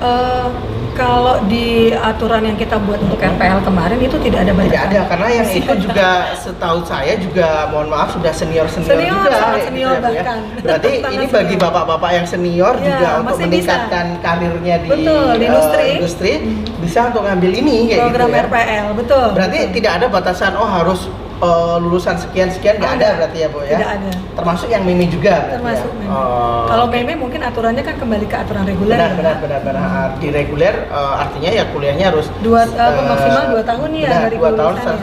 Uh, 0.02 0.48
kalau 0.94 1.36
di 1.48 1.92
aturan 1.96 2.44
yang 2.46 2.58
kita 2.60 2.78
buat 2.84 3.00
untuk 3.02 3.20
RPL 3.20 3.64
kemarin 3.64 4.00
itu 4.00 4.18
tidak 4.20 4.40
ada 4.48 4.54
batasan. 4.54 4.72
Tidak 4.72 4.84
ada 4.92 5.02
karena 5.08 5.28
yang 5.32 5.48
itu 5.52 5.74
juga 5.84 6.10
setahu 6.38 6.80
saya 6.86 7.14
juga 7.18 7.70
mohon 7.72 7.88
maaf 7.92 8.16
sudah 8.16 8.34
senior 8.36 8.68
senior, 8.68 8.92
senior 8.96 9.16
juga. 9.24 9.38
Sangat 9.40 9.60
gitu 9.60 9.68
senior 9.72 9.96
gitu, 9.96 10.06
bahkan. 10.06 10.38
Ya. 10.40 10.62
Berarti 10.66 10.92
ini 11.16 11.26
bagi 11.28 11.56
bapak-bapak 11.58 12.12
yang 12.12 12.26
senior 12.28 12.74
ya, 12.80 12.86
juga 12.86 13.08
untuk 13.24 13.38
meningkatkan 13.48 14.06
bisa. 14.14 14.24
karirnya 14.24 14.76
di, 14.84 14.90
betul, 14.90 15.26
di 15.36 15.46
industri, 15.48 15.86
uh, 15.86 15.96
industri 15.98 16.32
hmm. 16.38 16.82
bisa 16.84 17.00
untuk 17.10 17.22
ngambil 17.26 17.52
ini 17.56 17.76
kayak 17.90 18.00
program 18.06 18.28
gitu 18.28 18.36
ya. 18.36 18.44
RPL 18.46 18.88
betul. 18.96 19.26
Berarti 19.34 19.58
betul. 19.60 19.74
tidak 19.80 19.92
ada 20.00 20.06
batasan 20.12 20.54
oh 20.60 20.70
harus 20.70 21.02
uh, 21.42 21.76
lulusan 21.82 22.16
sekian 22.22 22.50
sekian 22.54 22.78
nggak 22.78 23.02
ada. 23.02 23.06
ada 23.12 23.18
berarti 23.20 23.38
ya 23.42 23.48
bu 23.50 23.60
ya 23.66 23.78
tidak 23.78 23.92
ada 23.98 24.12
termasuk 24.38 24.68
yang 24.70 24.84
mimi 24.86 25.06
juga 25.10 25.34
ya? 25.34 25.58
termasuk 25.58 25.90
ya? 25.90 25.98
mimi 26.00 26.08
oh, 26.14 26.64
kalau 26.70 26.86
okay. 26.88 27.00
mimi 27.04 27.14
mungkin 27.18 27.42
aturannya 27.42 27.84
kan 27.84 27.96
kembali 27.98 28.26
ke 28.30 28.38
aturan 28.38 28.64
reguler 28.64 28.98
benar 28.98 29.12
ya? 29.12 29.18
benar 29.18 29.36
benar 29.42 29.60
benar 29.66 29.82
hmm. 29.82 30.10
di 30.22 30.28
reguler 30.30 30.76
uh, 30.94 31.24
artinya 31.28 31.50
ya 31.52 31.64
kuliahnya 31.74 32.06
harus 32.14 32.26
dua 32.46 32.62
uh, 32.70 33.04
maksimal 33.10 33.44
dua 33.58 33.64
tahun 33.66 33.90
ya 33.98 34.08
benar, 34.08 34.22
dari 34.30 34.38
dua 34.38 34.52
tahun 34.56 34.74
ya. 34.78 34.94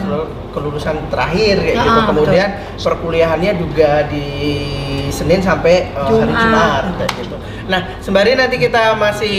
kelulusan 0.49 0.95
terakhir 1.13 1.55
kayak 1.61 1.77
ah, 1.77 1.85
gitu 1.85 1.99
kemudian 2.09 2.49
betul. 2.49 2.81
perkuliahannya 2.89 3.51
juga 3.61 3.91
di 4.09 4.27
Senin 5.13 5.41
sampai 5.45 5.93
uh, 5.93 6.09
Jumat. 6.09 6.23
hari 6.25 6.33
Jumat 6.33 6.83
kayak 6.97 7.11
gitu 7.21 7.35
Nah, 7.69 8.01
sembari 8.01 8.33
nanti 8.33 8.57
kita 8.57 8.97
masih 8.97 9.37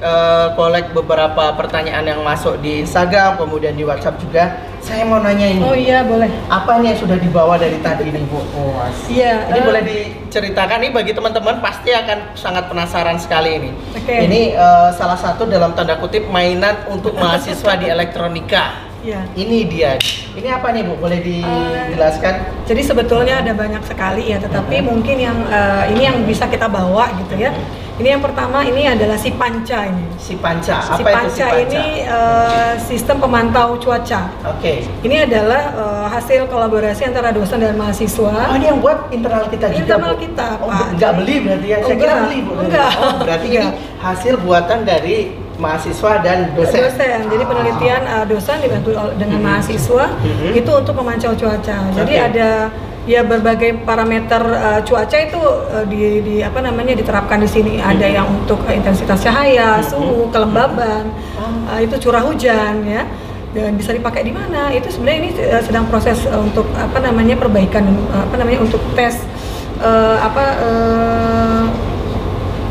uh, 0.00 0.56
kolek 0.56 0.96
beberapa 0.96 1.52
pertanyaan 1.52 2.00
yang 2.08 2.24
masuk 2.24 2.56
di 2.64 2.80
Instagram, 2.80 3.36
kemudian 3.36 3.76
di 3.76 3.84
WhatsApp 3.84 4.16
juga. 4.24 4.56
Saya 4.80 5.04
mau 5.04 5.20
nanya 5.20 5.52
ini. 5.52 5.60
Oh 5.60 5.76
iya, 5.76 6.00
boleh. 6.00 6.32
Apa 6.48 6.80
nih 6.80 6.96
yang 6.96 6.98
sudah 7.04 7.20
dibawa 7.20 7.60
dari 7.60 7.76
tadi 7.84 8.08
nih, 8.08 8.24
Bu? 8.24 8.40
Oh, 8.56 8.80
iya. 9.12 9.44
Ini 9.52 9.60
uh, 9.60 9.64
boleh 9.68 9.82
diceritakan 9.84 10.80
nih 10.80 10.90
bagi 10.96 11.12
teman-teman 11.12 11.60
pasti 11.60 11.92
akan 11.92 12.32
sangat 12.32 12.72
penasaran 12.72 13.20
sekali 13.20 13.60
ini. 13.60 13.70
Okay. 14.00 14.24
Ini 14.24 14.56
uh, 14.56 14.88
salah 14.96 15.20
satu 15.20 15.44
dalam 15.44 15.76
tanda 15.76 16.00
kutip 16.00 16.24
mainan 16.32 16.88
untuk 16.88 17.12
mahasiswa 17.20 17.76
di 17.76 17.86
elektronika. 17.92 18.91
Ya. 19.02 19.26
Ini 19.34 19.66
dia. 19.66 19.98
Ini 20.38 20.48
apa 20.48 20.70
nih 20.70 20.86
Bu? 20.86 20.94
Boleh 20.94 21.18
dijelaskan? 21.18 22.34
Uh, 22.38 22.70
jadi 22.70 22.82
sebetulnya 22.86 23.34
ada 23.42 23.50
banyak 23.50 23.82
sekali 23.82 24.30
ya, 24.30 24.38
tetapi 24.38 24.78
uh 24.78 24.84
mungkin 24.86 25.16
yang 25.18 25.38
uh, 25.50 25.90
ini 25.90 26.06
yang 26.06 26.22
bisa 26.22 26.46
kita 26.46 26.70
bawa 26.70 27.10
gitu 27.18 27.34
ya. 27.34 27.50
Ini 27.98 28.16
yang 28.16 28.22
pertama 28.24 28.64
ini 28.64 28.88
adalah 28.88 29.20
si 29.20 29.34
panca 29.34 29.84
ini. 29.84 30.06
Si 30.16 30.38
panca. 30.38 30.80
Apa 30.80 30.96
si 30.96 31.02
panca, 31.02 31.20
itu 31.22 31.34
si 31.34 31.42
panca 31.42 31.60
ini 31.60 31.84
uh, 32.08 32.72
sistem 32.80 33.16
pemantau 33.20 33.76
cuaca. 33.76 34.32
Oke. 34.48 34.58
Okay. 34.58 34.78
Ini 35.04 35.28
adalah 35.28 35.62
uh, 35.76 36.06
hasil 36.08 36.48
kolaborasi 36.48 37.02
antara 37.10 37.34
dosen 37.34 37.60
dan 37.60 37.76
mahasiswa. 37.76 38.32
Oh 38.48 38.56
ini 38.56 38.70
yang 38.70 38.80
buat 38.80 39.12
internal 39.12 39.50
kita 39.50 39.66
juga. 39.74 39.98
Internal 39.98 40.14
kita. 40.16 40.46
Oh, 40.62 40.70
Pak. 40.72 40.94
Enggak 40.96 41.12
beli 41.20 41.34
berarti 41.42 41.66
ya? 41.68 41.78
Saya 41.84 41.96
kira 41.98 42.14
beli 42.26 42.38
Bu. 42.40 42.52
Enggak. 42.54 42.90
Oh, 42.96 43.14
berarti 43.22 43.46
ini 43.50 43.68
hasil 44.00 44.34
buatan 44.40 44.78
dari 44.86 45.41
mahasiswa 45.62 46.12
dan 46.26 46.50
dosen. 46.58 46.82
Dosen. 46.82 47.20
Jadi 47.30 47.44
penelitian 47.46 48.02
uh, 48.10 48.24
dosen 48.26 48.58
dibantu 48.58 48.90
dengan 49.14 49.38
hmm. 49.38 49.46
mahasiswa 49.46 50.04
hmm. 50.10 50.58
itu 50.58 50.70
untuk 50.74 50.94
memantau 50.98 51.32
cuaca. 51.38 51.78
Jadi 51.94 52.14
okay. 52.18 52.26
ada 52.26 52.48
ya 53.06 53.22
berbagai 53.22 53.82
parameter 53.86 54.42
uh, 54.42 54.80
cuaca 54.82 55.16
itu 55.22 55.38
uh, 55.38 55.86
di, 55.86 56.22
di 56.26 56.36
apa 56.42 56.58
namanya 56.58 56.98
diterapkan 56.98 57.38
di 57.38 57.48
sini. 57.48 57.78
Hmm. 57.78 57.94
Ada 57.94 58.06
yang 58.10 58.26
untuk 58.26 58.66
uh, 58.66 58.74
intensitas 58.74 59.22
cahaya, 59.22 59.78
hmm. 59.78 59.86
suhu, 59.86 60.26
kelembaban, 60.34 61.06
hmm. 61.38 61.70
uh, 61.70 61.78
itu 61.78 61.94
curah 62.02 62.26
hujan 62.26 62.82
ya 62.82 63.06
dan 63.52 63.76
bisa 63.76 63.92
dipakai 63.92 64.24
di 64.24 64.32
mana 64.32 64.72
itu 64.72 64.88
sebenarnya 64.88 65.18
ini 65.20 65.30
uh, 65.52 65.60
sedang 65.60 65.84
proses 65.92 66.24
uh, 66.24 66.40
untuk 66.40 66.64
apa 66.72 66.98
namanya 67.04 67.36
perbaikan 67.36 67.84
uh, 68.08 68.24
apa 68.24 68.40
namanya 68.40 68.64
untuk 68.64 68.80
tes 68.96 69.20
uh, 69.84 70.16
apa 70.24 70.44
uh, 70.64 71.64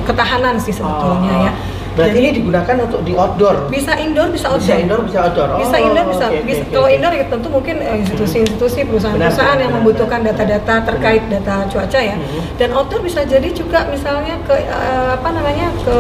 ketahanan 0.10 0.58
sih 0.58 0.74
sebetulnya 0.74 1.34
oh. 1.38 1.46
ya 1.46 1.54
Berarti 1.92 2.16
Jadi, 2.16 2.24
ini 2.24 2.30
digunakan 2.40 2.76
untuk 2.88 3.00
di 3.04 3.14
outdoor. 3.20 3.68
Bisa 3.68 3.94
indoor, 4.00 4.32
bisa 4.32 4.48
outdoor. 4.48 4.64
Bisa 4.64 4.76
indoor, 4.80 5.02
bisa 5.04 5.18
outdoor. 5.28 5.50
Oh, 5.52 5.60
bisa 5.60 5.78
indoor, 5.78 6.06
bisa. 6.08 6.26
Okay, 6.32 6.42
bisa 6.48 6.64
okay, 6.64 6.72
kalau 6.72 6.88
okay. 6.88 6.96
indoor 6.96 7.14
ya 7.14 7.26
tentu 7.28 7.48
mungkin 7.52 7.76
eh, 7.84 7.96
institusi-institusi, 8.00 8.80
perusahaan-perusahaan 8.88 9.60
yang 9.60 9.72
membutuhkan 9.76 10.20
data-data 10.24 10.76
terkait 10.88 11.24
data 11.28 11.56
cuaca 11.68 12.00
ya. 12.00 12.16
Hmm. 12.16 12.42
Dan 12.56 12.70
outdoor 12.72 13.02
bisa 13.04 13.28
jadi 13.28 13.50
juga 13.52 13.84
misalnya 13.92 14.40
ke 14.48 14.56
uh, 14.56 15.20
apa 15.20 15.30
namanya 15.36 15.68
ke 15.84 15.98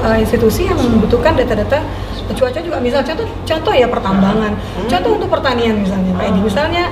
uh, 0.00 0.16
institusi 0.16 0.64
yang 0.64 0.80
membutuhkan 0.80 1.36
data-data 1.36 1.84
cuaca 2.32 2.58
juga. 2.64 2.80
Misal 2.80 3.04
contoh, 3.04 3.28
contoh 3.44 3.72
ya 3.76 3.84
pertambangan, 3.84 4.52
hmm. 4.56 4.88
contoh 4.88 5.10
untuk 5.20 5.28
pertanian 5.28 5.76
misalnya. 5.84 6.12
Pak 6.16 6.24
Edi, 6.24 6.40
ah. 6.40 6.44
misalnya 6.48 6.84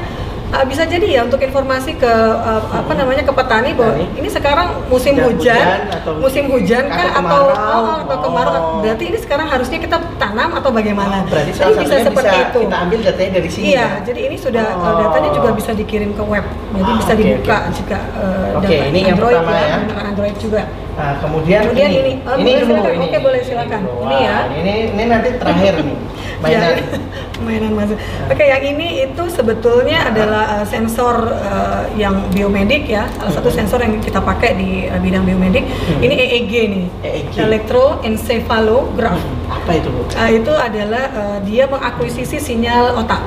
uh, 0.53 0.65
bisa 0.69 0.85
jadi 0.85 1.07
ya 1.19 1.21
untuk 1.25 1.41
informasi 1.41 1.97
ke 1.97 2.13
uh, 2.39 2.63
apa 2.69 2.93
namanya 2.93 3.25
ke 3.25 3.33
petani 3.33 3.73
bahwa 3.73 3.97
ini 3.99 4.29
sekarang 4.29 4.69
musim 4.93 5.17
hujan, 5.17 5.57
hujan 5.57 5.79
atau 5.89 6.13
musim 6.21 6.45
hujan 6.53 6.85
kah 6.93 7.11
atau 7.19 7.43
atau, 7.51 7.81
oh, 7.81 7.97
atau 8.05 8.17
kemarau 8.21 8.53
oh. 8.53 8.65
berarti 8.85 9.05
ini 9.09 9.19
sekarang 9.19 9.49
harusnya 9.49 9.79
kita 9.81 9.97
tanam 10.21 10.51
atau 10.53 10.71
bagaimana? 10.71 11.25
Oh, 11.25 11.33
berarti 11.33 11.51
jadi 11.57 11.75
bisa 11.81 11.95
seperti 12.05 12.37
bisa 12.37 12.45
itu. 12.53 12.61
Kita 12.69 12.79
ambil 12.85 13.01
datanya 13.01 13.33
dari 13.41 13.51
sini. 13.51 13.65
Iya, 13.73 13.81
ya? 13.81 13.89
jadi 14.05 14.21
ini 14.29 14.37
sudah 14.37 14.67
oh. 14.77 14.97
datanya 15.01 15.31
juga 15.33 15.51
bisa 15.57 15.71
dikirim 15.73 16.11
ke 16.13 16.23
web. 16.23 16.45
Jadi 16.77 16.91
oh, 16.93 16.97
bisa 17.01 17.13
okay, 17.13 17.21
dibuka 17.25 17.57
okay. 17.57 17.75
jika 17.81 17.99
uh, 18.21 18.61
okay, 18.61 18.79
ini 18.93 19.01
yang 19.09 19.17
Android 19.17 19.37
pertama 19.41 19.57
ya, 19.57 19.67
ya. 19.67 20.03
Android 20.13 20.37
juga. 20.37 20.63
Nah, 20.93 21.17
kemudian, 21.25 21.61
kemudian 21.73 21.89
ini, 21.89 22.01
ini, 22.05 22.13
oh, 22.29 22.37
ini 22.37 22.51
dulu, 22.61 22.85
ini. 22.85 23.07
Oke, 23.09 23.19
boleh 23.25 23.41
silakan. 23.41 23.81
Ini, 23.81 23.97
ini 24.05 24.19
ya. 24.21 24.37
Ini 24.53 24.75
ini 24.93 25.05
nanti 25.09 25.29
terakhir 25.41 25.75
nih. 25.81 25.97
Mainan. 26.43 26.75
Ya, 26.75 26.85
mainan 27.47 27.73
masuk. 27.79 27.97
Oke, 28.27 28.35
okay, 28.35 28.47
yang 28.51 28.65
ini 28.75 29.07
itu 29.07 29.25
sebetulnya 29.31 30.11
adalah 30.11 30.61
uh, 30.61 30.67
sensor 30.67 31.31
uh, 31.31 31.87
yang 31.95 32.27
biomedik 32.35 32.91
ya. 32.91 33.07
Salah 33.17 33.33
satu 33.39 33.49
sensor 33.49 33.79
yang 33.81 34.03
kita 34.03 34.19
pakai 34.19 34.59
di 34.59 34.71
uh, 34.91 34.99
bidang 34.99 35.23
biomedik. 35.23 35.65
Hmm. 35.65 36.03
Ini 36.03 36.15
EEG 36.19 36.53
nih. 36.69 36.87
EEG. 37.07 37.35
Electroencephalograph. 37.39 39.23
Hmm. 39.23 39.55
Apa 39.63 39.71
itu, 39.79 39.89
Bu? 39.89 40.03
Uh, 40.11 40.31
itu 40.35 40.53
adalah 40.53 41.05
uh, 41.15 41.39
dia 41.47 41.71
mengakuisisi 41.71 42.43
sinyal 42.43 42.99
otak. 42.99 43.23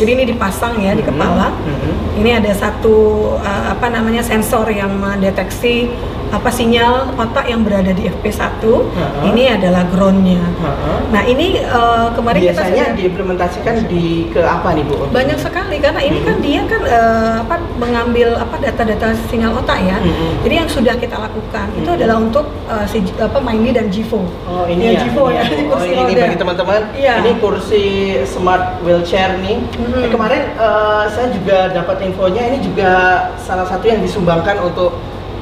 Jadi 0.00 0.10
ini 0.16 0.24
dipasang 0.24 0.80
ya 0.80 0.96
di 0.96 1.04
hmm. 1.04 1.12
kepala. 1.12 1.52
Mm 1.52 1.76
-hmm. 1.76 1.94
Ini 2.24 2.30
ada 2.40 2.52
satu 2.56 2.96
uh, 3.36 3.64
apa 3.68 3.92
namanya 3.92 4.24
sensor 4.24 4.64
yang 4.72 4.88
mendeteksi 4.96 5.92
apa 6.30 6.46
sinyal 6.48 7.10
otak 7.18 7.50
yang 7.50 7.66
berada 7.66 7.90
di 7.90 8.06
FP1 8.06 8.62
uh 8.62 8.86
-huh. 8.86 9.28
ini 9.34 9.50
adalah 9.50 9.82
groundnya. 9.90 10.38
Uh 10.62 10.70
-huh. 10.70 10.98
Nah 11.10 11.22
ini 11.26 11.58
uh, 11.66 12.14
kemarin 12.14 12.50
biasanya 12.50 12.94
kita 12.94 12.98
diimplementasikan 13.02 13.74
di 13.90 14.30
ke 14.30 14.38
apa 14.38 14.70
nih 14.78 14.86
bu? 14.86 15.10
Banyak 15.10 15.38
sekali 15.42 15.82
karena 15.82 15.98
ini 15.98 16.18
kan 16.22 16.36
dia 16.38 16.62
kan 16.70 16.82
uh, 16.86 17.34
apa 17.42 17.58
mengambil 17.82 18.38
apa 18.38 18.62
data-data 18.62 19.10
sinyal 19.26 19.58
otak 19.58 19.82
ya. 19.82 19.98
Uh 19.98 20.06
-huh. 20.06 20.32
Jadi 20.46 20.54
yang 20.54 20.70
sudah 20.70 20.94
kita 20.94 21.18
lakukan 21.18 21.66
uh 21.66 21.74
-huh. 21.74 21.80
itu 21.82 21.90
adalah 21.90 22.16
untuk 22.22 22.46
uh, 22.70 22.86
si 22.86 23.02
apa 23.18 23.38
Mindy 23.42 23.74
dan 23.74 23.90
Jivo. 23.90 24.22
Oh 24.46 24.64
ini 24.70 24.94
ya, 24.94 25.02
ya. 25.02 25.02
Jivo 25.06 25.24
ya. 25.34 25.42
Oh, 25.70 25.78
kursi 25.78 25.92
ini, 25.92 26.02
ini 26.02 26.22
bagi 26.24 26.38
teman-teman. 26.40 26.80
Iya. 26.98 27.14
Ini 27.22 27.32
kursi 27.38 27.84
smart 28.26 28.82
wheelchair 28.86 29.38
nih. 29.42 29.58
Uh 29.58 29.82
-huh. 29.82 30.02
eh, 30.06 30.08
kemarin 30.10 30.42
uh, 30.56 31.04
saya 31.10 31.30
juga 31.34 31.74
dapat 31.74 32.06
infonya 32.06 32.42
ini 32.54 32.58
juga 32.62 32.90
salah 33.38 33.66
satu 33.66 33.86
yang 33.86 33.98
disumbangkan 33.98 34.62
untuk 34.62 34.94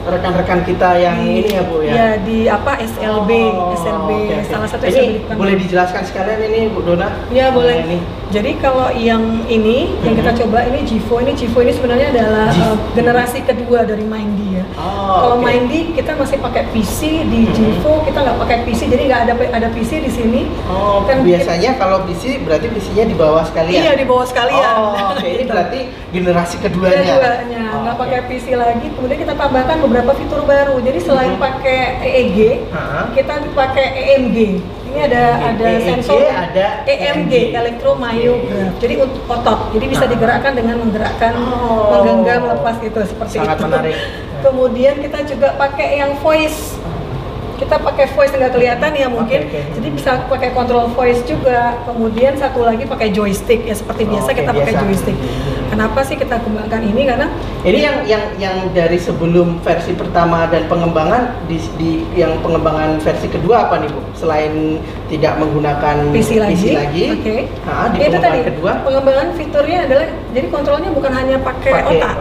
rekan-rekan 0.06 0.60
kita 0.62 0.90
yang 1.00 1.16
di, 1.20 1.42
ini 1.42 1.50
ya 1.50 1.62
Bu 1.66 1.76
ya. 1.82 1.92
Ya 1.92 2.08
di 2.22 2.38
apa 2.46 2.78
SLB, 2.78 3.30
oh, 3.50 3.74
SLB 3.74 4.10
okay, 4.10 4.36
okay. 4.38 4.50
salah 4.50 4.68
satu 4.68 4.84
ini 4.86 5.22
SLB 5.24 5.34
boleh 5.34 5.54
dijelaskan 5.58 6.02
sekalian 6.06 6.40
ini 6.46 6.60
Bu 6.70 6.80
Dona? 6.86 7.08
Ya 7.34 7.50
boleh. 7.50 7.82
Ini. 7.82 7.98
Jadi 8.28 8.60
kalau 8.60 8.92
yang 8.92 9.48
ini 9.48 9.88
yang 10.04 10.12
kita 10.12 10.36
mhm. 10.36 10.38
coba 10.44 10.58
ini 10.68 10.84
Jivo 10.84 11.16
ini 11.24 11.32
Jivo 11.32 11.64
ini 11.64 11.72
sebenarnya 11.72 12.12
adalah 12.12 12.52
uh, 12.52 12.76
generasi 12.92 13.40
kedua 13.40 13.88
dari 13.88 14.04
Mindy 14.04 14.60
ya. 14.60 14.64
Oh, 14.76 15.16
kalau 15.16 15.36
okay. 15.40 15.44
Mindy 15.48 15.80
kita 15.96 16.12
masih 16.12 16.36
pakai 16.36 16.68
PC 16.76 17.24
di 17.24 17.48
hmm. 17.48 17.54
Jivo 17.56 18.04
kita 18.04 18.20
nggak 18.20 18.36
pakai 18.36 18.58
PC 18.68 18.80
jadi 18.92 19.02
nggak 19.08 19.20
ada 19.24 19.32
ada 19.48 19.68
PC 19.72 20.04
di 20.04 20.10
sini. 20.12 20.44
Oh 20.68 21.08
kan 21.08 21.24
biasanya 21.24 21.72
kita, 21.72 21.80
kalau 21.80 22.04
PC 22.04 22.44
berarti 22.44 22.68
PC-nya 22.68 23.04
di 23.08 23.16
bawah 23.16 23.44
sekalian. 23.48 23.80
Iya 23.80 23.92
di 23.96 24.04
bawah 24.04 24.26
sekalian. 24.28 24.74
Oh 24.76 25.16
oke 25.16 25.24
okay. 25.24 25.30
ini 25.40 25.44
berarti 25.52 25.80
generasi 26.12 26.56
keduanya. 26.60 27.00
Keduanya 27.00 27.64
oh, 27.72 27.78
nggak 27.80 27.96
okay. 27.96 28.04
pakai 28.04 28.20
PC 28.28 28.46
lagi 28.60 28.86
kemudian 28.92 29.18
kita 29.24 29.34
tambahkan 29.40 29.76
beberapa 29.88 30.12
fitur 30.12 30.44
baru. 30.44 30.76
Jadi 30.84 30.98
selain 31.00 31.34
hmm. 31.34 31.42
pakai 31.42 31.80
EEG 32.04 32.38
uh 32.68 32.76
-huh. 32.76 33.04
kita 33.16 33.34
pakai 33.56 33.86
EMG 33.96 34.38
ini 34.88 35.00
ada 35.04 35.52
ada 35.52 35.66
EEG, 35.68 35.84
sensor 35.84 36.20
ada 36.24 36.66
EMG, 36.88 37.32
e 37.32 37.42
elektromyograph. 37.52 38.72
Jadi 38.80 38.94
untuk 38.96 39.22
otot. 39.28 39.58
Jadi 39.76 39.84
bisa 39.84 40.04
digerakkan 40.08 40.52
dengan 40.56 40.80
menggerakkan 40.80 41.36
oh. 41.36 41.92
menggenggam 41.92 42.48
lepas 42.48 42.76
itu 42.80 43.00
seperti 43.04 43.36
Sangat 43.36 43.60
itu. 43.60 43.64
menarik. 43.68 43.96
Kemudian 44.44 44.94
kita 45.02 45.18
juga 45.26 45.48
pakai 45.58 45.98
yang 46.00 46.16
voice 46.22 46.78
kita 47.58 47.76
pakai 47.82 48.06
voice 48.14 48.32
nggak 48.32 48.52
kelihatan 48.54 48.90
ya 48.94 49.06
mungkin. 49.10 49.40
Okay, 49.50 49.66
okay. 49.66 49.74
jadi 49.74 49.88
bisa 49.90 50.10
pakai 50.30 50.54
control 50.54 50.86
voice 50.94 51.20
juga. 51.26 51.74
Kemudian 51.84 52.38
satu 52.38 52.62
lagi 52.62 52.86
pakai 52.86 53.10
joystick 53.10 53.66
ya 53.66 53.74
seperti 53.74 54.06
biasa 54.06 54.30
okay, 54.30 54.46
kita 54.46 54.50
pakai 54.54 54.74
joystick. 54.86 55.16
Kenapa 55.68 56.00
sih 56.06 56.16
kita 56.16 56.40
kembangkan 56.40 56.80
ini? 56.80 57.02
Karena 57.04 57.26
ini 57.66 57.78
yang 57.84 57.96
yang 58.08 58.24
yang 58.40 58.56
dari 58.72 58.96
sebelum 58.96 59.60
versi 59.60 59.92
pertama 59.92 60.48
dan 60.48 60.64
pengembangan 60.70 61.44
di, 61.50 61.60
di 61.76 61.90
yang 62.16 62.40
pengembangan 62.40 63.02
versi 63.02 63.28
kedua 63.28 63.68
apa 63.68 63.82
nih 63.82 63.90
bu? 63.92 64.00
Selain 64.16 64.80
tidak 65.12 65.36
menggunakan 65.36 66.08
PC 66.14 66.40
lagi, 66.40 66.54
PC 66.56 66.66
lagi? 66.72 67.04
okay. 67.20 67.40
nah, 67.66 67.90
di 67.92 67.98
ya, 68.00 68.06
itu 68.08 68.18
tadi. 68.22 68.40
kedua. 68.54 68.72
Pengembangan 68.86 69.28
fiturnya 69.36 69.78
adalah 69.84 70.06
jadi 70.32 70.46
kontrolnya 70.48 70.90
bukan 70.94 71.12
hanya 71.12 71.36
pakai 71.42 71.72
otak 71.84 72.16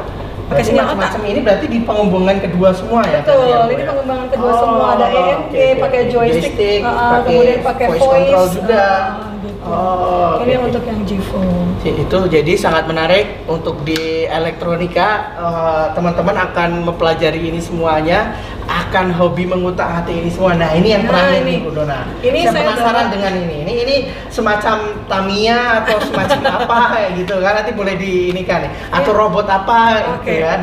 pakai 0.48 0.64
sinyal 0.64 0.86
otak. 0.88 0.98
Macam 0.98 1.22
ini 1.28 1.40
berarti 1.44 1.66
di 1.68 1.80
pengembangan 1.84 2.38
kedua 2.40 2.70
semua 2.72 3.02
ya? 3.04 3.20
Betul, 3.22 3.44
ya, 3.44 3.58
ini 3.68 3.76
ya? 3.76 3.88
pengembangan 3.92 4.28
kedua 4.32 4.52
oh, 4.52 4.60
semua 4.64 4.86
ada 4.96 5.08
EMG, 5.08 5.20
okay, 5.20 5.44
okay, 5.44 5.70
pakai 5.76 6.02
joystick, 6.08 6.54
joystick 6.56 6.80
uh, 6.88 7.20
kemudian 7.28 7.60
pakai 7.64 7.86
voice, 7.88 8.00
voice 8.00 8.12
control 8.16 8.46
juga. 8.56 8.84
Uh, 8.88 9.27
Oh, 9.62 10.42
ini 10.42 10.58
okay. 10.58 10.66
untuk 10.72 10.84
yang 10.88 11.02
Jivo. 11.06 11.44
Itu 11.84 12.18
jadi 12.26 12.54
sangat 12.58 12.90
menarik 12.90 13.46
untuk 13.46 13.84
di 13.86 14.26
elektronika 14.26 15.08
eh, 15.38 15.86
teman-teman 15.94 16.36
uh, 16.36 16.46
akan 16.50 16.70
mempelajari 16.88 17.52
ini 17.52 17.60
semuanya, 17.62 18.34
akan 18.68 19.14
hobi 19.16 19.48
mengutak 19.48 19.88
hati 19.88 20.24
ini 20.24 20.30
semua. 20.32 20.56
Nah 20.56 20.74
ini 20.74 20.96
yang 20.96 21.06
nah, 21.08 21.12
terakhir 21.16 21.42
nih 21.46 21.58
Bu 21.64 21.72
Dona. 21.72 22.00
Ini 22.20 22.40
saya, 22.48 22.52
saya 22.52 22.64
penasaran 22.72 23.08
dengan 23.14 23.34
ini. 23.38 23.58
Ini 23.64 23.74
ini 23.84 23.96
semacam 24.28 24.78
Tamiya 25.08 25.60
atau 25.84 25.98
semacam 26.04 26.40
apa 26.64 26.80
ya 26.98 27.10
gitu 27.16 27.36
kan? 27.40 27.54
Nanti 27.64 27.72
boleh 27.76 27.96
di 27.96 28.14
ini 28.32 28.42
kan 28.44 28.68
atau 28.92 29.12
iya. 29.14 29.20
robot 29.20 29.48
apa 29.48 29.80
okay. 30.20 30.42
gitu 30.42 30.46
kan? 30.48 30.60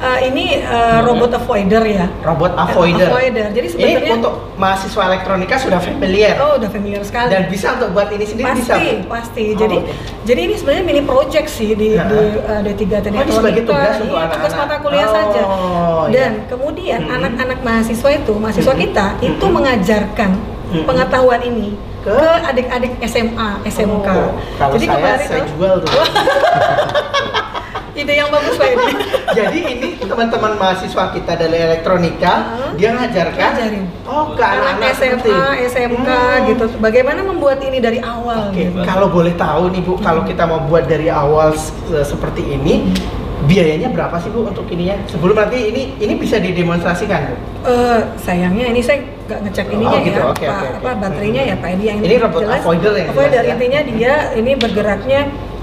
Uh, 0.00 0.20
ini 0.24 0.64
uh, 0.64 1.04
robot 1.04 1.36
avoider 1.36 1.84
ya. 1.84 2.06
Robot 2.24 2.52
avoider. 2.56 3.08
avoider. 3.12 3.46
Jadi 3.52 3.66
sebenarnya 3.68 4.00
ini 4.00 4.10
untuk 4.16 4.34
mahasiswa 4.56 5.02
elektronika 5.12 5.54
sudah 5.60 5.80
familiar. 5.80 6.34
Oh, 6.40 6.56
udah 6.56 6.70
familiar 6.72 7.02
sekali. 7.04 7.30
Dan 7.30 7.42
bisa 7.52 7.76
untuk 7.76 7.92
buat 7.92 8.08
ini 8.10 8.24
sendiri 8.24 8.48
pasti, 8.48 8.60
bisa. 8.64 8.74
Pasti, 8.74 8.90
pasti. 9.06 9.44
Oh, 9.54 9.58
jadi 9.60 9.76
okay. 9.84 9.94
jadi 10.24 10.40
ini 10.48 10.54
sebenarnya 10.56 10.84
mini 10.88 11.02
project 11.04 11.46
sih 11.52 11.70
di 11.76 11.94
nah. 11.94 12.08
di 12.08 12.20
uh, 12.40 12.60
D3 12.64 12.82
Teknik 13.04 13.28
oh, 13.28 13.36
sebagai 13.36 13.62
tugas 13.68 13.96
untuk 14.00 14.18
iya, 14.18 14.32
tugas 14.32 14.52
mata 14.56 14.76
kuliah 14.80 15.06
oh, 15.06 15.12
saja. 15.12 15.40
Iya. 15.40 16.10
Dan 16.10 16.30
iya. 16.32 16.46
kemudian 16.48 17.00
hmm. 17.04 17.16
anak-anak 17.20 17.58
hmm. 17.60 17.68
mahasiswa 17.68 18.10
itu, 18.16 18.32
mahasiswa 18.34 18.74
hmm. 18.74 18.82
kita 18.88 19.06
hmm. 19.14 19.28
itu 19.28 19.46
mengajarkan 19.46 20.30
hmm. 20.72 20.84
pengetahuan 20.88 21.40
ini 21.44 21.70
ke 22.00 22.16
adik-adik 22.48 22.96
SMA, 23.04 23.50
SMK. 23.68 24.08
Oh, 24.08 24.32
kalau 24.56 24.72
Jadi 24.80 24.86
saya, 24.88 24.96
kemarin 24.96 25.26
saya 25.28 25.44
jual 25.52 25.74
tuh. 25.84 25.92
ide 27.94 28.14
yang 28.14 28.28
bagus 28.30 28.54
Pak 28.56 28.68
ini. 28.70 28.86
Jadi 29.38 29.58
ini 29.62 29.88
teman-teman 30.02 30.52
mahasiswa 30.58 31.04
kita 31.14 31.32
dari 31.38 31.58
elektronika, 31.58 32.32
uh-huh. 32.34 32.72
dia 32.78 32.90
ngajarkan 32.94 33.50
Ngajarin. 33.56 33.84
oh 34.06 34.34
ke 34.34 34.42
anak-anak 34.42 34.90
SMA, 34.96 35.38
SMK 35.70 36.08
hmm. 36.10 36.42
gitu. 36.54 36.64
Bagaimana 36.78 37.20
membuat 37.22 37.58
ini 37.62 37.78
dari 37.78 37.98
awal 38.02 38.50
okay. 38.50 38.70
gitu. 38.70 38.82
Kalau 38.86 39.08
boleh 39.10 39.34
tahu 39.34 39.70
nih 39.74 39.82
Bu, 39.82 39.92
hmm. 39.98 40.04
kalau 40.04 40.22
kita 40.26 40.42
mau 40.46 40.60
buat 40.66 40.86
dari 40.86 41.10
awal 41.10 41.54
seperti 41.90 42.42
ini, 42.46 42.90
hmm. 42.90 43.46
biayanya 43.46 43.88
berapa 43.90 44.16
sih 44.22 44.30
Bu 44.30 44.46
untuk 44.46 44.66
ininya? 44.70 44.98
Sebelum 45.10 45.36
nanti 45.36 45.58
ini 45.70 45.94
ini 45.98 46.14
bisa 46.18 46.38
didemonstrasikan 46.38 47.30
Bu? 47.30 47.34
Uh, 47.60 48.00
sayangnya 48.16 48.72
ini 48.72 48.80
saya 48.80 49.04
nggak 49.30 49.40
ngecek 49.46 49.66
oh, 49.70 49.74
ininya 49.78 49.98
oh, 49.98 50.02
gitu. 50.02 50.18
ya, 50.18 50.26
okay, 50.34 50.48
Pak, 50.50 50.58
okay, 50.58 50.70
apa 50.74 50.90
baterainya 50.98 51.42
hmm. 51.46 51.50
ya 51.50 51.56
Pak 51.62 51.68
Edi 51.70 51.84
yang 51.86 51.98
ini 52.02 52.16
robot 52.18 52.40
jelas, 52.42 52.60
avoider 52.66 52.94
yang 52.98 53.08
avoider 53.14 53.42
ya? 53.46 53.52
intinya 53.54 53.80
dia 53.86 54.14
ini 54.34 54.52
bergeraknya 54.58 55.20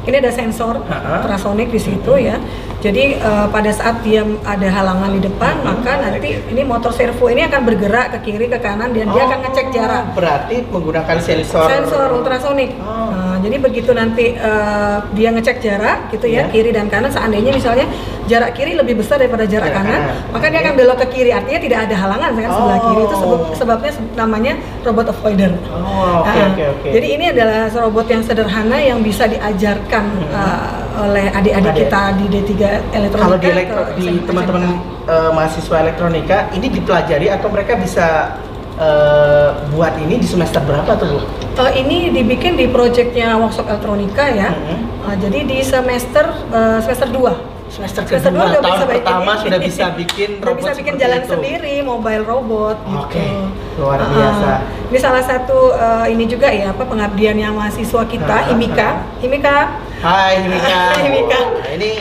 ini 0.07 0.15
ada 0.23 0.31
sensor 0.31 0.79
ultrasonik 0.87 1.67
di 1.67 1.79
situ 1.83 2.15
ya. 2.15 2.39
Jadi 2.79 3.19
uh, 3.19 3.49
pada 3.51 3.67
saat 3.73 3.99
dia 4.05 4.23
ada 4.45 4.67
halangan 4.69 5.11
di 5.11 5.21
depan, 5.27 5.59
maka 5.65 5.99
nanti 5.99 6.39
ini 6.47 6.61
motor 6.63 6.93
servo 6.95 7.27
ini 7.27 7.43
akan 7.43 7.61
bergerak 7.67 8.15
ke 8.15 8.31
kiri 8.31 8.47
ke 8.47 8.61
kanan 8.63 8.95
dan 8.95 9.11
oh, 9.11 9.17
dia 9.17 9.27
akan 9.27 9.39
ngecek 9.49 9.67
jarak. 9.75 10.03
Berarti 10.15 10.55
menggunakan 10.71 11.17
sensor 11.19 11.67
sensor 11.67 12.07
ultrasonik. 12.15 12.71
Oh. 12.79 13.11
Nah, 13.11 13.26
jadi 13.47 13.57
begitu 13.63 13.95
nanti 13.95 14.35
uh, 14.35 14.99
dia 15.15 15.31
ngecek 15.31 15.63
jarak 15.63 16.11
gitu 16.11 16.27
ya, 16.27 16.43
yeah. 16.43 16.51
kiri 16.51 16.75
dan 16.75 16.91
kanan 16.91 17.07
seandainya 17.07 17.55
misalnya 17.55 17.87
jarak 18.27 18.51
kiri 18.59 18.75
lebih 18.75 18.99
besar 18.99 19.23
daripada 19.23 19.47
jarak, 19.47 19.71
jarak 19.71 19.87
kanan, 19.87 20.01
kanan, 20.03 20.31
maka 20.35 20.45
dia 20.51 20.59
akan 20.67 20.73
belok 20.75 20.97
ke 20.99 21.07
kiri. 21.15 21.31
Artinya 21.31 21.59
tidak 21.63 21.79
ada 21.87 21.95
halangan 21.95 22.29
kan 22.35 22.49
oh. 22.51 22.55
sebelah 22.59 22.79
kiri. 22.83 23.01
Itu 23.07 23.15
sebab, 23.15 23.39
sebabnya 23.55 23.91
namanya 24.19 24.53
robot 24.83 25.07
avoider. 25.15 25.51
Oh, 25.71 26.27
okay, 26.27 26.35
nah, 26.35 26.47
okay, 26.51 26.67
okay. 26.75 26.91
Jadi 26.99 27.07
ini 27.07 27.25
adalah 27.31 27.71
robot 27.71 28.07
yang 28.11 28.21
sederhana 28.27 28.77
yang 28.83 28.99
bisa 28.99 29.23
diajarkan 29.31 30.03
hmm. 30.11 30.35
uh, 30.35 31.07
oleh 31.07 31.25
adik-adik 31.31 31.73
kita 31.87 32.01
di 32.19 32.25
D3 32.27 32.51
elektronika. 32.91 33.23
Kalau 33.31 33.39
di, 33.39 33.47
elektro, 33.47 33.81
di 33.95 34.07
teman-teman 34.27 34.63
uh, 35.07 35.31
mahasiswa 35.31 35.75
elektronika 35.87 36.37
ini 36.51 36.67
dipelajari 36.67 37.31
atau 37.31 37.47
mereka 37.47 37.79
bisa 37.79 38.35
uh, 38.75 39.55
buat 39.71 39.95
ini 40.03 40.19
di 40.19 40.27
semester 40.27 40.59
berapa 40.67 40.91
tuh 40.99 41.07
Bu? 41.15 41.19
Uh, 41.57 41.73
ini 41.73 42.13
dibikin 42.13 42.53
di 42.53 42.69
proyeknya 42.69 43.33
workshop 43.41 43.65
elektronika 43.65 44.29
ya. 44.29 44.53
Hmm. 44.53 45.09
Uh, 45.09 45.15
jadi 45.17 45.39
di 45.41 45.57
semester 45.65 46.29
uh, 46.53 46.77
semester 46.85 47.09
2 47.09 47.57
semester, 47.67 48.01
semester 48.07 48.31
kedua, 48.31 48.47
tahun 48.47 48.63
bisa 48.63 48.85
pertama 48.87 49.31
ini. 49.35 49.43
sudah 49.43 49.59
bisa 49.59 49.85
bikin 49.99 50.29
robot 50.39 50.59
bisa 50.63 50.71
bikin 50.79 50.95
jalan 50.95 51.21
itu. 51.21 51.29
sendiri 51.35 51.75
mobile 51.83 52.23
robot 52.23 52.77
gitu. 52.79 52.99
Oke, 53.03 53.19
okay. 53.19 53.31
luar 53.75 53.99
biasa. 54.07 54.49
Uh, 54.49 54.89
ini 54.93 54.97
salah 55.01 55.23
satu 55.23 55.59
uh, 55.75 56.05
ini 56.07 56.25
juga 56.29 56.47
ya 56.47 56.71
apa 56.71 56.83
pengabdian 56.87 57.35
yang 57.35 57.53
mahasiswa 57.57 58.01
kita 58.07 58.37
Himika. 58.53 59.03
Himika. 59.19 59.57
Hai 59.99 60.45
Himika. 60.47 60.79
Himika. 61.05 61.39
Oh, 61.41 61.67
ini 61.75 61.91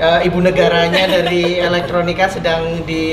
uh, 0.00 0.20
ibu 0.22 0.38
negaranya 0.40 1.06
dari 1.06 1.58
elektronika 1.58 2.30
sedang 2.30 2.82
di 2.82 3.04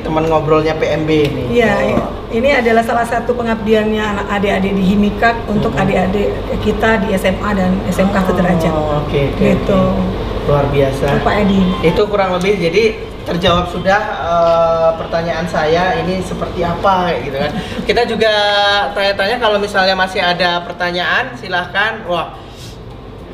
teman 0.00 0.26
ngobrolnya 0.26 0.74
PMB 0.78 1.10
ini. 1.10 1.44
Iya, 1.60 1.98
oh. 1.98 2.10
ini 2.34 2.50
adalah 2.54 2.82
salah 2.86 3.06
satu 3.06 3.34
pengabdiannya 3.34 4.02
anak 4.02 4.26
adik-adik 4.40 4.72
di 4.74 4.84
Himika 4.94 5.36
untuk 5.50 5.74
hmm. 5.74 5.82
adik-adik 5.82 6.28
kita 6.62 7.04
di 7.04 7.14
SMA 7.18 7.50
dan 7.54 7.70
SMK 7.90 8.16
oh, 8.16 8.22
sederajat. 8.30 8.72
Oke, 8.72 8.90
okay, 9.06 9.24
okay, 9.34 9.50
gitu. 9.58 9.78
Okay 9.78 10.30
luar 10.50 10.66
biasa 10.72 11.22
Pak 11.22 11.34
Edi 11.46 11.62
itu 11.86 12.02
kurang 12.10 12.34
lebih 12.34 12.58
jadi 12.58 12.84
terjawab 13.22 13.70
sudah 13.70 14.00
uh, 14.26 14.90
pertanyaan 14.98 15.46
saya 15.46 15.94
ini 16.02 16.18
seperti 16.24 16.66
apa 16.66 17.12
kayak 17.12 17.20
gitu 17.28 17.36
kan 17.38 17.52
kita 17.88 18.02
juga 18.08 18.32
tanya-tanya 18.96 19.36
kalau 19.38 19.58
misalnya 19.62 19.94
masih 19.94 20.18
ada 20.18 20.64
pertanyaan 20.66 21.36
silahkan 21.38 22.02
wah 22.10 22.34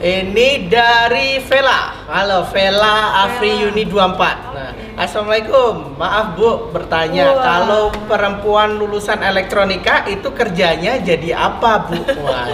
ini 0.00 0.68
dari 0.68 1.40
Vela 1.40 2.04
halo 2.08 2.44
Vela 2.52 3.24
Afri 3.24 3.64
Yuni 3.64 3.84
24 3.88 4.56
nah 4.56 4.66
Assalamualaikum, 4.96 5.92
maaf 6.00 6.40
Bu 6.40 6.72
bertanya, 6.72 7.28
Wah. 7.28 7.44
kalau 7.44 7.84
perempuan 8.08 8.80
lulusan 8.80 9.20
elektronika 9.20 10.08
itu 10.08 10.32
kerjanya 10.32 10.96
jadi 11.04 11.36
apa 11.36 11.84
Bu? 11.84 12.00
Wah, 12.24 12.48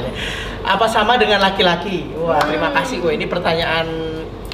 apa 0.66 0.90
sama 0.90 1.14
dengan 1.22 1.38
laki-laki? 1.38 2.02
Wah, 2.18 2.42
terima 2.42 2.74
kasih. 2.74 2.98
Wah, 2.98 3.14
ini 3.14 3.30
pertanyaan 3.30 3.86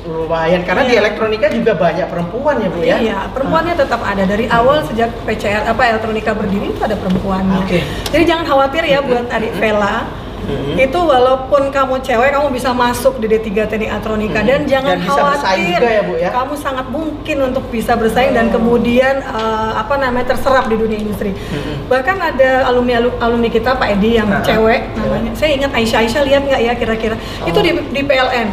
lumayan 0.05 0.65
karena 0.65 0.83
iya. 0.85 0.91
di 0.91 0.95
elektronika 1.01 1.47
juga 1.53 1.73
banyak 1.77 2.07
perempuan 2.09 2.55
ya 2.65 2.69
bu 2.73 2.81
ya 2.81 2.97
iya 2.97 3.19
perempuannya 3.29 3.75
ah. 3.77 3.81
tetap 3.85 4.01
ada 4.01 4.25
dari 4.25 4.49
awal 4.49 4.81
sejak 4.81 5.13
PCR 5.29 5.69
apa 5.69 5.83
elektronika 5.85 6.33
berdiri 6.33 6.73
itu 6.73 6.81
ada 6.81 6.97
perempuannya 6.97 7.61
okay. 7.61 7.85
jadi 8.09 8.25
jangan 8.25 8.45
khawatir 8.49 8.83
ya 8.89 9.05
buat 9.05 9.29
adik 9.29 9.53
Vela 9.61 10.09
hmm. 10.49 10.77
itu 10.81 10.99
walaupun 10.99 11.69
kamu 11.69 12.01
cewek 12.01 12.33
kamu 12.33 12.49
bisa 12.51 12.73
masuk 12.73 13.21
di 13.21 13.27
D3 13.29 13.69
Teknik 13.69 13.91
Atronika 13.93 14.41
hmm. 14.41 14.49
dan 14.49 14.61
jangan 14.65 14.97
dan 14.97 15.07
khawatir 15.07 15.77
juga 15.77 15.89
ya, 15.93 16.03
Bu, 16.03 16.15
ya? 16.17 16.31
kamu 16.33 16.55
sangat 16.57 16.87
mungkin 16.89 17.37
untuk 17.53 17.65
bisa 17.69 17.93
bersaing 17.95 18.33
oh. 18.33 18.37
dan 18.37 18.47
kemudian 18.49 19.15
uh, 19.29 19.77
apa 19.77 19.95
namanya 20.01 20.35
terserap 20.35 20.67
di 20.67 20.77
dunia 20.81 20.99
industri 20.99 21.37
hmm. 21.37 21.87
bahkan 21.93 22.17
ada 22.19 22.67
alumni 22.67 23.05
alumni 23.21 23.49
kita 23.53 23.77
Pak 23.77 23.89
Edi 24.01 24.17
yang 24.17 24.29
nah, 24.33 24.41
cewek 24.43 24.97
namanya 24.97 25.33
saya 25.37 25.55
ingat 25.55 25.71
Aisyah 25.77 25.99
Aisyah 26.03 26.23
lihat 26.25 26.43
nggak 26.49 26.61
ya 26.65 26.73
kira-kira 26.75 27.17
oh. 27.17 27.49
itu 27.49 27.59
di, 27.61 27.71
di 27.93 28.03
PLN 28.03 28.49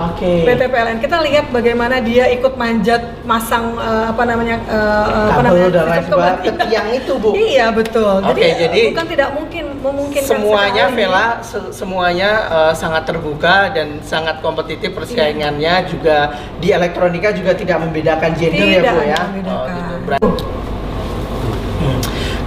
Oke. 0.00 0.48
Okay. 0.48 0.56
PT 0.56 0.62
PLN. 0.72 0.98
Kita 1.04 1.16
lihat 1.20 1.46
bagaimana 1.52 2.00
dia 2.00 2.24
ikut 2.32 2.56
manjat 2.56 3.20
masang 3.28 3.76
uh, 3.76 4.08
apa 4.08 4.22
namanya 4.24 4.56
uh, 4.64 5.28
apa 5.28 5.42
namanya 5.44 5.68
dan 5.68 5.86
lain 5.92 6.04
ke 6.40 6.52
tiang 6.68 6.88
itu, 6.96 7.12
Bu. 7.20 7.30
iya, 7.36 7.68
betul. 7.68 8.24
Oke, 8.24 8.40
okay, 8.40 8.50
jadi, 8.56 8.82
bukan 8.96 9.06
tidak 9.12 9.30
mungkin 9.36 9.64
memungkinkan 9.80 10.30
semuanya 10.30 10.84
Vela 10.92 11.26
se 11.44 11.58
semuanya 11.76 12.30
uh, 12.48 12.72
sangat 12.72 13.04
terbuka 13.04 13.72
dan 13.76 14.00
sangat 14.00 14.40
kompetitif 14.40 14.96
persaingannya 14.96 15.74
iya. 15.84 15.88
juga 15.88 16.16
di 16.56 16.72
elektronika 16.72 17.36
juga 17.36 17.52
tidak 17.52 17.78
membedakan 17.84 18.30
gender 18.40 18.80
ya, 18.80 18.80
tidak 18.80 18.84
ya, 18.84 18.92
Bu 18.96 19.02
ya. 19.04 19.20
Membedakan. 19.20 19.60
Oh, 19.60 19.66
gitu. 19.68 19.94
Berarti 20.08 20.49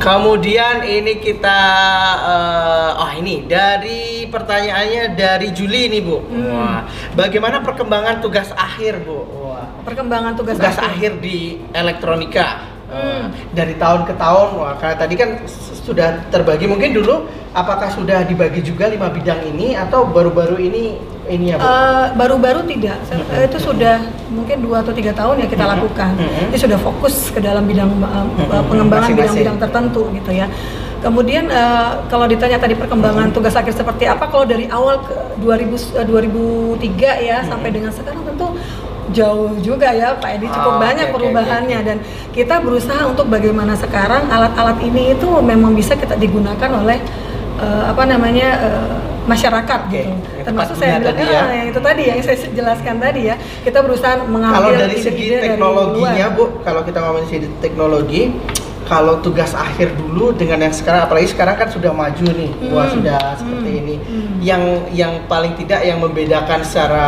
Kemudian 0.03 0.83
ini 0.83 1.23
kita 1.23 1.59
uh, 2.19 3.01
oh 3.07 3.11
ini 3.15 3.47
dari 3.47 4.27
pertanyaannya 4.27 5.15
dari 5.15 5.55
Juli 5.55 5.87
ini 5.87 6.03
Bu. 6.03 6.19
Hmm. 6.19 6.51
Wah, 6.51 6.79
bagaimana 7.15 7.63
perkembangan 7.63 8.19
tugas 8.19 8.51
akhir 8.51 8.99
Bu? 9.07 9.23
Wah. 9.47 9.63
Perkembangan 9.87 10.35
tugas, 10.35 10.59
tugas 10.59 10.75
akhir. 10.75 11.15
akhir 11.15 11.23
di 11.23 11.63
elektronika. 11.71 12.75
Hmm. 12.93 13.33
dari 13.57 13.73
tahun 13.73 14.05
ke 14.05 14.13
tahun, 14.21 14.53
wah 14.53 14.77
karena 14.77 14.93
tadi 14.93 15.17
kan 15.17 15.41
sudah 15.81 16.29
terbagi 16.29 16.69
mungkin 16.69 16.93
dulu 16.93 17.25
apakah 17.49 17.89
sudah 17.89 18.21
dibagi 18.21 18.61
juga 18.61 18.85
lima 18.85 19.09
bidang 19.09 19.49
ini 19.49 19.73
atau 19.73 20.05
baru-baru 20.05 20.61
ini 20.61 21.01
ini 21.29 21.51
ya 21.51 21.55
Bu? 21.55 21.63
Uh, 21.63 22.05
baru-baru 22.19 22.67
tidak, 22.67 22.99
mm-hmm. 23.07 23.47
itu 23.47 23.57
sudah 23.63 23.95
mungkin 24.27 24.59
dua 24.59 24.83
atau 24.83 24.91
tiga 24.91 25.15
tahun 25.15 25.43
ya 25.43 25.47
kita 25.47 25.63
mm-hmm. 25.63 25.73
lakukan. 25.79 26.11
Mm-hmm. 26.19 26.49
Ini 26.51 26.57
sudah 26.59 26.79
fokus 26.79 27.15
ke 27.31 27.39
dalam 27.39 27.63
bidang 27.63 27.91
uh, 28.03 28.63
pengembangan 28.67 29.15
bidang-bidang 29.15 29.57
tertentu 29.61 30.11
gitu 30.11 30.31
ya. 30.35 30.51
Kemudian 30.99 31.51
uh, 31.51 32.07
kalau 32.07 32.27
ditanya 32.27 32.59
tadi 32.59 32.75
perkembangan 32.75 33.31
mm-hmm. 33.31 33.35
tugas 33.35 33.55
akhir 33.55 33.75
seperti 33.75 34.07
apa, 34.07 34.27
kalau 34.27 34.43
dari 34.43 34.67
awal 34.67 34.99
ke 35.03 35.15
2000 35.39 35.99
uh, 35.99 36.05
2003 36.07 37.23
ya 37.23 37.39
mm-hmm. 37.39 37.49
sampai 37.51 37.69
dengan 37.71 37.91
sekarang 37.95 38.23
tentu 38.27 38.47
jauh 39.11 39.53
juga 39.59 39.93
ya 39.93 40.15
Pak 40.15 40.41
Edi 40.41 40.47
cukup 40.49 40.73
oh, 40.73 40.81
banyak 40.81 41.11
okay, 41.11 41.13
perubahannya 41.13 41.77
okay, 41.83 41.95
okay. 41.99 41.99
dan 42.01 42.31
kita 42.33 42.55
berusaha 42.63 43.03
untuk 43.05 43.27
bagaimana 43.29 43.75
sekarang 43.77 44.31
alat-alat 44.31 44.79
ini 44.81 45.13
itu 45.13 45.27
memang 45.43 45.75
bisa 45.75 45.93
kita 45.93 46.15
digunakan 46.17 46.71
oleh 46.71 46.97
uh, 47.61 47.93
apa 47.93 48.03
namanya 48.09 48.49
uh, 48.63 49.12
masyarakat 49.23 49.79
okay. 49.87 50.05
gitu. 50.07 50.11
Termasuk 50.43 50.75
saya 50.75 50.99
bilang 50.99 51.15
tadi 51.15 51.23
ya. 51.31 51.41
Ah, 51.41 51.53
yang 51.55 51.67
itu 51.71 51.79
tadi 51.79 52.03
yang 52.07 52.19
saya 52.23 52.37
jelaskan 52.51 52.95
tadi 52.99 53.21
ya. 53.31 53.35
Kita 53.63 53.79
berusaha 53.79 54.13
mengambil 54.27 54.59
Kalau 54.59 54.71
dari 54.75 54.97
segi 54.99 55.25
teknologinya 55.39 56.25
Bu, 56.35 56.43
kalau 56.61 56.81
kita 56.83 56.97
ngomongin 56.99 57.27
segi 57.31 57.47
teknologi, 57.63 58.21
kalau 58.83 59.19
tugas 59.23 59.55
akhir 59.55 59.95
dulu 59.95 60.35
dengan 60.35 60.67
yang 60.67 60.75
sekarang 60.75 61.07
apalagi 61.07 61.31
sekarang 61.31 61.55
kan 61.55 61.71
sudah 61.71 61.91
maju 61.95 62.25
nih 62.29 62.51
hmm. 62.51 62.71
wah 62.75 62.87
sudah 62.91 63.19
seperti 63.39 63.69
hmm. 63.71 63.81
ini 63.81 63.95
hmm. 63.95 64.33
yang 64.43 64.63
yang 64.91 65.13
paling 65.31 65.55
tidak 65.55 65.87
yang 65.87 66.03
membedakan 66.03 66.61
secara 66.67 67.07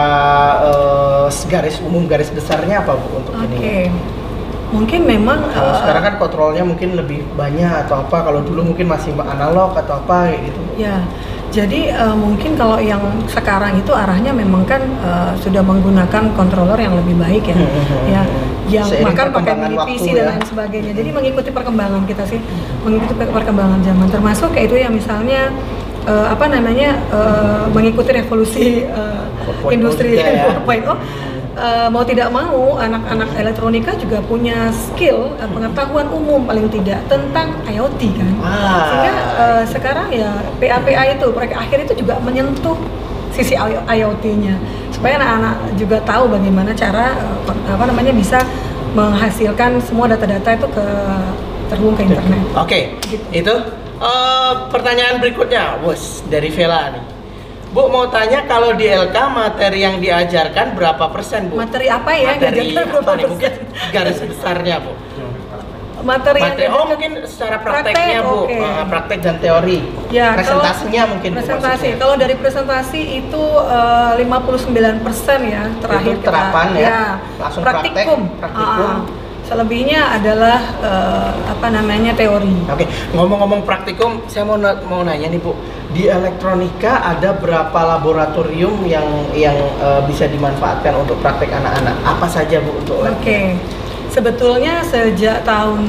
uh, 0.64 1.28
garis 1.52 1.78
umum 1.84 2.08
garis 2.08 2.32
besarnya 2.32 2.82
apa 2.82 2.96
bu 2.96 3.08
untuk 3.20 3.34
okay. 3.36 3.92
ini 3.92 4.00
mungkin 4.72 5.02
memang 5.08 5.52
kalau 5.52 5.72
uh, 5.72 5.78
sekarang 5.84 6.04
kan 6.04 6.16
kontrolnya 6.20 6.64
mungkin 6.66 6.96
lebih 6.98 7.22
banyak 7.36 7.88
atau 7.88 8.02
apa 8.02 8.18
kalau 8.24 8.42
dulu 8.42 8.74
mungkin 8.74 8.88
masih 8.90 9.12
analog 9.20 9.76
atau 9.76 10.00
apa 10.00 10.32
gitu 10.42 10.60
ya 10.80 11.04
jadi 11.56 11.96
uh, 11.96 12.16
mungkin 12.20 12.60
kalau 12.60 12.76
yang 12.84 13.00
sekarang 13.32 13.80
itu 13.80 13.96
arahnya 13.96 14.36
memang 14.36 14.68
kan 14.68 14.84
uh, 15.00 15.32
sudah 15.40 15.64
menggunakan 15.64 16.36
controller 16.36 16.76
yang 16.76 17.00
lebih 17.00 17.16
baik 17.16 17.48
ya, 17.48 17.56
hmm, 17.56 17.64
hmm, 17.72 17.86
hmm, 17.88 18.06
ya, 18.12 18.24
yang 18.68 18.88
makan 19.00 19.32
pakai 19.32 19.54
mini 19.56 19.78
PC 19.88 20.06
dan 20.12 20.16
ya. 20.20 20.26
lain 20.36 20.44
sebagainya. 20.44 20.92
Jadi 20.92 21.10
mengikuti 21.16 21.50
perkembangan 21.56 22.04
kita 22.04 22.24
sih, 22.28 22.44
mengikuti 22.84 23.24
perkembangan 23.24 23.80
zaman. 23.88 24.08
Termasuk 24.12 24.52
kayak 24.52 24.68
itu 24.68 24.76
ya 24.84 24.90
misalnya 24.92 25.42
uh, 26.04 26.28
apa 26.28 26.46
namanya 26.52 27.00
uh, 27.16 27.66
mengikuti 27.72 28.12
revolusi 28.12 28.84
uh, 28.92 29.24
industri 29.72 30.20
ya. 30.20 30.60
4.0 31.56 31.64
uh, 31.64 31.88
mau 31.88 32.04
tidak 32.04 32.28
mau 32.30 32.76
anak-anak 32.76 33.30
elektronika 33.40 33.96
juga 33.96 34.20
punya 34.20 34.70
skill 34.76 35.32
uh, 35.40 35.48
pengetahuan 35.48 36.08
umum 36.12 36.44
paling 36.44 36.68
tidak 36.68 37.00
tentang 37.08 37.56
IoT 37.64 38.02
kan 38.12 38.32
ah. 38.44 38.88
sehingga 38.92 39.14
uh, 39.40 39.64
sekarang 39.64 40.08
ya 40.12 40.30
PAPA 40.60 41.16
itu 41.16 41.28
proyek 41.32 41.56
akhir 41.56 41.78
itu 41.88 42.04
juga 42.04 42.20
menyentuh 42.20 42.76
sisi 43.32 43.56
IoT-nya 43.88 44.56
supaya 44.92 45.20
anak-anak 45.20 45.56
juga 45.76 45.98
tahu 46.04 46.32
bagaimana 46.32 46.72
cara 46.76 47.16
uh, 47.16 47.72
apa 47.72 47.84
namanya 47.88 48.12
bisa 48.16 48.40
menghasilkan 48.96 49.80
semua 49.84 50.08
data-data 50.08 50.56
itu 50.56 50.68
ke 50.72 50.86
terhubung 51.68 52.00
ke 52.00 52.08
internet. 52.08 52.40
Oke, 52.56 52.56
okay. 52.64 52.84
gitu. 53.12 53.26
itu 53.34 53.56
uh, 54.00 54.72
pertanyaan 54.72 55.20
berikutnya, 55.20 55.84
bos 55.84 56.24
dari 56.32 56.48
Vela 56.48 56.96
nih 56.96 57.15
Bu 57.76 57.92
mau 57.92 58.08
tanya 58.08 58.48
kalau 58.48 58.72
di 58.72 58.88
LK 58.88 59.12
materi 59.36 59.84
yang 59.84 60.00
diajarkan 60.00 60.80
berapa 60.80 61.12
persen 61.12 61.52
Bu? 61.52 61.60
Materi 61.60 61.92
apa 61.92 62.16
ya? 62.16 62.40
Materi 62.40 62.72
apa 62.72 63.12
nih? 63.20 63.26
Mungkin 63.28 63.52
garis 63.92 64.18
besarnya 64.24 64.80
Bu. 64.80 64.96
Materi, 66.06 66.38
materi 66.38 66.70
oh 66.70 66.86
mungkin 66.86 67.18
secara 67.26 67.58
prakteknya 67.60 68.22
praktek, 68.22 68.30
Bu, 68.30 68.38
okay. 68.46 68.62
uh, 68.62 68.86
praktek 68.86 69.20
dan 69.26 69.36
teori. 69.42 69.80
Ya, 70.14 70.38
presentasinya 70.38 71.02
kalau, 71.02 71.14
mungkin 71.18 71.30
presentasi. 71.34 71.88
Bu, 71.92 72.00
kalau 72.00 72.16
dari 72.16 72.36
presentasi 72.38 73.02
itu 73.26 73.44
uh, 73.44 74.14
59% 74.14 75.02
ya 75.50 75.64
terakhir 75.82 76.14
itu 76.14 76.24
terapan 76.24 76.68
kita, 76.72 76.80
ya. 76.80 76.88
ya. 76.88 77.02
Langsung 77.42 77.62
praktikum. 77.66 78.20
Praktek, 78.22 78.40
praktikum. 78.40 78.88
Uh, 78.88 79.25
selebihnya 79.46 80.18
adalah 80.18 80.60
uh, 80.82 81.32
apa 81.46 81.68
namanya 81.70 82.18
teori. 82.18 82.66
Oke, 82.66 82.84
okay. 82.84 82.88
ngomong-ngomong 83.14 83.62
praktikum, 83.64 84.26
saya 84.26 84.44
mau 84.44 84.58
mau 84.60 85.02
nanya 85.06 85.30
nih 85.30 85.40
Bu 85.40 85.54
di 85.96 86.12
elektronika 86.12 87.00
ada 87.06 87.32
berapa 87.38 87.80
laboratorium 87.96 88.84
yang 88.84 89.06
yang 89.32 89.56
uh, 89.80 90.04
bisa 90.04 90.28
dimanfaatkan 90.28 90.92
untuk 90.98 91.22
praktek 91.22 91.54
anak-anak? 91.54 91.96
Apa 92.04 92.28
saja 92.28 92.60
Bu 92.60 92.74
untuk 92.76 93.06
Oke. 93.06 93.14
Okay. 93.22 93.46
Sebetulnya 94.10 94.80
sejak 94.80 95.44
tahun 95.44 95.84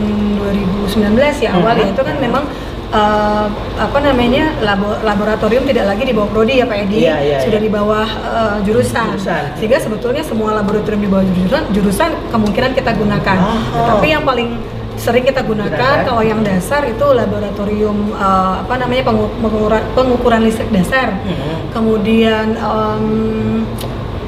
2019 0.91 1.47
ya 1.47 1.51
awal 1.55 1.79
hmm. 1.79 1.83
ya 1.83 1.87
itu 1.95 2.03
kan 2.03 2.17
memang 2.19 2.45
uh, 2.93 3.47
apa 3.79 3.99
namanya 4.03 4.55
labo, 4.63 4.95
laboratorium 5.03 5.65
tidak 5.67 5.95
lagi 5.95 6.03
di 6.07 6.15
bawah 6.15 6.31
prodi 6.31 6.61
ya 6.63 6.67
Pak 6.69 6.79
Edi 6.87 7.07
yeah, 7.07 7.19
yeah, 7.23 7.41
sudah 7.43 7.59
yeah. 7.59 7.67
di 7.67 7.71
bawah 7.73 8.07
uh, 8.07 8.57
jurusan. 8.63 9.17
jurusan 9.17 9.45
sehingga 9.59 9.79
sebetulnya 9.81 10.23
semua 10.23 10.55
laboratorium 10.59 11.03
di 11.03 11.11
bawah 11.11 11.25
jurusan 11.25 11.63
jurusan 11.75 12.11
kemungkinan 12.31 12.73
kita 12.77 12.91
gunakan 12.95 13.39
oh. 13.75 13.97
tapi 13.97 14.07
yang 14.13 14.23
paling 14.23 14.59
sering 14.97 15.29
kita 15.29 15.45
gunakan 15.45 16.09
kalau 16.09 16.25
yang 16.25 16.41
dasar 16.41 16.83
itu 16.89 17.05
laboratorium 17.05 18.17
uh, 18.17 18.65
apa 18.65 18.81
namanya 18.81 19.13
pengukuran, 19.13 19.83
pengukuran 19.93 20.41
listrik 20.41 20.73
dasar 20.73 21.13
hmm. 21.21 21.71
kemudian 21.77 22.57
um, 22.65 23.63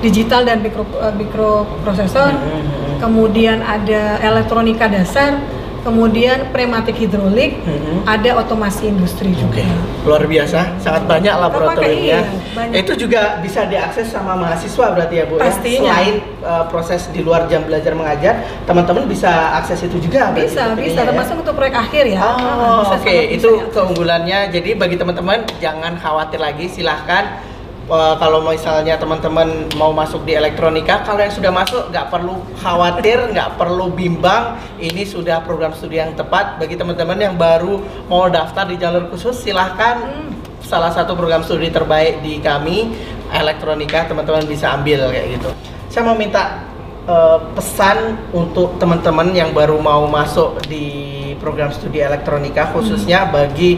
digital 0.04 0.44
dan 0.44 0.61
mikro 0.61 0.84
uh, 1.00 1.11
mikroprosesor 1.16 2.36
hmm. 2.36 3.00
kemudian 3.00 3.64
ada 3.64 4.20
elektronika 4.20 4.86
dasar 4.86 5.40
kemudian 5.82 6.50
pneumatik 6.50 6.96
hidrolik, 6.98 7.58
hmm. 7.62 8.06
ada 8.06 8.42
otomasi 8.42 8.90
industri 8.90 9.34
juga. 9.34 9.62
Okay. 9.62 9.68
Luar 10.06 10.24
biasa, 10.24 10.78
sangat 10.82 11.02
banyak 11.06 11.34
laboratoriumnya. 11.34 12.20
Iya, 12.54 12.80
Itu 12.82 12.92
juga 12.98 13.38
bisa 13.42 13.66
diakses 13.66 14.10
sama 14.10 14.34
mahasiswa 14.38 14.86
berarti 14.94 15.14
ya 15.18 15.24
Bu 15.26 15.34
ya? 15.38 15.42
Pastinya. 15.48 15.78
ya. 15.78 15.90
Selain 15.90 16.14
uh, 16.44 16.64
proses 16.70 17.02
di 17.10 17.20
luar 17.22 17.46
jam 17.46 17.64
belajar 17.64 17.92
mengajar, 17.94 18.34
teman-teman 18.64 19.04
bisa 19.08 19.30
akses 19.58 19.82
itu 19.84 19.98
juga. 19.98 20.34
Bisa, 20.34 20.74
bisa. 20.74 21.02
Ya? 21.02 21.08
Termasuk 21.08 21.42
untuk 21.42 21.54
proyek 21.56 21.76
akhir 21.76 22.04
ya. 22.08 22.20
Oh, 22.20 22.34
ah, 22.34 22.94
oke. 22.94 23.04
Okay. 23.04 23.34
Itu 23.34 23.70
keunggulannya. 23.72 24.52
Jadi 24.52 24.76
bagi 24.76 24.96
teman-teman 25.00 25.46
jangan 25.62 25.96
khawatir 25.98 26.38
lagi, 26.38 26.70
silahkan 26.70 27.47
uh, 27.89 28.14
kalau 28.20 28.45
misalnya 28.45 29.01
teman-teman 29.01 29.72
mau 29.74 29.91
masuk 29.91 30.22
di 30.28 30.36
elektronika, 30.36 31.03
kalau 31.03 31.24
yang 31.24 31.32
sudah 31.32 31.53
masuk 31.53 31.89
nggak 31.91 32.07
perlu 32.12 32.41
khawatir, 32.61 33.18
nggak 33.34 33.57
perlu 33.57 33.91
bimbang. 33.91 34.61
Ini 34.78 35.03
sudah 35.09 35.43
program 35.43 35.74
studi 35.74 35.99
yang 35.99 36.14
tepat 36.14 36.61
bagi 36.61 36.76
teman-teman 36.76 37.18
yang 37.18 37.34
baru 37.34 37.80
mau 38.07 38.28
daftar 38.28 38.68
di 38.68 38.76
jalur 38.78 39.09
khusus. 39.11 39.34
Silahkan 39.34 40.05
hmm. 40.05 40.62
salah 40.62 40.93
satu 40.93 41.16
program 41.16 41.43
studi 41.43 41.72
terbaik 41.72 42.20
di 42.20 42.39
kami 42.39 42.93
elektronika 43.32 44.09
teman-teman 44.09 44.45
bisa 44.45 44.72
ambil 44.76 45.09
kayak 45.11 45.41
gitu. 45.41 45.51
Saya 45.89 46.05
mau 46.05 46.16
minta 46.16 46.64
uh, 47.09 47.41
pesan 47.57 48.16
untuk 48.32 48.76
teman-teman 48.76 49.32
yang 49.32 49.51
baru 49.57 49.80
mau 49.80 50.05
masuk 50.09 50.61
di 50.68 51.16
program 51.41 51.72
studi 51.72 52.05
elektronika 52.05 52.72
khususnya 52.72 53.28
hmm. 53.28 53.32
bagi 53.32 53.70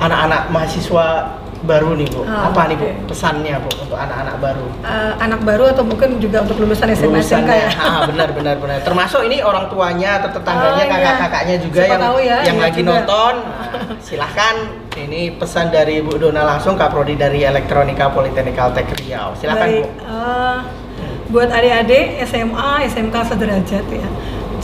anak-anak 0.00 0.50
mahasiswa 0.50 1.06
baru 1.64 1.96
nih 1.96 2.06
Bu. 2.12 2.20
Oh, 2.22 2.28
Apa 2.28 2.52
okay. 2.52 2.64
nih 2.70 2.76
Bu 2.76 2.88
pesannya 3.10 3.54
Bu 3.64 3.70
untuk 3.72 3.98
anak-anak 3.98 4.36
baru? 4.38 4.66
Uh, 4.84 5.12
anak 5.18 5.40
baru 5.42 5.64
atau 5.72 5.84
mungkin 5.84 6.20
juga 6.20 6.44
untuk 6.44 6.60
lulusan 6.60 6.92
SMA 6.92 7.24
SMK 7.24 7.50
ya? 7.50 7.68
Ah, 7.80 8.00
benar 8.08 8.28
benar 8.36 8.56
benar. 8.60 8.78
Termasuk 8.84 9.24
ini 9.24 9.40
orang 9.40 9.66
tuanya 9.72 10.20
atau 10.22 10.30
tetangganya, 10.36 10.84
oh, 10.84 10.86
iya. 10.86 10.94
kakak-kakaknya 10.94 11.56
juga 11.58 11.80
Siapa 11.84 11.96
yang 11.96 12.14
ya, 12.20 12.38
yang 12.44 12.58
lagi 12.60 12.80
juga. 12.84 12.90
nonton. 12.92 13.34
Nah, 13.44 13.96
silahkan 13.98 14.54
ini 14.94 15.20
pesan 15.34 15.72
dari 15.72 16.04
Bu 16.04 16.20
Dona 16.20 16.44
langsung 16.44 16.76
Kak 16.76 16.92
Prodi 16.92 17.16
dari 17.16 17.42
Elektronika 17.42 18.12
Politeknik 18.12 18.54
Tech 18.54 18.88
Riau. 19.00 19.32
Silahkan 19.34 19.68
Baik, 19.68 19.82
Bu. 19.82 19.88
Uh, 20.04 20.58
buat 21.32 21.48
adik-adik 21.50 22.20
SMA, 22.28 22.70
SMK 22.86 23.16
sederajat 23.34 23.84
ya. 23.88 24.08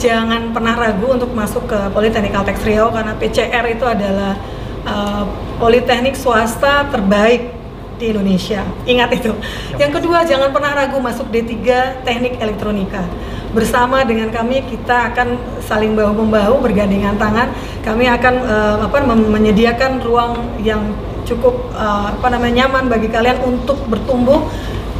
Jangan 0.01 0.55
pernah 0.55 0.73
ragu 0.73 1.13
untuk 1.13 1.33
masuk 1.33 1.67
ke 1.67 1.79
Politeknik 1.91 2.31
Tech 2.31 2.59
Riau 2.63 2.93
karena 2.93 3.13
PCR 3.17 3.65
itu 3.67 3.85
adalah 3.85 4.37
uh, 4.85 5.25
politeknik 5.57 6.17
swasta 6.17 6.89
terbaik 6.89 7.53
di 8.01 8.09
Indonesia. 8.09 8.65
Ingat 8.89 9.09
itu. 9.13 9.31
Yang 9.77 10.01
kedua, 10.01 10.25
jangan 10.25 10.49
pernah 10.49 10.73
ragu 10.73 10.97
masuk 10.97 11.29
D3 11.29 11.53
Teknik 12.01 12.41
Elektronika. 12.41 13.05
Bersama 13.53 14.01
dengan 14.01 14.33
kami 14.33 14.65
kita 14.65 15.13
akan 15.13 15.37
saling 15.61 15.93
bahu 15.93 16.25
membahu 16.25 16.65
bergandengan 16.65 17.13
tangan. 17.21 17.53
Kami 17.85 18.09
akan 18.09 18.33
uh, 18.41 18.77
apa 18.89 19.05
menyediakan 19.05 20.01
ruang 20.01 20.57
yang 20.65 20.81
cukup 21.29 21.69
uh, 21.77 22.17
apa 22.17 22.27
namanya 22.33 22.65
nyaman 22.65 22.89
bagi 22.89 23.07
kalian 23.07 23.37
untuk 23.45 23.77
bertumbuh 23.85 24.49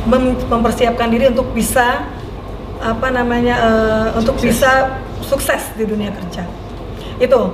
mem 0.05 0.37
mempersiapkan 0.47 1.09
diri 1.09 1.33
untuk 1.33 1.49
bisa 1.53 2.05
apa 2.81 3.07
namanya 3.13 3.55
uh, 3.61 4.07
untuk 4.17 4.37
bisa 4.37 5.01
sukses 5.25 5.73
di 5.77 5.85
dunia 5.85 6.09
kerja. 6.13 6.45
Itu 7.21 7.53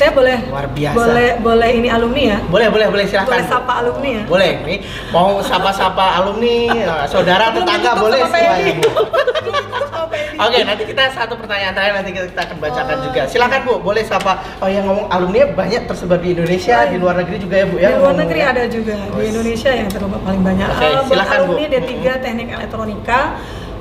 saya 0.00 0.16
boleh 0.16 0.38
luar 0.48 0.66
biasa. 0.72 0.96
Boleh 0.96 1.30
boleh 1.44 1.70
ini 1.76 1.88
alumni 1.92 2.22
ya? 2.32 2.38
Boleh, 2.48 2.68
boleh, 2.72 2.86
boleh 2.88 3.04
silahkan. 3.04 3.36
Boleh 3.36 3.44
sapa 3.52 3.72
alumni 3.84 4.08
ya? 4.16 4.22
Boleh. 4.24 4.52
Nih, 4.64 4.78
mau 5.12 5.44
sapa-sapa 5.44 6.24
alumni, 6.24 6.56
eh, 6.72 7.04
saudara, 7.04 7.52
tetangga 7.52 7.92
boleh 8.00 8.24
semuanya. 8.24 8.74
Oke, 10.40 10.64
nanti 10.64 10.88
kita 10.88 11.12
satu 11.12 11.36
pertanyaan 11.36 11.76
terakhir 11.76 12.00
nanti 12.00 12.10
kita 12.16 12.40
akan 12.48 12.56
bacakan 12.64 12.96
oh. 12.96 13.02
juga. 13.12 13.20
Silakan 13.28 13.60
Bu, 13.68 13.74
boleh 13.84 14.00
sapa. 14.08 14.40
Oh, 14.64 14.72
yang 14.72 14.88
ngomong 14.88 15.12
alumni 15.12 15.52
banyak 15.52 15.84
tersebar 15.84 16.16
di 16.16 16.32
Indonesia, 16.32 16.80
oh, 16.80 16.88
di 16.88 16.96
luar 16.96 17.20
negeri 17.20 17.36
juga 17.44 17.54
ya 17.60 17.66
Bu 17.68 17.76
ya. 17.76 17.88
Di 17.92 18.00
luar 18.00 18.16
negeri 18.16 18.40
ada 18.40 18.62
juga, 18.72 18.96
di 18.96 19.24
Indonesia 19.28 19.70
yang 19.76 19.88
terlibat 19.92 20.20
paling 20.24 20.40
banyak. 20.40 20.68
Okay, 20.80 20.92
silakan 21.12 21.36
alumni 21.44 21.64
Bu. 21.68 21.72
D3 21.76 21.92
Teknik 22.24 22.48
Elektronika 22.56 23.20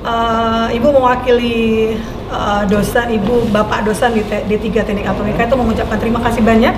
uh, 0.04 0.68
ibu 0.72 0.88
mewakili 0.94 1.96
uh, 2.32 2.64
dosen 2.68 3.12
ibu 3.16 3.48
bapak 3.50 3.84
dosen 3.88 4.16
di 4.16 4.24
D3 4.24 4.86
Teknik 4.86 5.06
Elektronika 5.06 5.48
itu 5.48 5.56
mengucapkan 5.58 5.98
terima 6.00 6.20
kasih 6.24 6.44
banyak 6.44 6.76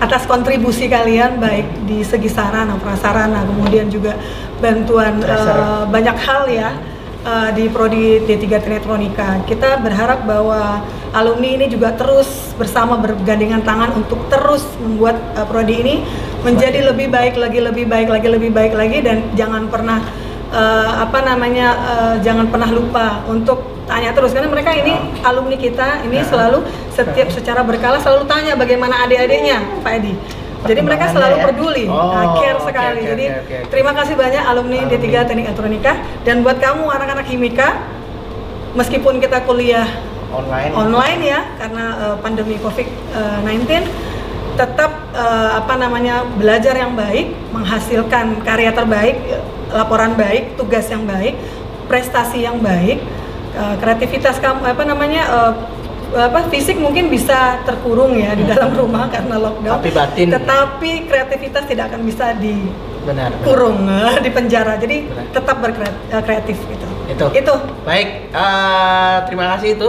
atas 0.00 0.24
kontribusi 0.24 0.88
kalian 0.88 1.36
baik 1.36 1.84
di 1.84 2.00
segi 2.00 2.32
sarana 2.32 2.80
prasarana 2.80 3.44
kemudian 3.44 3.92
juga 3.92 4.16
bantuan 4.60 5.20
uh, 5.24 5.84
banyak 5.88 6.16
hal 6.16 6.44
ya 6.48 6.70
uh, 7.24 7.50
di 7.52 7.68
prodi 7.68 8.24
D3 8.24 8.44
Teknik 8.60 8.80
Elektronika. 8.80 9.44
Kita 9.44 9.80
berharap 9.80 10.24
bahwa 10.24 10.84
alumni 11.10 11.58
ini 11.58 11.66
juga 11.68 11.92
terus 11.96 12.54
bersama 12.54 12.96
bergandengan 13.00 13.66
tangan 13.66 13.90
untuk 13.98 14.20
terus 14.30 14.62
membuat 14.78 15.18
uh, 15.36 15.44
prodi 15.44 15.74
ini 15.80 15.94
menjadi 16.40 16.92
lebih 16.92 17.12
baik 17.12 17.36
lagi 17.36 17.60
lebih 17.60 17.84
baik 17.84 18.08
lagi 18.08 18.28
lebih 18.30 18.50
baik 18.54 18.72
lagi 18.72 18.98
dan 19.04 19.20
jangan 19.36 19.68
pernah 19.68 20.00
uh, 20.52 20.92
apa 21.06 21.18
namanya 21.24 21.68
uh, 21.78 22.14
jangan 22.20 22.50
pernah 22.50 22.70
lupa 22.70 23.22
untuk 23.26 23.86
tanya 23.86 24.14
terus. 24.14 24.30
Karena 24.34 24.50
mereka 24.50 24.74
ini 24.74 24.94
alumni 25.22 25.56
kita 25.58 26.04
ini 26.06 26.22
selalu 26.22 26.62
setiap 26.94 27.30
secara 27.32 27.62
berkala 27.66 27.98
selalu 27.98 28.26
tanya 28.26 28.54
bagaimana 28.54 29.02
adik-adiknya 29.06 29.82
Pak 29.82 29.92
Edi. 30.02 30.14
Jadi 30.60 30.80
mereka 30.84 31.08
selalu 31.08 31.40
ya? 31.40 31.44
peduli, 31.48 31.84
oh, 31.88 32.12
nah, 32.12 32.36
care 32.36 32.60
sekali. 32.60 33.00
Okay, 33.00 33.08
Jadi 33.16 33.24
okay, 33.32 33.40
okay, 33.48 33.60
terima 33.72 33.96
kasih 33.96 34.12
banyak 34.12 34.44
alumni, 34.44 34.84
alumni. 34.84 35.00
D3 35.00 35.24
Teknik 35.24 35.46
Elektronika. 35.48 35.92
Dan 36.20 36.44
buat 36.44 36.60
kamu 36.60 36.84
anak-anak 36.84 37.24
kimika 37.24 37.80
meskipun 38.76 39.24
kita 39.24 39.40
kuliah 39.48 39.88
online. 40.30 40.70
online 40.76 41.20
ya 41.24 41.40
karena 41.58 41.84
uh, 41.96 42.16
pandemi 42.20 42.60
Covid-19 42.60 43.66
tetap 44.60 44.92
uh, 45.16 45.56
apa 45.56 45.74
namanya 45.80 46.28
belajar 46.36 46.76
yang 46.76 46.92
baik, 46.92 47.32
menghasilkan 47.48 48.44
karya 48.44 48.76
terbaik 48.76 49.16
laporan 49.72 50.12
baik, 50.18 50.60
tugas 50.60 50.84
yang 50.92 51.08
baik, 51.08 51.38
prestasi 51.88 52.44
yang 52.44 52.60
baik, 52.60 53.00
uh, 53.56 53.80
kreativitas 53.80 54.36
kamu 54.36 54.68
apa 54.68 54.84
namanya 54.84 55.22
uh, 55.30 55.52
apa 56.10 56.50
fisik 56.50 56.74
mungkin 56.76 57.06
bisa 57.06 57.62
terkurung 57.62 58.18
ya 58.18 58.34
di 58.34 58.42
dalam 58.42 58.74
rumah 58.80 59.08
karena 59.08 59.38
lockdown. 59.38 59.78
Tapi 59.80 59.90
batin. 59.94 60.26
Tetapi 60.34 60.90
kreativitas 61.06 61.64
tidak 61.70 61.94
akan 61.94 62.02
bisa 62.02 62.34
di 62.36 62.66
benar, 63.06 63.30
kurung 63.46 63.86
benar. 63.86 64.18
di 64.20 64.30
penjara. 64.34 64.74
Jadi 64.76 65.06
benar. 65.06 65.24
tetap 65.30 65.56
berkreatif 65.62 66.58
gitu. 66.66 66.89
Itu. 67.10 67.26
Itu. 67.34 67.54
Baik, 67.82 68.30
uh, 68.30 69.26
terima 69.26 69.56
kasih 69.56 69.74
itu 69.74 69.88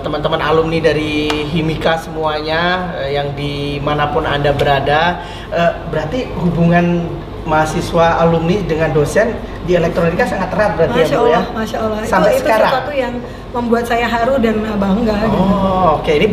teman-teman 0.00 0.40
uh, 0.40 0.48
alumni 0.48 0.78
dari 0.80 1.28
Himika 1.52 2.00
semuanya 2.00 2.94
uh, 2.96 3.10
yang 3.10 3.36
di 3.36 3.76
mana 3.82 4.08
pun 4.08 4.24
anda 4.24 4.56
berada. 4.56 5.20
Uh, 5.52 5.72
berarti 5.92 6.32
hubungan 6.32 7.06
mahasiswa 7.42 8.22
alumni 8.22 8.62
dengan 8.62 8.90
dosen 8.94 9.34
di 9.62 9.78
elektronika 9.78 10.26
sangat 10.26 10.50
erat 10.58 10.72
berarti 10.74 10.98
Masya 10.98 11.06
ya 11.06 11.18
Bu 11.18 11.22
Allah, 11.22 11.30
ya. 11.30 11.42
Masya 11.54 11.78
Allah. 11.78 11.98
Sampai 12.02 12.32
itu, 12.34 12.40
sekarang. 12.42 12.66
Itu 12.66 12.74
sesuatu 12.74 12.92
yang 12.98 13.14
membuat 13.52 13.84
saya 13.84 14.06
haru 14.08 14.34
dan 14.40 14.56
bangga. 14.64 15.16
Gitu. 15.22 15.36
Oh, 15.38 15.38
gitu. 15.38 15.46
oke. 15.46 16.02
Okay. 16.02 16.14
Ini 16.18 16.28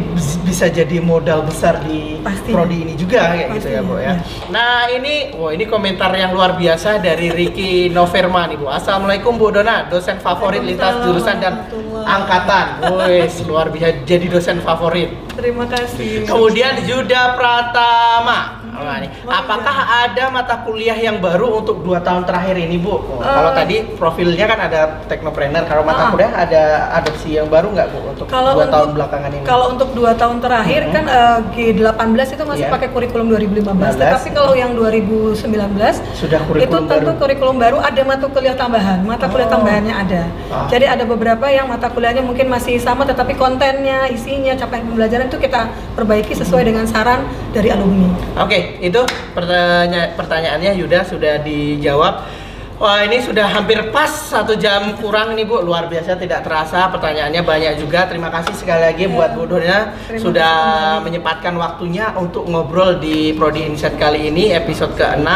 bisa 0.47 0.65
jadi 0.71 0.97
modal 1.03 1.39
besar 1.45 1.83
di 1.85 2.17
Pasti. 2.23 2.49
prodi 2.49 2.77
ini 2.81 2.93
juga 2.97 3.29
kayak 3.29 3.47
Pasti, 3.53 3.57
gitu 3.59 3.67
ya 3.69 3.81
Bu 3.85 3.95
ya. 3.99 4.05
ya. 4.07 4.13
Nah 4.49 4.89
ini, 4.89 5.35
wah 5.37 5.51
ini 5.53 5.65
komentar 5.69 6.09
yang 6.17 6.31
luar 6.33 6.57
biasa 6.57 7.03
dari 7.03 7.29
Ricky 7.29 7.93
Noverma 7.93 8.49
nih 8.49 8.57
Bu. 8.57 8.65
Assalamualaikum 8.71 9.37
Bu 9.37 9.53
Dona, 9.53 9.85
dosen 9.85 10.17
favorit 10.17 10.65
lintas 10.65 11.05
jurusan 11.05 11.37
dan 11.37 11.69
angkatan. 12.01 12.81
Wes 13.05 13.45
luar 13.45 13.69
biasa 13.69 14.09
jadi 14.09 14.25
dosen 14.25 14.57
favorit. 14.65 15.13
Terima 15.37 15.69
kasih. 15.69 16.25
Kemudian 16.25 16.81
Yuda 16.81 17.37
Pratama. 17.37 18.58
Apakah 19.27 19.77
ada 20.07 20.23
mata 20.31 20.55
kuliah 20.63 20.97
yang 20.97 21.19
baru 21.19 21.61
untuk 21.61 21.83
dua 21.83 21.99
tahun 21.99 22.23
terakhir 22.25 22.55
ini, 22.57 22.79
Bu? 22.79 22.95
Oh, 22.95 23.19
uh, 23.19 23.23
kalau 23.23 23.51
tadi 23.53 23.75
profilnya 23.97 24.45
kan 24.47 24.59
ada 24.59 24.79
teknopreneur. 25.05 25.63
Kalau 25.67 25.83
mata 25.83 26.07
uh, 26.07 26.11
kuliah 26.15 26.31
ada 26.33 26.91
adopsi 26.95 27.35
yang 27.37 27.47
baru 27.51 27.71
nggak, 27.75 27.87
Bu? 27.91 27.99
Untuk 28.15 28.25
kalau 28.31 28.55
dua 28.55 28.65
untuk, 28.65 28.75
tahun 28.75 28.89
belakangan 28.95 29.29
ini? 29.35 29.43
Kalau 29.45 29.65
untuk 29.75 29.89
dua 29.93 30.11
tahun 30.15 30.37
terakhir 30.41 30.81
hmm. 30.87 30.93
kan 30.93 31.05
uh, 31.07 31.39
G18 31.53 32.27
itu 32.35 32.43
masih 32.47 32.65
yeah. 32.65 32.73
pakai 32.73 32.87
kurikulum 32.91 33.27
2015. 33.31 33.99
15. 33.99 34.15
Tapi 34.19 34.29
kalau 34.33 34.53
yang 34.55 34.71
2019 34.73 35.45
sudah 36.15 36.39
kurikulum 36.47 36.65
itu 36.65 36.77
tentu 36.89 37.11
baru. 37.11 37.21
kurikulum 37.21 37.55
baru 37.59 37.77
ada 37.83 38.01
mata 38.07 38.25
kuliah 38.31 38.55
tambahan. 38.55 38.99
Mata 39.03 39.25
kuliah 39.27 39.49
oh. 39.49 39.53
tambahannya 39.53 39.93
ada. 39.93 40.23
Oh. 40.49 40.67
Jadi 40.71 40.85
ada 40.87 41.03
beberapa 41.03 41.45
yang 41.51 41.67
mata 41.67 41.91
kuliahnya 41.91 42.23
mungkin 42.23 42.47
masih 42.47 42.79
sama, 42.81 43.03
tetapi 43.05 43.35
kontennya, 43.35 44.07
isinya, 44.09 44.55
capaian 44.55 44.85
pembelajaran 44.87 45.27
itu 45.27 45.37
kita 45.37 45.69
perbaiki 45.93 46.33
sesuai 46.37 46.63
hmm. 46.63 46.69
dengan 46.73 46.85
saran 46.87 47.25
dari 47.51 47.69
alumni. 47.73 48.09
Oke. 48.39 48.47
Okay 48.49 48.63
itu 48.77 49.01
pertanya 49.33 50.13
pertanyaannya 50.13 50.77
Yuda 50.77 51.01
sudah 51.09 51.41
dijawab. 51.41 52.25
Wah 52.79 53.03
ini 53.03 53.19
sudah 53.19 53.43
hampir 53.43 53.91
pas 53.91 54.07
satu 54.07 54.55
jam 54.55 54.95
kurang 55.03 55.35
nih 55.35 55.43
Bu, 55.43 55.59
luar 55.59 55.91
biasa 55.91 56.15
tidak 56.15 56.47
terasa 56.47 56.87
pertanyaannya 56.87 57.43
banyak 57.43 57.73
juga. 57.75 58.07
Terima 58.07 58.31
kasih 58.31 58.55
sekali 58.55 58.87
lagi 58.87 59.03
ya. 59.03 59.11
buat 59.11 59.35
Bu 59.35 59.43
Dona 59.51 59.91
sudah 60.15 60.55
menyempatkan 61.03 61.59
waktunya 61.59 62.15
untuk 62.15 62.47
ngobrol 62.47 62.95
di 63.03 63.35
Prodi 63.35 63.67
Insight 63.67 63.99
kali 63.99 64.31
ini 64.31 64.55
episode 64.55 64.95
ke-6 64.95 65.27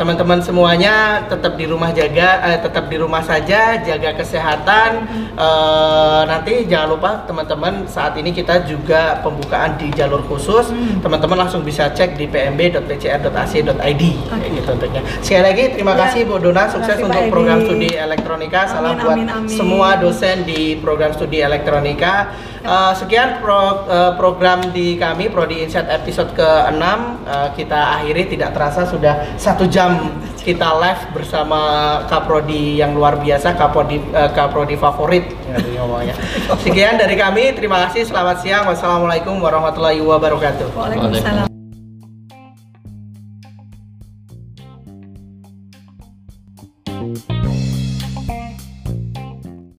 teman-teman 0.00 0.40
semuanya 0.40 1.28
tetap 1.28 1.60
di 1.60 1.68
rumah 1.68 1.92
jaga 1.92 2.40
eh, 2.48 2.56
tetap 2.64 2.88
di 2.88 2.96
rumah 2.96 3.20
saja 3.20 3.76
jaga 3.84 4.16
kesehatan 4.16 5.04
eh, 5.36 6.20
nanti 6.24 6.64
jangan 6.64 6.88
lupa 6.96 7.10
teman-teman 7.28 7.84
saat 7.84 8.16
ini 8.16 8.32
kita 8.32 8.64
juga 8.64 9.20
pembukaan 9.20 9.76
di 9.76 9.92
jalur 9.92 10.24
khusus 10.24 10.72
hmm. 10.72 11.04
teman-teman 11.04 11.44
langsung 11.44 11.60
bisa 11.60 11.92
cek 11.92 12.16
di 12.16 12.24
pmb.pcr.ac.id 12.32 14.02
okay. 14.32 14.48
gitu 14.56 14.64
tentunya 14.64 15.04
sekali 15.20 15.44
lagi 15.44 15.64
terima 15.76 15.92
ya. 15.92 15.98
kasih 16.08 16.20
Bu 16.24 16.40
Dona 16.40 16.64
sukses 16.80 16.96
kasih, 16.96 17.08
untuk 17.12 17.24
program 17.28 17.58
studi 17.60 17.90
elektronika. 17.92 18.60
Salam 18.64 18.96
buat 18.96 19.16
amin, 19.20 19.28
amin. 19.28 19.52
semua 19.52 20.00
dosen 20.00 20.48
di 20.48 20.80
program 20.80 21.12
studi 21.12 21.44
elektronika. 21.44 22.32
Uh, 22.60 22.92
sekian 22.92 23.40
pro, 23.40 23.88
uh, 23.88 24.12
program 24.20 24.60
di 24.72 25.00
kami 25.00 25.32
Prodi 25.32 25.64
Insight 25.64 25.88
episode 25.88 26.36
ke-6 26.36 26.84
uh, 27.24 27.48
kita 27.56 27.96
akhiri 27.96 28.28
tidak 28.28 28.52
terasa 28.52 28.84
sudah 28.84 29.32
satu 29.40 29.64
jam 29.64 30.12
kita 30.44 30.68
live 30.76 31.08
bersama 31.16 31.60
Kaprodi 32.04 32.76
yang 32.76 32.92
luar 32.92 33.16
biasa 33.16 33.56
Kaprodi 33.56 34.00
uh, 34.12 34.28
Kaprodi 34.32 34.76
favorit. 34.76 35.24
Ya, 35.48 36.16
Sekian 36.60 37.00
dari 37.00 37.16
kami 37.16 37.56
terima 37.56 37.88
kasih 37.88 38.04
selamat 38.08 38.44
siang. 38.44 38.64
Wassalamualaikum 38.68 39.40
warahmatullahi 39.40 40.00
wabarakatuh. 40.04 40.76
Waalaikumsalam. 40.76 41.59